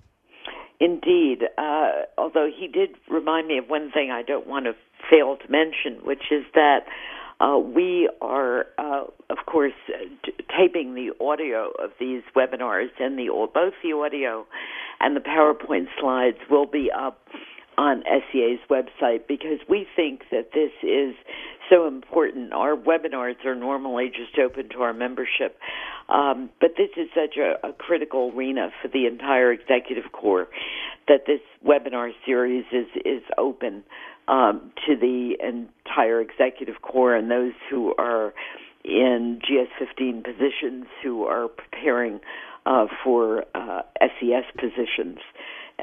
Indeed. 0.81 1.45
although 2.19 2.51
he 2.53 2.67
did 2.67 2.97
remind 3.09 3.47
me 3.47 3.59
of 3.59 3.69
one 3.69 3.93
thing 3.93 4.11
I 4.11 4.23
don't 4.23 4.49
want 4.49 4.65
to 4.65 4.73
fail 5.09 5.37
to 5.37 5.49
mention, 5.49 6.05
which 6.05 6.33
is 6.33 6.43
that 6.55 6.81
uh, 7.41 7.59
we 7.59 8.09
are, 8.21 8.67
uh, 8.79 9.05
of 9.31 9.39
course, 9.47 9.73
t- 10.25 10.33
taping 10.57 10.95
the 10.95 11.13
audio 11.25 11.71
of 11.83 11.91
these 11.99 12.23
webinars, 12.37 12.91
and 12.99 13.19
the 13.19 13.29
both 13.53 13.75
the 13.83 13.93
audio 13.93 14.47
and 15.01 15.17
the 15.17 15.21
PowerPoint 15.21 15.87
slides 16.01 16.39
will 16.51 16.67
be 16.67 16.91
up 16.91 17.19
on 17.79 18.03
SEA's 18.31 18.61
website 18.71 19.27
because 19.27 19.59
we 19.69 19.87
think 19.97 20.23
that 20.31 20.51
this 20.53 20.71
is 20.83 21.15
so 21.71 21.87
important. 21.87 22.53
Our 22.53 22.77
webinars 22.77 23.45
are 23.47 23.55
normally 23.55 24.09
just 24.09 24.39
open 24.39 24.69
to 24.71 24.83
our 24.83 24.93
membership, 24.93 25.59
um, 26.09 26.51
but 26.61 26.73
this 26.77 26.91
is 26.97 27.09
such 27.15 27.37
a, 27.39 27.67
a 27.67 27.73
critical 27.73 28.31
arena 28.35 28.71
for 28.81 28.89
the 28.89 29.07
entire 29.07 29.53
executive 29.53 30.13
corps 30.13 30.49
that 31.09 31.23
this 31.27 31.41
webinar 31.67 32.11
series 32.25 32.65
is 32.73 32.87
is 33.05 33.23
open 33.39 33.85
um, 34.29 34.73
to 34.87 34.97
the 34.97 35.37
entire 35.43 36.21
executive 36.21 36.83
corps 36.83 37.15
and 37.15 37.31
those 37.31 37.53
who 37.71 37.95
are 37.97 38.33
in 38.85 39.41
GS15 39.41 40.25
positions 40.25 40.87
who 41.03 41.25
are 41.25 41.49
preparing 41.49 42.21
uh, 42.67 42.87
for 43.05 43.45
uh, 43.55 43.83
SES 44.01 44.45
positions 44.59 45.19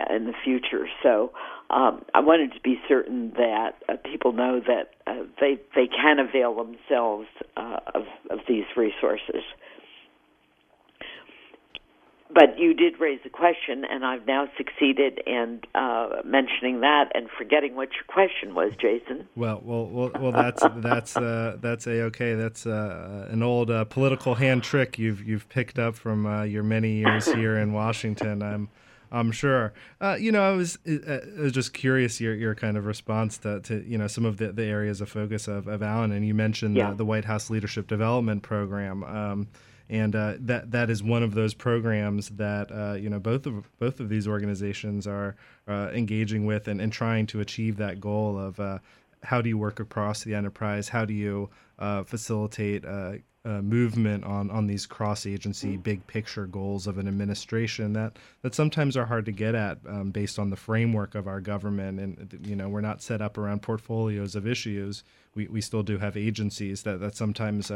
in 0.09 0.25
the 0.25 0.33
future. 0.43 0.87
So 1.03 1.31
um, 1.69 2.03
I 2.13 2.19
wanted 2.21 2.53
to 2.53 2.61
be 2.61 2.79
certain 2.87 3.31
that 3.35 3.71
uh, 3.87 3.93
people 4.03 4.31
know 4.31 4.61
that 4.65 4.91
uh, 5.05 5.23
they 5.39 5.59
they 5.75 5.87
can 5.87 6.19
avail 6.19 6.55
themselves 6.55 7.27
uh, 7.57 7.79
of 7.93 8.03
of 8.29 8.39
these 8.47 8.65
resources 8.75 9.43
but 12.31 12.59
you 12.59 12.73
did 12.73 12.99
raise 12.99 13.19
a 13.25 13.29
question, 13.29 13.85
and 13.89 14.05
I've 14.05 14.27
now 14.27 14.47
succeeded 14.55 15.21
in 15.25 15.61
uh, 15.73 16.21
mentioning 16.23 16.81
that 16.81 17.11
and 17.15 17.27
forgetting 17.35 17.75
what 17.75 17.89
your 17.93 18.03
question 18.07 18.53
was, 18.53 18.73
Jason. 18.79 19.27
Well, 19.35 19.61
well, 19.63 19.87
well, 19.87 20.11
well 20.19 20.31
that's 20.31 20.63
that's 20.77 21.17
uh, 21.17 21.57
that's 21.59 21.87
a 21.87 22.03
okay. 22.03 22.35
That's 22.35 22.67
uh, 22.67 23.27
an 23.31 23.41
old 23.41 23.71
uh, 23.71 23.85
political 23.85 24.35
hand 24.35 24.63
trick 24.63 24.99
you've 24.99 25.25
you've 25.27 25.49
picked 25.49 25.79
up 25.79 25.95
from 25.95 26.25
uh, 26.25 26.43
your 26.43 26.63
many 26.63 26.93
years 26.93 27.25
here 27.33 27.57
in 27.57 27.73
Washington. 27.73 28.43
I'm 28.43 28.69
I'm 29.11 29.31
sure. 29.31 29.73
Uh, 29.99 30.17
you 30.19 30.31
know, 30.31 30.43
I 30.43 30.51
was 30.51 30.77
I 30.85 31.21
was 31.37 31.51
just 31.51 31.73
curious 31.73 32.21
your 32.21 32.35
your 32.35 32.53
kind 32.53 32.77
of 32.77 32.85
response 32.85 33.39
to, 33.39 33.59
to 33.61 33.83
you 33.87 33.97
know 33.97 34.07
some 34.07 34.25
of 34.25 34.37
the, 34.37 34.51
the 34.51 34.65
areas 34.65 35.01
of 35.01 35.09
focus 35.09 35.47
of, 35.47 35.67
of 35.67 35.81
Alan, 35.81 36.11
and 36.11 36.25
you 36.25 36.35
mentioned 36.35 36.75
yeah. 36.75 36.91
the, 36.91 36.97
the 36.97 37.05
White 37.05 37.25
House 37.25 37.49
Leadership 37.49 37.87
Development 37.87 38.43
Program. 38.43 39.03
Um, 39.03 39.47
and 39.89 40.15
uh, 40.15 40.35
that 40.39 40.71
that 40.71 40.89
is 40.89 41.01
one 41.01 41.23
of 41.23 41.33
those 41.33 41.53
programs 41.53 42.29
that 42.29 42.71
uh, 42.71 42.93
you 42.93 43.09
know 43.09 43.19
both 43.19 43.45
of 43.45 43.67
both 43.79 43.99
of 43.99 44.09
these 44.09 44.27
organizations 44.27 45.07
are 45.07 45.35
uh, 45.67 45.89
engaging 45.93 46.45
with 46.45 46.67
and, 46.67 46.79
and 46.79 46.93
trying 46.93 47.25
to 47.27 47.39
achieve 47.39 47.77
that 47.77 47.99
goal 47.99 48.37
of 48.37 48.59
uh, 48.59 48.79
how 49.23 49.41
do 49.41 49.49
you 49.49 49.57
work 49.57 49.79
across 49.79 50.23
the 50.23 50.35
enterprise? 50.35 50.89
How 50.89 51.05
do 51.05 51.13
you 51.13 51.49
uh, 51.77 52.03
facilitate 52.03 52.85
uh, 52.85 53.13
movement 53.61 54.23
on 54.25 54.51
on 54.51 54.67
these 54.67 54.85
cross 54.85 55.25
agency 55.25 55.69
mm-hmm. 55.69 55.81
big 55.81 56.07
picture 56.07 56.45
goals 56.45 56.85
of 56.85 56.97
an 56.97 57.07
administration 57.07 57.93
that 57.93 58.17
that 58.43 58.53
sometimes 58.53 58.95
are 58.95 59.05
hard 59.05 59.25
to 59.25 59.31
get 59.31 59.55
at 59.55 59.79
um, 59.87 60.11
based 60.11 60.37
on 60.37 60.49
the 60.49 60.55
framework 60.55 61.15
of 61.15 61.25
our 61.25 61.41
government 61.41 61.99
and 61.99 62.39
you 62.45 62.55
know 62.55 62.67
we're 62.67 62.81
not 62.81 63.01
set 63.01 63.21
up 63.21 63.37
around 63.37 63.61
portfolios 63.61 64.35
of 64.35 64.45
issues 64.45 65.03
we, 65.35 65.47
we 65.47 65.61
still 65.61 65.83
do 65.83 65.97
have 65.97 66.17
agencies 66.17 66.83
that 66.83 66.99
that 66.99 67.15
sometimes 67.15 67.71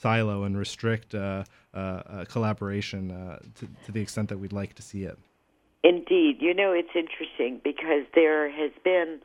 silo 0.00 0.44
and 0.44 0.56
restrict 0.56 1.14
uh, 1.14 1.44
uh, 1.74 1.76
uh, 1.76 2.24
collaboration 2.26 3.08
to, 3.54 3.68
to 3.84 3.92
the 3.92 4.00
extent 4.00 4.28
that 4.28 4.38
we'd 4.38 4.52
like 4.52 4.74
to 4.74 4.82
see 4.82 5.04
it. 5.04 5.18
Indeed. 5.84 6.38
You 6.40 6.54
know, 6.54 6.72
it's 6.72 6.94
interesting 6.94 7.60
because 7.62 8.04
there 8.14 8.50
has 8.50 8.72
been, 8.84 9.20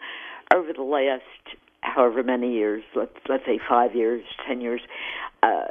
over 0.54 0.74
the 0.74 0.84
last 0.84 1.58
however 1.82 2.24
many 2.24 2.54
years, 2.54 2.84
let's, 2.96 3.16
let's 3.28 3.46
say 3.46 3.60
five 3.68 3.96
years, 3.96 4.24
ten 4.48 4.62
years, 4.62 4.82
uh, 5.44 5.66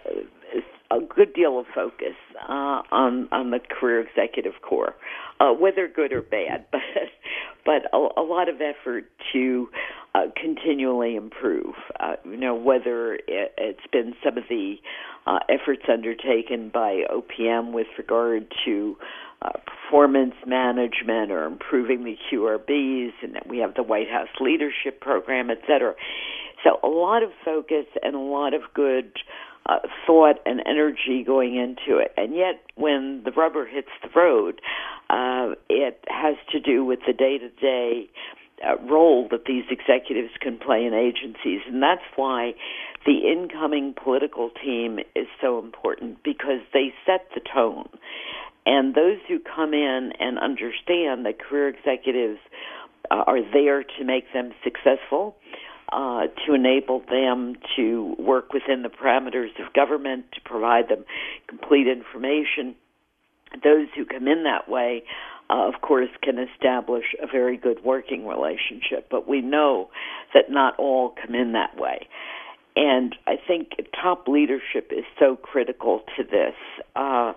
a 0.93 1.01
good 1.01 1.33
deal 1.35 1.59
of 1.59 1.66
focus 1.75 2.16
uh, 2.49 2.83
on 2.91 3.29
on 3.33 3.51
the 3.51 3.59
career 3.59 4.01
executive 4.01 4.55
corps, 4.62 4.95
uh, 5.41 5.53
whether 5.53 5.89
good 5.89 6.12
or 6.12 6.23
bad, 6.23 6.66
but 6.73 6.81
but 7.64 7.83
a, 7.93 8.20
a 8.20 8.23
lot 8.23 8.49
of 8.49 8.57
effort 8.61 9.05
to 9.33 9.68
uh, 10.14 10.23
continually 10.37 11.16
improve. 11.16 11.75
Uh, 11.99 12.16
you 12.25 12.37
know, 12.37 12.55
whether 12.55 13.14
it, 13.14 13.55
it's 13.57 13.87
been 13.91 14.14
some 14.23 14.37
of 14.37 14.45
the 14.49 14.77
uh, 15.27 15.39
efforts 15.49 15.83
undertaken 15.91 16.70
by 16.73 17.03
OPM 17.11 17.73
with 17.73 17.87
regard 17.97 18.53
to 18.64 18.97
performance 19.66 20.35
management 20.47 21.33
or 21.33 21.45
improving 21.45 22.05
the 22.05 22.16
QRBs, 22.31 23.12
and 23.23 23.39
we 23.49 23.59
have 23.59 23.75
the 23.75 23.83
White 23.83 24.09
House 24.09 24.29
Leadership 24.41 25.01
Program, 25.01 25.51
et 25.51 25.59
cetera. 25.66 25.95
So 26.62 26.79
a 26.83 26.89
lot 26.89 27.23
of 27.23 27.31
focus 27.45 27.87
and 28.03 28.14
a 28.14 28.20
lot 28.20 28.55
of 28.55 28.62
good 28.75 29.12
uh, 29.67 29.79
thought 30.07 30.37
and 30.45 30.61
energy 30.67 31.23
going 31.25 31.57
into 31.57 31.99
it. 31.99 32.13
And 32.17 32.35
yet, 32.35 32.61
when 32.75 33.23
the 33.25 33.33
rubber 33.33 33.67
hits 33.67 33.89
the 34.03 34.09
road, 34.15 34.61
uh, 35.11 35.55
it 35.69 36.03
has 36.09 36.37
to 36.51 36.61
do 36.61 36.85
with 36.85 37.01
the 37.07 37.13
day 37.13 37.39
to 37.39 37.49
day 37.49 38.11
role 38.89 39.29
that 39.31 39.45
these 39.47 39.65
executives 39.71 40.33
can 40.41 40.59
play 40.59 40.85
in 40.85 40.95
agencies. 40.95 41.61
And 41.67 41.83
that's 41.83 42.05
why 42.17 42.55
the 43.05 43.19
incoming 43.31 43.95
political 43.95 44.51
team 44.51 44.99
is 45.17 45.27
so 45.41 45.59
important 45.59 46.23
because 46.23 46.61
they 46.73 46.93
set 47.05 47.27
the 47.35 47.41
tone. 47.41 47.89
And 48.65 48.95
those 48.95 49.19
who 49.27 49.41
come 49.41 49.75
in 49.75 50.13
and 50.21 50.39
understand 50.39 51.27
that 51.27 51.41
career 51.41 51.69
executives 51.69 52.39
uh, 53.11 53.25
are 53.27 53.41
there 53.53 53.83
to 53.83 54.05
make 54.05 54.33
them 54.33 54.53
successful 54.63 55.37
uh, 55.93 56.22
to 56.47 56.55
enable 56.55 57.01
them 57.11 57.55
to 57.76 58.16
work 58.18 58.53
within 58.53 58.82
the 58.82 58.88
parameters 58.88 59.51
of 59.64 59.72
government, 59.74 60.24
to 60.32 60.40
provide 60.40 60.88
them 60.88 61.05
complete 61.49 61.86
information. 61.86 62.74
Those 63.62 63.88
who 63.95 64.07
come 64.07 64.26
in 64.26 64.45
that 64.45 64.68
way, 64.70 65.05
uh, 65.51 65.68
of 65.68 65.82
course, 65.82 66.09
can 66.22 66.38
establish 66.38 67.05
a 67.22 67.26
very 67.26 67.59
good 67.59 67.84
working 67.84 68.26
relationship. 68.26 69.09
But 69.11 69.28
we 69.28 69.43
know 69.43 69.90
that 70.32 70.51
not 70.51 70.78
all 70.78 71.14
come 71.22 71.34
in 71.34 71.53
that 71.53 71.76
way. 71.76 72.09
And 72.74 73.14
I 73.26 73.36
think 73.47 73.72
top 74.01 74.26
leadership 74.28 74.90
is 74.90 75.05
so 75.18 75.36
critical 75.36 76.01
to 76.16 76.24
this. 76.24 76.55
Uh, 76.97 77.34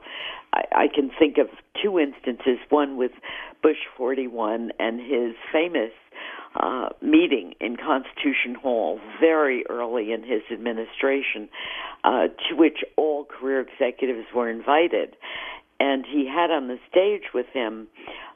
I, 0.53 0.63
I 0.71 0.87
can 0.93 1.11
think 1.19 1.37
of 1.37 1.47
two 1.83 1.99
instances 1.99 2.59
one 2.69 2.95
with 2.95 3.11
Bush 3.61 3.83
41 3.97 4.71
and 4.79 5.01
his 5.01 5.35
famous 5.51 5.91
uh, 6.55 6.89
meeting 7.01 7.53
in 7.59 7.77
Constitution 7.77 8.55
Hall 8.55 8.99
very 9.19 9.65
early 9.69 10.11
in 10.11 10.23
his 10.23 10.41
administration, 10.51 11.49
uh, 12.03 12.27
to 12.49 12.55
which 12.55 12.79
all 12.95 13.25
career 13.25 13.61
executives 13.61 14.27
were 14.33 14.49
invited. 14.49 15.15
And 15.79 16.05
he 16.05 16.25
had 16.25 16.51
on 16.51 16.67
the 16.67 16.77
stage 16.89 17.33
with 17.33 17.47
him 17.53 17.87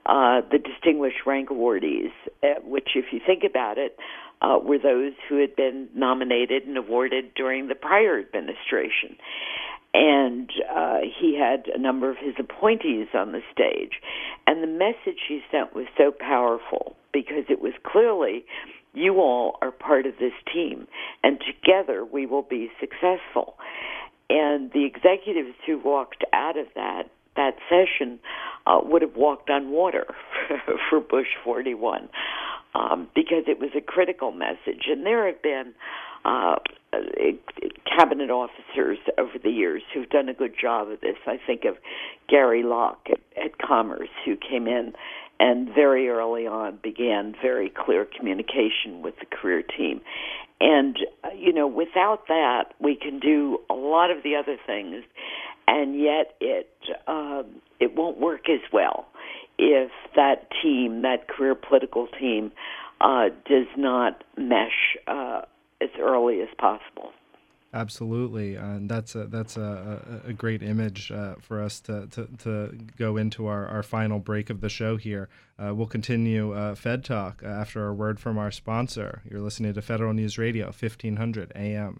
uh, 0.06 0.42
the 0.52 0.58
Distinguished 0.58 1.26
Rank 1.26 1.50
Awardees, 1.50 2.12
uh, 2.44 2.60
which, 2.64 2.90
if 2.96 3.06
you 3.12 3.22
think 3.26 3.44
about 3.44 3.78
it, 3.78 3.98
uh, 4.42 4.58
were 4.62 4.80
those 4.80 5.14
who 5.28 5.40
had 5.40 5.56
been 5.56 5.90
nominated 5.96 6.64
and 6.64 6.78
awarded 6.78 7.34
during 7.36 7.68
the 7.68 7.76
prior 7.76 8.20
administration 8.20 9.18
and 9.94 10.52
uh, 10.72 11.00
he 11.20 11.36
had 11.36 11.68
a 11.74 11.80
number 11.80 12.12
of 12.12 12.18
his 12.18 12.36
appointees 12.38 13.08
on 13.14 13.32
the 13.32 13.42
stage. 13.52 13.94
And 14.46 14.62
the 14.62 14.68
message 14.68 15.20
he 15.28 15.42
sent 15.52 15.74
was 15.74 15.88
so 15.98 16.12
powerful 16.12 16.96
because 17.14 17.46
it 17.50 17.62
was 17.62 17.74
clearly 17.84 18.46
you 18.94 19.16
all 19.20 19.58
are 19.62 19.72
part 19.72 20.06
of 20.06 20.14
this 20.20 20.34
team, 20.52 20.88
and 21.24 21.40
together 21.40 22.04
we 22.04 22.26
will 22.26 22.42
be 22.42 22.72
successful. 22.80 23.56
And 24.30 24.72
the 24.72 24.86
executives 24.86 25.56
who 25.66 25.80
walked 25.80 26.24
out 26.34 26.58
of 26.58 26.68
that 26.76 27.04
that 27.36 27.56
session 27.70 28.20
uh, 28.68 28.80
would 28.84 29.02
have 29.02 29.16
walked 29.16 29.50
on 29.50 29.70
water 29.70 30.06
for 30.90 31.00
Bush 31.00 31.28
41 31.44 32.10
um, 32.76 33.08
because 33.16 33.44
it 33.48 33.60
was 33.60 33.70
a 33.78 33.82
critical 33.82 34.32
message. 34.32 34.88
And 34.90 35.06
there 35.06 35.26
have 35.26 35.42
been 35.42 35.74
uh, 36.26 36.56
cabinet 37.86 38.30
officers 38.30 38.98
over 39.18 39.38
the 39.42 39.50
years 39.50 39.82
who've 39.94 40.10
done 40.10 40.28
a 40.30 40.34
good 40.34 40.54
job 40.60 40.90
of 40.90 41.02
this. 41.02 41.16
I 41.26 41.40
think 41.46 41.66
of 41.66 41.78
Gary 42.28 42.64
Locke 42.64 43.08
at, 43.10 43.20
at 43.42 43.58
Commerce, 43.58 44.10
who 44.26 44.36
came 44.36 44.68
in 44.68 44.94
and 45.40 45.70
very 45.74 46.10
early 46.10 46.46
on 46.46 46.80
began 46.84 47.36
very 47.42 47.70
clear 47.70 48.06
communication 48.06 49.02
with 49.02 49.16
the 49.20 49.26
career 49.26 49.62
team. 49.62 50.02
And, 50.62 50.98
uh, 51.24 51.30
you 51.38 51.54
know, 51.54 51.68
without 51.68 52.28
that, 52.28 52.74
we 52.80 52.96
can 52.96 53.20
do 53.20 53.60
a 53.70 53.74
lot 53.74 54.12
of 54.12 54.24
the 54.24 54.36
other 54.36 54.58
things, 54.68 55.04
and 55.68 55.98
yet 56.00 56.36
it, 56.42 56.70
um, 57.08 57.46
it 57.80 57.96
won't 57.96 58.20
work 58.20 58.50
as 58.50 58.60
well 58.74 59.08
if 59.58 59.92
that 60.16 60.48
team, 60.62 61.02
that 61.02 61.28
career 61.28 61.56
political 61.56 62.08
team, 62.08 62.52
uh, 63.02 63.26
does 63.48 63.68
not 63.78 64.24
mesh 64.38 64.98
uh, 65.08 65.42
as 65.82 65.90
early 66.00 66.42
as 66.42 66.50
possible. 66.58 67.12
Absolutely, 67.72 68.56
and 68.56 68.90
that's 68.90 69.14
a 69.14 69.26
that's 69.26 69.56
a, 69.56 70.24
a, 70.26 70.30
a 70.30 70.34
great 70.34 70.64
image 70.64 71.12
uh, 71.12 71.36
for 71.40 71.62
us 71.62 71.80
to, 71.82 72.08
to, 72.08 72.28
to 72.40 72.76
go 72.98 73.16
into 73.16 73.46
our, 73.46 73.68
our 73.68 73.84
final 73.84 74.18
break 74.18 74.50
of 74.50 74.60
the 74.60 74.70
show 74.70 74.98
here. 74.98 75.30
Uh, 75.60 75.76
we'll 75.76 75.86
continue 75.86 76.52
uh, 76.52 76.74
Fed 76.74 77.04
Talk 77.04 77.44
after 77.46 77.88
a 77.88 77.94
word 77.94 78.20
from 78.20 78.40
our 78.40 78.50
sponsor. 78.50 79.22
You're 79.30 79.42
listening 79.42 79.76
to 79.76 79.84
Federal 79.84 80.14
News 80.14 80.40
Radio, 80.40 80.66
1500 80.66 81.52
AM. 81.56 82.00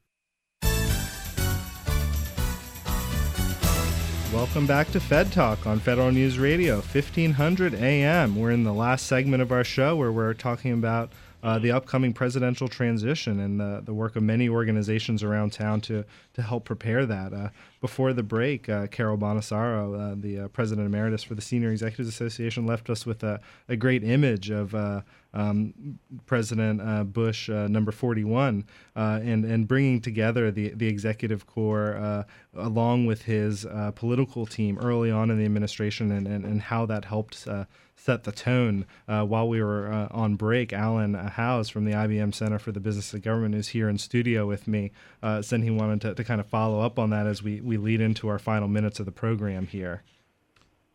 Welcome 4.33 4.65
back 4.65 4.89
to 4.91 5.01
Fed 5.01 5.29
Talk 5.33 5.67
on 5.67 5.79
Federal 5.79 6.09
News 6.09 6.39
Radio, 6.39 6.75
1500 6.75 7.73
AM. 7.73 8.37
We're 8.37 8.51
in 8.51 8.63
the 8.63 8.71
last 8.73 9.05
segment 9.05 9.41
of 9.41 9.51
our 9.51 9.65
show 9.65 9.97
where 9.97 10.09
we're 10.09 10.33
talking 10.33 10.71
about 10.71 11.11
uh, 11.43 11.59
the 11.59 11.71
upcoming 11.71 12.13
presidential 12.13 12.67
transition 12.67 13.39
and 13.39 13.59
the, 13.59 13.81
the 13.83 13.93
work 13.93 14.15
of 14.15 14.23
many 14.23 14.47
organizations 14.49 15.23
around 15.23 15.51
town 15.51 15.81
to, 15.81 16.05
to 16.33 16.41
help 16.41 16.65
prepare 16.65 17.05
that. 17.05 17.33
Uh, 17.33 17.49
before 17.81 18.13
the 18.13 18.23
break, 18.23 18.69
uh, 18.69 18.85
Carol 18.87 19.17
Bonosaro, 19.17 20.11
uh, 20.11 20.15
the 20.17 20.41
uh, 20.41 20.47
president 20.49 20.85
emeritus 20.85 21.23
for 21.23 21.33
the 21.33 21.41
Senior 21.41 21.71
Executives 21.71 22.07
Association, 22.07 22.67
left 22.67 22.89
us 22.89 23.05
with 23.05 23.23
a, 23.23 23.39
a 23.67 23.75
great 23.75 24.03
image 24.03 24.51
of 24.51 24.75
uh, 24.75 25.01
um, 25.33 25.73
President 26.27 27.11
Bush, 27.11 27.49
number 27.49 27.91
41, 27.91 28.65
uh, 28.95 29.19
and, 29.23 29.45
and 29.45 29.67
bringing 29.67 29.99
together 29.99 30.51
the, 30.51 30.69
the 30.69 30.87
executive 30.87 31.47
corps 31.47 31.95
uh, 31.95 32.23
along 32.55 33.05
with 33.07 33.23
his 33.23 33.65
political 33.95 34.45
team 34.45 34.77
early 34.77 35.09
on 35.09 35.31
in 35.31 35.39
the 35.39 35.45
administration 35.45 36.11
and, 36.11 36.27
and, 36.27 36.45
and 36.45 36.61
how 36.61 36.85
that 36.85 37.05
helped 37.05 37.47
set 38.03 38.23
the 38.23 38.31
tone. 38.31 38.85
while 39.05 39.47
we 39.47 39.61
were 39.61 40.07
on 40.11 40.35
break, 40.35 40.73
Alan 40.73 41.13
Howze 41.13 41.71
from 41.71 41.85
the 41.85 41.91
IBM 41.91 42.33
Center 42.33 42.59
for 42.59 42.71
the 42.71 42.79
Business 42.79 43.13
of 43.13 43.21
Government 43.21 43.55
is 43.55 43.69
here 43.69 43.87
in 43.89 43.97
studio 43.97 44.47
with 44.47 44.67
me, 44.67 44.91
said 45.41 45.61
he 45.61 45.69
wanted 45.69 46.01
to, 46.01 46.15
to 46.15 46.23
kind 46.23 46.41
of 46.41 46.47
follow 46.47 46.81
up 46.81 46.97
on 46.97 47.11
that 47.11 47.27
as 47.27 47.43
we, 47.43 47.61
we 47.61 47.77
lead 47.77 48.01
into 48.01 48.27
our 48.27 48.39
final 48.39 48.67
minutes 48.67 48.99
of 48.99 49.05
the 49.05 49.11
program 49.11 49.67
here. 49.67 50.03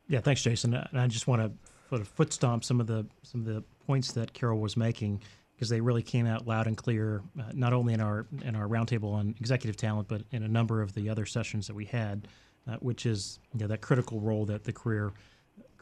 Yeah, 0.08 0.20
thanks, 0.20 0.42
Jason. 0.42 0.74
And 0.74 1.00
I 1.00 1.06
just 1.08 1.26
want 1.26 1.42
to 1.42 1.52
sort 1.88 2.00
of 2.00 2.08
foot 2.08 2.32
stomp 2.32 2.64
some 2.64 2.80
of 2.80 2.86
the 2.86 3.06
some 3.22 3.40
of 3.40 3.46
the 3.46 3.62
points 3.86 4.12
that 4.12 4.32
Carol 4.32 4.60
was 4.60 4.76
making 4.76 5.22
because 5.54 5.68
they 5.68 5.80
really 5.80 6.02
came 6.02 6.26
out 6.26 6.46
loud 6.46 6.66
and 6.66 6.76
clear, 6.76 7.22
uh, 7.38 7.44
not 7.54 7.72
only 7.72 7.94
in 7.94 8.00
our 8.00 8.26
in 8.44 8.54
our 8.54 8.66
roundtable 8.66 9.12
on 9.14 9.34
executive 9.40 9.76
talent, 9.76 10.08
but 10.08 10.22
in 10.30 10.42
a 10.42 10.48
number 10.48 10.82
of 10.82 10.92
the 10.94 11.08
other 11.08 11.26
sessions 11.26 11.66
that 11.66 11.74
we 11.74 11.86
had, 11.86 12.28
uh, 12.68 12.76
which 12.76 13.06
is 13.06 13.38
you 13.52 13.60
know, 13.60 13.66
that 13.66 13.80
critical 13.80 14.20
role 14.20 14.44
that 14.46 14.64
the 14.64 14.72
career 14.72 15.12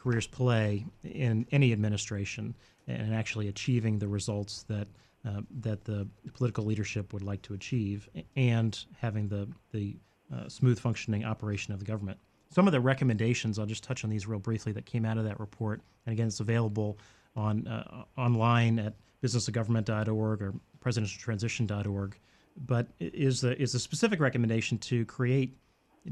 careers 0.05 0.27
play 0.27 0.85
in 1.03 1.47
any 1.51 1.73
administration 1.73 2.55
and 2.87 3.15
actually 3.15 3.49
achieving 3.49 3.99
the 3.99 4.07
results 4.07 4.65
that 4.65 4.87
uh, 5.27 5.41
that 5.63 5.85
the 5.85 6.07
political 6.35 6.67
leadership 6.67 7.15
would 7.15 7.23
like 7.23 7.41
to 7.41 7.55
achieve, 7.55 8.11
and 8.37 8.85
having 8.99 9.27
the 9.29 9.49
the 9.73 9.97
uh, 10.35 10.49
smooth 10.49 10.79
functioning 10.79 11.25
operation 11.25 11.73
of 11.73 11.79
the 11.79 11.87
government. 11.87 12.19
Some 12.51 12.67
of 12.69 12.73
the 12.73 12.81
recommendations, 12.81 13.59
I'll 13.59 13.67
just 13.67 13.83
touch 13.83 14.05
on 14.05 14.11
these 14.11 14.27
real 14.27 14.39
briefly, 14.39 14.73
that 14.73 14.85
came 14.85 15.07
out 15.07 15.17
of 15.17 15.25
that 15.25 15.41
report, 15.41 15.81
and 16.05 16.13
again, 16.13 16.27
it's 16.27 16.41
available 16.41 16.99
on 17.35 17.67
uh, 17.67 18.05
online 18.19 18.79
at 18.79 18.95
businessofgovernment.org 19.23 20.43
or 20.43 20.55
presidentialtransition.org. 20.81 22.19
But 22.67 22.89
is 23.01 23.43
a, 23.43 23.61
is 23.61 23.75
a 23.75 23.81
specific 23.81 24.21
recommendation 24.21 24.79
to 24.79 25.05
create 25.07 25.57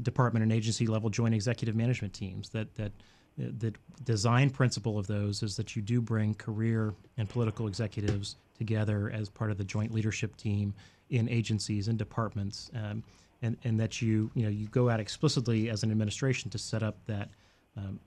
department 0.01 0.43
and 0.43 0.51
agency 0.51 0.87
level 0.87 1.09
joint 1.09 1.35
executive 1.35 1.75
management 1.75 2.13
teams. 2.13 2.49
That 2.49 2.73
that 2.75 2.91
the 3.37 3.73
design 4.03 4.49
principle 4.49 4.99
of 4.99 5.07
those 5.07 5.41
is 5.41 5.55
that 5.57 5.75
you 5.75 5.81
do 5.81 6.01
bring 6.01 6.35
career 6.35 6.93
and 7.17 7.27
political 7.27 7.67
executives 7.67 8.35
together 8.57 9.11
as 9.13 9.29
part 9.29 9.49
of 9.51 9.57
the 9.57 9.63
joint 9.63 9.91
leadership 9.93 10.35
team 10.37 10.73
in 11.09 11.27
agencies 11.29 11.87
and 11.87 11.97
departments, 11.97 12.69
um, 12.75 13.03
and 13.41 13.57
and 13.63 13.79
that 13.79 14.01
you 14.01 14.29
you 14.35 14.43
know 14.43 14.49
you 14.49 14.67
go 14.67 14.89
out 14.89 14.99
explicitly 14.99 15.69
as 15.69 15.83
an 15.83 15.91
administration 15.91 16.49
to 16.51 16.57
set 16.57 16.83
up 16.83 16.97
that 17.07 17.29
um, 17.77 17.99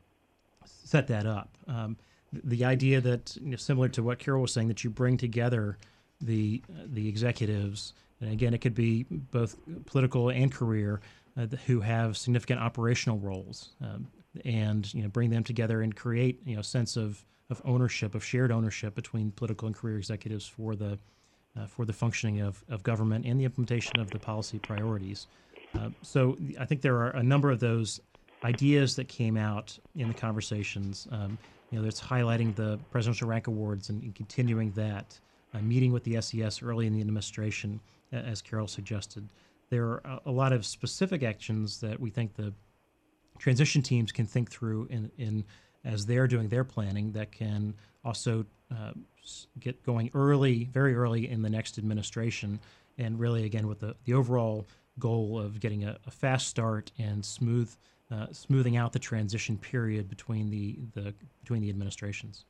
set 0.64 1.06
that 1.08 1.26
up. 1.26 1.56
Um, 1.66 1.96
the 2.32 2.64
idea 2.64 3.00
that 3.00 3.36
you 3.40 3.50
know, 3.50 3.56
similar 3.56 3.88
to 3.90 4.02
what 4.02 4.18
Carol 4.18 4.42
was 4.42 4.52
saying, 4.52 4.68
that 4.68 4.84
you 4.84 4.90
bring 4.90 5.16
together 5.16 5.78
the 6.20 6.62
the 6.86 7.08
executives, 7.08 7.94
and 8.20 8.32
again, 8.32 8.54
it 8.54 8.58
could 8.58 8.74
be 8.74 9.06
both 9.10 9.56
political 9.86 10.30
and 10.30 10.52
career, 10.52 11.00
uh, 11.36 11.46
who 11.66 11.80
have 11.80 12.16
significant 12.16 12.60
operational 12.60 13.18
roles, 13.18 13.70
um, 13.82 14.06
and 14.44 14.92
you 14.94 15.02
know 15.02 15.08
bring 15.08 15.30
them 15.30 15.44
together 15.44 15.82
and 15.82 15.94
create 15.94 16.40
you 16.44 16.56
know 16.56 16.62
sense 16.62 16.96
of 16.96 17.24
of 17.50 17.62
ownership, 17.64 18.14
of 18.14 18.24
shared 18.24 18.50
ownership 18.50 18.94
between 18.94 19.30
political 19.30 19.66
and 19.66 19.76
career 19.76 19.96
executives 19.96 20.46
for 20.46 20.74
the 20.74 20.98
uh, 21.58 21.66
for 21.66 21.84
the 21.84 21.92
functioning 21.92 22.40
of, 22.40 22.62
of 22.68 22.82
government 22.82 23.24
and 23.24 23.40
the 23.40 23.44
implementation 23.44 23.98
of 23.98 24.10
the 24.10 24.18
policy 24.18 24.58
priorities. 24.58 25.26
Uh, 25.78 25.88
so 26.02 26.36
I 26.60 26.64
think 26.64 26.82
there 26.82 26.96
are 26.96 27.10
a 27.10 27.22
number 27.22 27.50
of 27.50 27.60
those 27.60 28.00
ideas 28.44 28.96
that 28.96 29.08
came 29.08 29.36
out 29.36 29.78
in 29.94 30.08
the 30.08 30.14
conversations. 30.14 31.08
Um, 31.10 31.38
you 31.70 31.78
know, 31.78 31.84
that's 31.84 32.00
highlighting 32.00 32.54
the 32.54 32.78
Presidential 32.90 33.28
Rank 33.28 33.46
Awards 33.46 33.88
and, 33.88 34.02
and 34.02 34.14
continuing 34.14 34.70
that, 34.72 35.18
uh, 35.54 35.58
meeting 35.60 35.92
with 35.92 36.04
the 36.04 36.20
SES 36.20 36.62
early 36.62 36.86
in 36.86 36.92
the 36.92 37.00
administration, 37.00 37.80
as 38.12 38.40
Carol 38.42 38.68
suggested. 38.68 39.28
There 39.70 39.84
are 39.84 40.02
a, 40.04 40.20
a, 40.26 40.30
lot 40.30 40.52
of 40.52 40.64
specific 40.64 41.22
actions 41.22 41.80
that 41.80 41.98
we 41.98 42.10
think 42.10 42.34
the 42.34 42.52
transition 43.38 43.82
teams 43.82 44.12
can 44.12 44.26
think 44.26 44.50
through 44.50 44.86
in, 44.90 45.10
in 45.18 45.44
as 45.84 46.04
they're 46.06 46.26
doing 46.26 46.48
their 46.48 46.64
planning 46.64 47.12
that 47.12 47.30
can 47.30 47.74
also 48.04 48.44
uh, 48.70 48.92
get 49.60 49.82
going 49.84 50.10
early, 50.14 50.64
very 50.72 50.94
early 50.94 51.28
in 51.28 51.42
the 51.42 51.50
next 51.50 51.78
administration, 51.78 52.58
and 52.98 53.18
really 53.18 53.44
again 53.44 53.66
with 53.66 53.80
the, 53.80 53.94
the 54.04 54.14
overall 54.14 54.66
goal 54.98 55.38
of 55.38 55.60
getting 55.60 55.84
a, 55.84 55.98
a 56.06 56.10
fast 56.10 56.48
start 56.48 56.90
and 56.98 57.24
smooth 57.24 57.72
uh, 58.10 58.26
smoothing 58.30 58.76
out 58.76 58.92
the 58.92 58.98
transition 58.98 59.58
period 59.58 60.08
between 60.08 60.48
the, 60.50 60.78
the 60.94 61.14
between 61.40 61.60
the 61.60 61.68
administrations. 61.68 62.44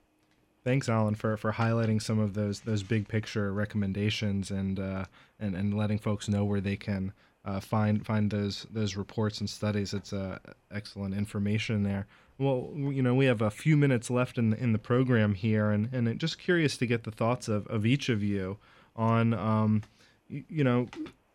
Thanks, 0.64 0.89
Alan, 0.89 1.14
for, 1.14 1.37
for 1.37 1.53
highlighting 1.53 2.03
some 2.03 2.18
of 2.18 2.34
those 2.34 2.61
those 2.61 2.82
big 2.82 3.09
picture 3.09 3.53
recommendations 3.53 4.51
and 4.51 4.78
uh, 4.78 5.05
and 5.41 5.55
and 5.55 5.74
letting 5.74 5.99
folks 5.99 6.28
know 6.28 6.45
where 6.45 6.61
they 6.61 6.76
can 6.76 7.12
uh, 7.47 7.61
find 7.61 8.05
find 8.05 8.30
those 8.30 8.66
those 8.70 8.97
reports 8.97 9.40
and 9.40 9.49
studies. 9.49 9.94
It's 9.94 10.12
uh, 10.12 10.38
excellent 10.70 11.14
information 11.14 11.84
there. 11.84 12.07
Well, 12.38 12.70
you 12.74 13.03
know, 13.03 13.14
we 13.14 13.26
have 13.26 13.40
a 13.40 13.51
few 13.51 13.76
minutes 13.76 14.11
left 14.11 14.36
in 14.36 14.51
the, 14.51 14.59
in 14.59 14.72
the 14.72 14.78
program 14.78 15.34
here, 15.34 15.70
and 15.70 15.88
and 15.92 16.18
just 16.18 16.38
curious 16.38 16.76
to 16.78 16.86
get 16.86 17.05
the 17.05 17.11
thoughts 17.11 17.49
of, 17.49 17.66
of 17.68 17.86
each 17.86 18.09
of 18.09 18.22
you 18.22 18.59
on, 18.94 19.32
um, 19.32 19.82
you, 20.28 20.44
you 20.49 20.64
know, 20.64 20.88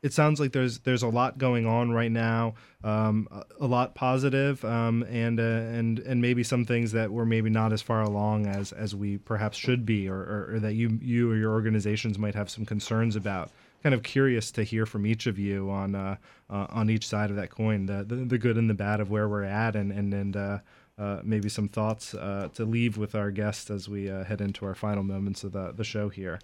it 0.04 0.14
sounds 0.14 0.40
like 0.40 0.52
there's 0.52 0.80
there's 0.80 1.04
a 1.04 1.08
lot 1.08 1.38
going 1.38 1.66
on 1.66 1.92
right 1.92 2.12
now, 2.12 2.56
um, 2.84 3.28
a, 3.60 3.66
lot 3.68 3.96
positive, 3.96 4.64
um, 4.66 5.04
and 5.04 5.40
uh, 5.40 5.44
and 5.44 6.00
and 6.00 6.22
maybe 6.22 6.44
some 6.44 6.66
things 6.66 6.92
that 6.92 7.12
we're 7.12 7.26
maybe 7.26 7.50
not 7.50 7.72
as 7.72 7.82
far 7.82 8.02
along 8.02 8.48
as 8.48 8.72
as 8.72 8.96
we 8.96 9.18
perhaps 9.18 9.58
should 9.58 9.86
be, 9.86 10.10
or, 10.10 10.18
or, 10.18 10.50
or, 10.56 10.60
that 10.60 10.74
you 10.74 11.00
you 11.02 11.32
or 11.32 11.36
your 11.36 11.52
organizations 11.52 12.18
might 12.18 12.36
have 12.36 12.50
some 12.50 12.66
concerns 12.66 13.16
about. 13.16 13.52
Kind 13.84 13.96
of 13.96 14.04
curious 14.04 14.52
to 14.52 14.64
hear 14.64 14.86
from 14.86 15.06
each 15.06 15.26
of 15.26 15.40
you 15.40 15.70
on 15.72 15.96
uh, 15.96 16.16
uh, 16.50 16.68
on 16.70 16.90
each 16.90 17.08
side 17.08 17.32
of 17.32 17.36
that 17.38 17.50
coin, 17.50 17.88
the, 17.88 18.04
the, 18.04 18.16
the 18.16 18.38
good 18.38 18.58
and 18.58 18.70
the 18.70 18.76
bad 18.76 19.00
of 19.00 19.10
where 19.10 19.28
we're 19.28 19.44
at, 19.44 19.76
and 19.76 19.92
and 19.92 20.14
and 20.14 20.38
uh, 20.38 20.60
uh, 21.00 21.22
maybe 21.24 21.50
some 21.50 21.68
thoughts 21.68 22.14
uh, 22.14 22.50
to 22.54 22.64
leave 22.64 22.98
with 22.98 23.16
our 23.16 23.32
guests 23.32 23.72
as 23.72 23.90
we 23.90 24.06
head 24.06 24.40
into 24.40 24.66
our 24.66 24.76
final 24.76 25.04
moments 25.04 25.44
of 25.44 25.52
the 25.52 25.72
the 25.72 25.84
show 25.84 26.10
here. 26.10 26.40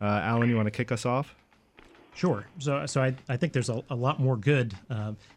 Alan, 0.00 0.48
you 0.48 0.56
want 0.56 0.66
to 0.66 0.70
kick 0.70 0.90
us 0.90 1.04
off? 1.04 1.34
Sure. 2.14 2.46
So, 2.58 2.86
so 2.86 3.02
I, 3.02 3.14
I 3.28 3.36
think 3.36 3.52
there's 3.52 3.68
a, 3.68 3.82
a 3.90 3.94
lot 3.94 4.18
more 4.18 4.36
good 4.36 4.74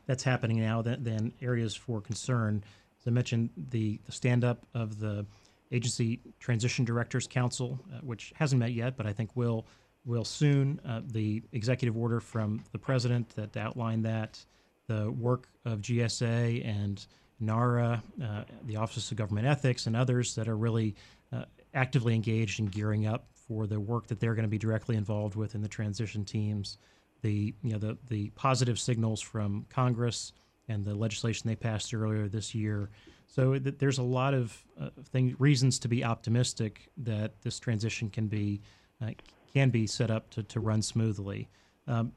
that's 0.08 0.24
happening 0.24 0.62
now 0.62 0.82
than, 0.82 1.04
than 1.04 1.34
areas 1.42 1.76
for 1.76 2.00
concern. 2.00 2.64
As 3.02 3.08
I 3.08 3.12
mentioned, 3.12 3.50
the, 3.70 4.00
the 4.06 4.12
stand 4.12 4.44
up 4.44 4.66
of 4.74 5.00
the 5.00 5.26
Agency 5.72 6.20
Transition 6.40 6.86
Directors 6.86 7.28
Council, 7.28 7.80
uh, 7.94 8.00
which 8.02 8.34
hasn't 8.36 8.60
met 8.60 8.74
yet, 8.74 8.98
but 8.98 9.06
I 9.06 9.14
think 9.14 9.36
will 9.36 9.66
will 10.06 10.26
soon. 10.26 10.80
Uh, 10.86 11.02
the 11.06 11.44
executive 11.52 11.98
order 11.98 12.20
from 12.20 12.64
the 12.72 12.78
president 12.78 13.30
that 13.36 13.56
outlined 13.58 14.06
that, 14.06 14.44
the 14.88 15.12
work 15.12 15.48
of 15.66 15.82
GSA 15.82 16.66
and 16.66 17.06
NARA, 17.40 18.04
uh, 18.24 18.44
the 18.66 18.76
Office 18.78 19.12
of 19.12 19.18
Government 19.18 19.48
Ethics, 19.48 19.88
and 19.88 19.96
others 19.96 20.36
that 20.36 20.48
are 20.48 20.58
really 20.58 20.96
uh, 21.32 21.46
actively 21.74 22.14
engaged 22.14 22.60
in 22.60 22.68
gearing 22.68 23.08
up 23.08 23.28
for 23.34 23.68
the 23.68 23.80
work 23.80 24.08
that 24.08 24.20
they're 24.20 24.36
going 24.36 24.44
to 24.44 24.50
be 24.50 24.58
directly 24.58 24.96
involved 24.96 25.36
with 25.36 25.56
in 25.56 25.62
the 25.62 25.68
transition 25.68 26.24
teams. 26.24 26.78
The 27.22 27.54
you 27.62 27.74
know 27.74 27.78
the 27.78 27.98
the 28.10 28.30
positive 28.32 28.80
signals 28.80 29.22
from 29.22 29.66
Congress 29.70 30.34
and 30.68 30.84
the 30.84 30.96
legislation 30.96 31.48
they 31.48 31.56
passed 31.56 31.94
earlier 31.94 32.28
this 32.28 32.56
year. 32.56 32.90
So 33.28 33.58
th- 33.58 33.76
there's 33.78 33.98
a 33.98 34.04
lot 34.04 34.34
of 34.34 34.58
uh, 34.80 34.90
thing, 35.12 35.36
reasons 35.40 35.80
to 35.80 35.88
be 35.88 36.04
optimistic 36.04 36.90
that 36.98 37.42
this 37.42 37.60
transition 37.60 38.10
can 38.10 38.28
be 38.28 38.62
uh, 39.02 39.12
can 39.54 39.70
be 39.70 39.88
set 39.88 40.12
up 40.12 40.30
to, 40.32 40.44
to 40.44 40.60
run 40.60 40.82
smoothly. 40.82 41.50
Um, 41.88 42.14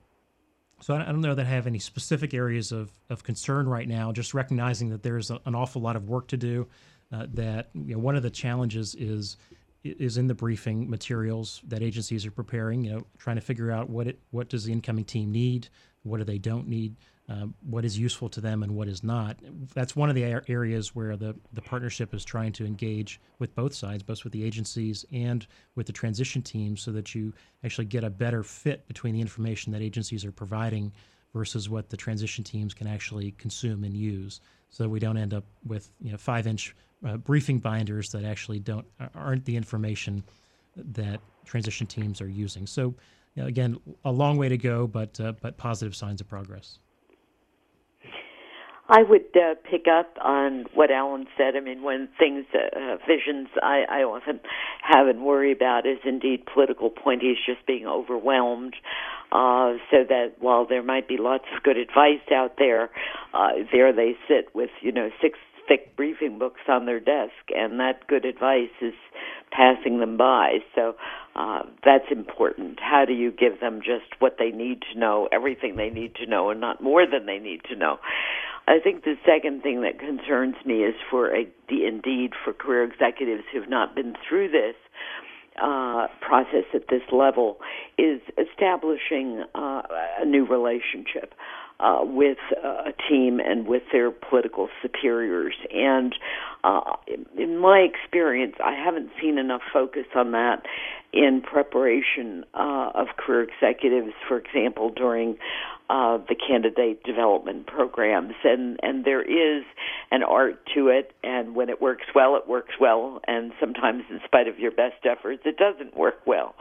so 0.80 0.94
I 0.94 1.04
don't 1.04 1.20
know 1.20 1.34
that 1.34 1.46
I 1.46 1.48
have 1.48 1.66
any 1.66 1.78
specific 1.78 2.34
areas 2.34 2.72
of, 2.72 2.90
of 3.08 3.22
concern 3.22 3.68
right 3.68 3.88
now. 3.88 4.12
Just 4.12 4.34
recognizing 4.34 4.90
that 4.90 5.02
there's 5.02 5.30
a, 5.30 5.40
an 5.46 5.54
awful 5.54 5.80
lot 5.80 5.96
of 5.96 6.08
work 6.08 6.28
to 6.28 6.36
do. 6.36 6.66
Uh, 7.12 7.26
that 7.34 7.70
you 7.74 7.94
know, 7.94 7.98
one 7.98 8.16
of 8.16 8.22
the 8.22 8.30
challenges 8.30 8.94
is 8.96 9.36
is 9.84 10.16
in 10.16 10.26
the 10.26 10.34
briefing 10.34 10.88
materials 10.88 11.60
that 11.68 11.82
agencies 11.82 12.26
are 12.26 12.30
preparing. 12.30 12.82
You 12.82 12.92
know, 12.92 13.06
trying 13.18 13.36
to 13.36 13.42
figure 13.42 13.70
out 13.70 13.88
what 13.88 14.08
it 14.08 14.18
what 14.30 14.48
does 14.48 14.64
the 14.64 14.72
incoming 14.72 15.04
team 15.04 15.30
need, 15.30 15.68
what 16.02 16.18
do 16.18 16.24
they 16.24 16.38
don't 16.38 16.66
need, 16.66 16.96
uh, 17.28 17.46
what 17.62 17.84
is 17.84 17.98
useful 17.98 18.28
to 18.28 18.40
them, 18.40 18.62
and 18.62 18.74
what 18.74 18.88
is 18.88 19.02
not. 19.02 19.38
That's 19.74 19.96
one 19.96 20.08
of 20.08 20.14
the 20.14 20.24
areas 20.48 20.94
where 20.94 21.16
the 21.16 21.34
the 21.52 21.62
partnership 21.62 22.14
is 22.14 22.24
trying 22.24 22.52
to 22.52 22.66
engage 22.66 23.20
with 23.38 23.54
both 23.54 23.74
sides, 23.74 24.02
both 24.02 24.24
with 24.24 24.32
the 24.32 24.44
agencies 24.44 25.04
and 25.12 25.46
with 25.74 25.86
the 25.86 25.92
transition 25.92 26.42
teams, 26.42 26.82
so 26.82 26.92
that 26.92 27.14
you 27.14 27.32
actually 27.64 27.86
get 27.86 28.04
a 28.04 28.10
better 28.10 28.42
fit 28.42 28.86
between 28.86 29.14
the 29.14 29.20
information 29.20 29.72
that 29.72 29.82
agencies 29.82 30.24
are 30.24 30.32
providing 30.32 30.92
versus 31.32 31.68
what 31.68 31.88
the 31.88 31.96
transition 31.96 32.44
teams 32.44 32.74
can 32.74 32.86
actually 32.86 33.32
consume 33.32 33.82
and 33.82 33.96
use 33.96 34.40
so 34.74 34.88
we 34.88 34.98
don't 34.98 35.16
end 35.16 35.32
up 35.32 35.44
with 35.64 35.90
you 36.00 36.10
know 36.10 36.18
five 36.18 36.46
inch 36.48 36.74
uh, 37.06 37.16
briefing 37.16 37.58
binders 37.58 38.10
that 38.10 38.24
actually 38.24 38.58
don't 38.58 38.86
aren't 39.14 39.44
the 39.44 39.56
information 39.56 40.24
that 40.76 41.20
transition 41.44 41.86
teams 41.86 42.20
are 42.20 42.28
using. 42.28 42.66
So 42.66 42.94
you 43.34 43.42
know, 43.42 43.46
again, 43.46 43.78
a 44.04 44.10
long 44.10 44.36
way 44.36 44.48
to 44.48 44.58
go, 44.58 44.88
but 44.88 45.20
uh, 45.20 45.32
but 45.40 45.56
positive 45.56 45.94
signs 45.94 46.20
of 46.20 46.28
progress. 46.28 46.80
I 48.86 49.02
would 49.02 49.34
uh, 49.34 49.54
pick 49.70 49.86
up 49.88 50.16
on 50.22 50.66
what 50.74 50.90
Alan 50.90 51.26
said. 51.38 51.56
I 51.56 51.60
mean, 51.60 51.82
when 51.82 52.08
things, 52.18 52.44
uh, 52.52 52.96
visions 53.06 53.48
I, 53.62 53.84
I 53.88 54.02
often 54.02 54.40
have 54.82 55.06
and 55.06 55.24
worry 55.24 55.52
about 55.52 55.86
is 55.86 55.98
indeed 56.04 56.44
political 56.52 56.88
appointees 56.88 57.38
just 57.46 57.66
being 57.66 57.86
overwhelmed. 57.86 58.74
Uh, 59.32 59.80
so 59.90 60.04
that 60.08 60.34
while 60.38 60.66
there 60.66 60.82
might 60.82 61.08
be 61.08 61.16
lots 61.18 61.44
of 61.56 61.62
good 61.62 61.78
advice 61.78 62.22
out 62.32 62.56
there, 62.58 62.90
uh, 63.32 63.48
there 63.72 63.92
they 63.92 64.16
sit 64.28 64.54
with, 64.54 64.70
you 64.80 64.92
know, 64.92 65.08
six 65.20 65.38
thick 65.66 65.96
briefing 65.96 66.38
books 66.38 66.60
on 66.68 66.84
their 66.84 67.00
desk, 67.00 67.32
and 67.56 67.80
that 67.80 68.06
good 68.06 68.26
advice 68.26 68.68
is 68.82 68.92
passing 69.50 69.98
them 69.98 70.16
by. 70.16 70.58
So 70.74 70.94
uh, 71.34 71.62
that's 71.84 72.04
important. 72.10 72.78
How 72.80 73.04
do 73.06 73.14
you 73.14 73.32
give 73.32 73.60
them 73.60 73.80
just 73.80 74.20
what 74.20 74.36
they 74.38 74.50
need 74.50 74.82
to 74.92 74.98
know, 74.98 75.28
everything 75.32 75.76
they 75.76 75.90
need 75.90 76.16
to 76.16 76.26
know, 76.26 76.50
and 76.50 76.60
not 76.60 76.82
more 76.82 77.06
than 77.10 77.26
they 77.26 77.38
need 77.38 77.62
to 77.70 77.76
know? 77.76 77.98
I 78.66 78.78
think 78.78 79.04
the 79.04 79.16
second 79.26 79.62
thing 79.62 79.82
that 79.82 79.98
concerns 79.98 80.56
me 80.64 80.84
is 80.84 80.94
for 81.10 81.34
a, 81.34 81.46
indeed 81.68 82.32
for 82.44 82.52
career 82.52 82.84
executives 82.84 83.44
who've 83.52 83.68
not 83.68 83.94
been 83.94 84.14
through 84.26 84.50
this 84.50 84.74
uh, 85.62 86.08
process 86.20 86.64
at 86.74 86.88
this 86.88 87.02
level 87.12 87.58
is 87.98 88.20
establishing 88.38 89.44
uh, 89.54 89.82
a 90.20 90.24
new 90.24 90.46
relationship 90.46 91.34
uh, 91.84 92.00
with 92.02 92.38
uh, 92.64 92.84
a 92.86 92.92
team 93.08 93.40
and 93.40 93.66
with 93.66 93.82
their 93.92 94.10
political 94.10 94.68
superiors. 94.80 95.54
And 95.72 96.14
uh, 96.64 96.96
in 97.36 97.58
my 97.58 97.80
experience, 97.80 98.54
I 98.64 98.72
haven't 98.72 99.10
seen 99.20 99.36
enough 99.36 99.60
focus 99.70 100.06
on 100.16 100.32
that 100.32 100.62
in 101.12 101.42
preparation 101.42 102.44
uh, 102.54 102.90
of 102.94 103.08
career 103.18 103.42
executives, 103.42 104.14
for 104.26 104.38
example, 104.38 104.90
during 104.90 105.36
uh, 105.90 106.16
the 106.16 106.34
candidate 106.34 107.04
development 107.04 107.66
programs. 107.66 108.32
And, 108.44 108.80
and 108.82 109.04
there 109.04 109.22
is 109.22 109.64
an 110.10 110.22
art 110.22 110.58
to 110.74 110.88
it, 110.88 111.12
and 111.22 111.54
when 111.54 111.68
it 111.68 111.82
works 111.82 112.06
well, 112.14 112.36
it 112.36 112.48
works 112.48 112.74
well, 112.80 113.20
and 113.26 113.52
sometimes, 113.60 114.04
in 114.10 114.20
spite 114.24 114.48
of 114.48 114.58
your 114.58 114.70
best 114.70 115.04
efforts, 115.04 115.42
it 115.44 115.58
doesn't 115.58 115.94
work 115.94 116.20
well. 116.26 116.54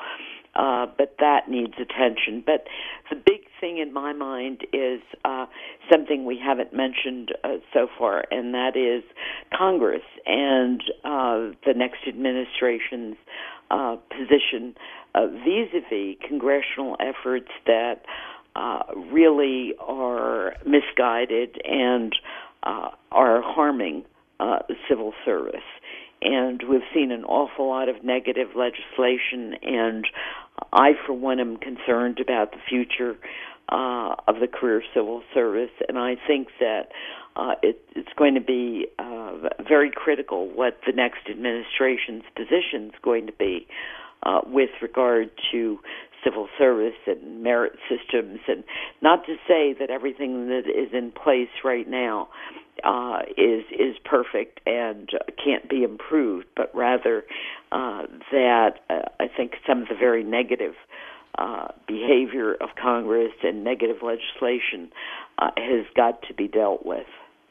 Uh, 0.55 0.85
but 0.97 1.15
that 1.19 1.49
needs 1.49 1.73
attention. 1.81 2.43
But 2.45 2.65
the 3.09 3.15
big 3.15 3.41
thing 3.59 3.79
in 3.79 3.91
my 3.91 4.13
mind 4.13 4.61
is 4.71 5.01
uh, 5.25 5.47
something 5.91 6.25
we 6.25 6.37
haven't 6.37 6.73
mentioned 6.73 7.31
uh, 7.43 7.57
so 7.73 7.87
far, 7.97 8.23
and 8.29 8.53
that 8.53 8.77
is 8.77 9.03
Congress 9.57 10.03
and 10.25 10.83
uh, 11.03 11.55
the 11.65 11.73
next 11.75 12.07
administration's 12.07 13.15
uh, 13.71 13.95
position 14.09 14.75
vis 15.15 15.69
a 15.73 15.81
vis 15.89 16.17
congressional 16.27 16.95
efforts 16.99 17.49
that 17.65 18.03
uh, 18.55 18.83
really 19.11 19.73
are 19.79 20.53
misguided 20.65 21.59
and 21.65 22.13
uh, 22.63 22.89
are 23.11 23.41
harming 23.41 24.03
uh, 24.39 24.59
civil 24.87 25.13
service. 25.25 25.61
And 26.23 26.63
we've 26.69 26.81
seen 26.93 27.11
an 27.11 27.25
awful 27.25 27.67
lot 27.67 27.89
of 27.89 28.03
negative 28.03 28.49
legislation, 28.55 29.55
and 29.61 30.07
I, 30.71 30.91
for 31.05 31.13
one, 31.13 31.39
am 31.39 31.57
concerned 31.57 32.19
about 32.19 32.51
the 32.51 32.59
future 32.69 33.17
uh, 33.69 34.15
of 34.27 34.39
the 34.39 34.47
career 34.47 34.83
civil 34.93 35.23
service, 35.33 35.71
and 35.87 35.97
I 35.97 36.15
think 36.27 36.49
that 36.59 36.89
uh, 37.35 37.55
it, 37.61 37.81
it's 37.95 38.13
going 38.17 38.35
to 38.35 38.41
be 38.41 38.87
uh, 38.99 39.33
very 39.67 39.91
critical 39.93 40.47
what 40.47 40.79
the 40.85 40.93
next 40.93 41.29
administration's 41.29 42.23
position 42.35 42.87
is 42.87 42.99
going 43.01 43.25
to 43.27 43.33
be 43.33 43.67
uh, 44.23 44.41
with 44.45 44.69
regard 44.81 45.31
to 45.51 45.79
civil 46.23 46.47
service 46.57 46.97
and 47.07 47.43
merit 47.43 47.73
systems, 47.89 48.39
and 48.47 48.63
not 49.01 49.25
to 49.25 49.35
say 49.47 49.73
that 49.79 49.89
everything 49.89 50.47
that 50.47 50.67
is 50.67 50.93
in 50.93 51.11
place 51.11 51.49
right 51.63 51.89
now 51.89 52.29
uh, 52.83 53.19
is 53.37 53.63
is 53.71 53.95
perfect 54.03 54.59
and 54.65 55.09
can't 55.43 55.69
be 55.69 55.83
improved, 55.83 56.45
but 56.55 56.73
rather 56.75 57.23
uh, 57.71 58.03
that 58.31 58.79
uh, 58.89 59.01
I 59.19 59.27
think 59.35 59.53
some 59.67 59.83
of 59.83 59.87
the 59.89 59.95
very 59.95 60.23
negative 60.23 60.73
uh, 61.37 61.69
behavior 61.87 62.53
of 62.53 62.69
Congress 62.81 63.33
and 63.43 63.63
negative 63.63 63.97
legislation 64.03 64.91
uh, 65.39 65.49
has 65.57 65.85
got 65.95 66.21
to 66.27 66.33
be 66.33 66.47
dealt 66.47 66.85
with. 66.85 67.07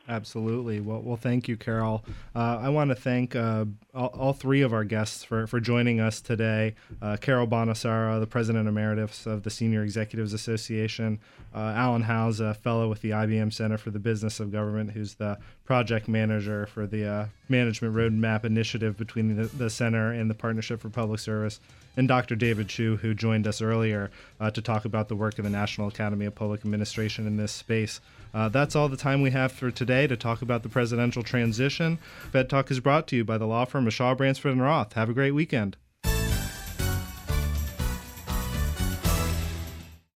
Absolutely. 0.08 0.80
Well, 0.80 1.00
well, 1.00 1.16
thank 1.16 1.46
you, 1.46 1.56
Carol. 1.56 2.04
Uh, 2.34 2.58
I 2.60 2.70
want 2.70 2.90
to 2.90 2.94
thank 2.96 3.36
uh, 3.36 3.66
all, 3.94 4.08
all, 4.08 4.32
three 4.32 4.62
of 4.62 4.72
our 4.72 4.82
guests 4.82 5.22
for, 5.22 5.46
for 5.46 5.60
joining 5.60 6.00
us 6.00 6.20
today. 6.20 6.74
Uh, 7.00 7.16
Carol 7.20 7.46
Bonosaro, 7.46 8.18
the 8.18 8.26
President 8.26 8.66
Emeritus 8.66 9.26
of 9.26 9.44
the 9.44 9.50
Senior 9.50 9.84
Executives 9.84 10.32
Association, 10.32 11.20
uh, 11.54 11.72
Alan 11.76 12.02
Howze, 12.02 12.40
a 12.40 12.52
fellow 12.54 12.88
with 12.88 13.00
the 13.00 13.10
IBM 13.10 13.52
Center 13.52 13.78
for 13.78 13.90
the 13.90 14.00
Business 14.00 14.40
of 14.40 14.50
Government, 14.50 14.90
who's 14.90 15.14
the 15.14 15.38
project 15.72 16.06
manager 16.06 16.66
for 16.66 16.86
the 16.86 17.06
uh, 17.06 17.26
Management 17.48 17.94
Roadmap 17.94 18.44
Initiative 18.44 18.94
between 18.98 19.36
the, 19.36 19.46
the, 19.46 19.70
Center 19.70 20.12
and 20.12 20.28
the 20.28 20.34
Partnership 20.34 20.82
for 20.82 20.90
Public 20.90 21.18
Service, 21.18 21.60
and 21.96 22.06
Dr. 22.06 22.36
David 22.36 22.68
Chu, 22.68 22.96
who 22.96 23.14
joined 23.14 23.46
us 23.46 23.62
earlier 23.62 24.10
uh, 24.38 24.50
to 24.50 24.60
talk 24.60 24.84
about 24.84 25.08
the 25.08 25.16
work 25.16 25.38
of 25.38 25.44
the 25.44 25.50
National 25.50 25.88
Academy 25.88 26.26
of 26.26 26.34
Public 26.34 26.60
Administration 26.60 27.26
in 27.26 27.38
this 27.38 27.52
space. 27.52 28.02
Uh, 28.34 28.50
that's 28.50 28.76
all 28.76 28.90
the 28.90 28.98
time 28.98 29.22
we 29.22 29.30
have 29.30 29.50
for 29.50 29.70
today 29.70 30.06
to 30.06 30.14
talk 30.14 30.42
about 30.42 30.62
the 30.62 30.68
presidential 30.68 31.22
transition. 31.22 31.98
Fed 32.30 32.50
Talk 32.50 32.70
is 32.70 32.78
brought 32.78 33.06
to 33.06 33.16
you 33.16 33.24
by 33.24 33.38
the 33.38 33.46
law 33.46 33.64
firm 33.64 33.86
of 33.86 33.94
Shaw, 33.94 34.14
Bransford, 34.14 34.52
and 34.52 34.60
Roth. 34.60 34.92
Have 34.92 35.08
a 35.08 35.14
great 35.14 35.32
weekend. 35.32 35.78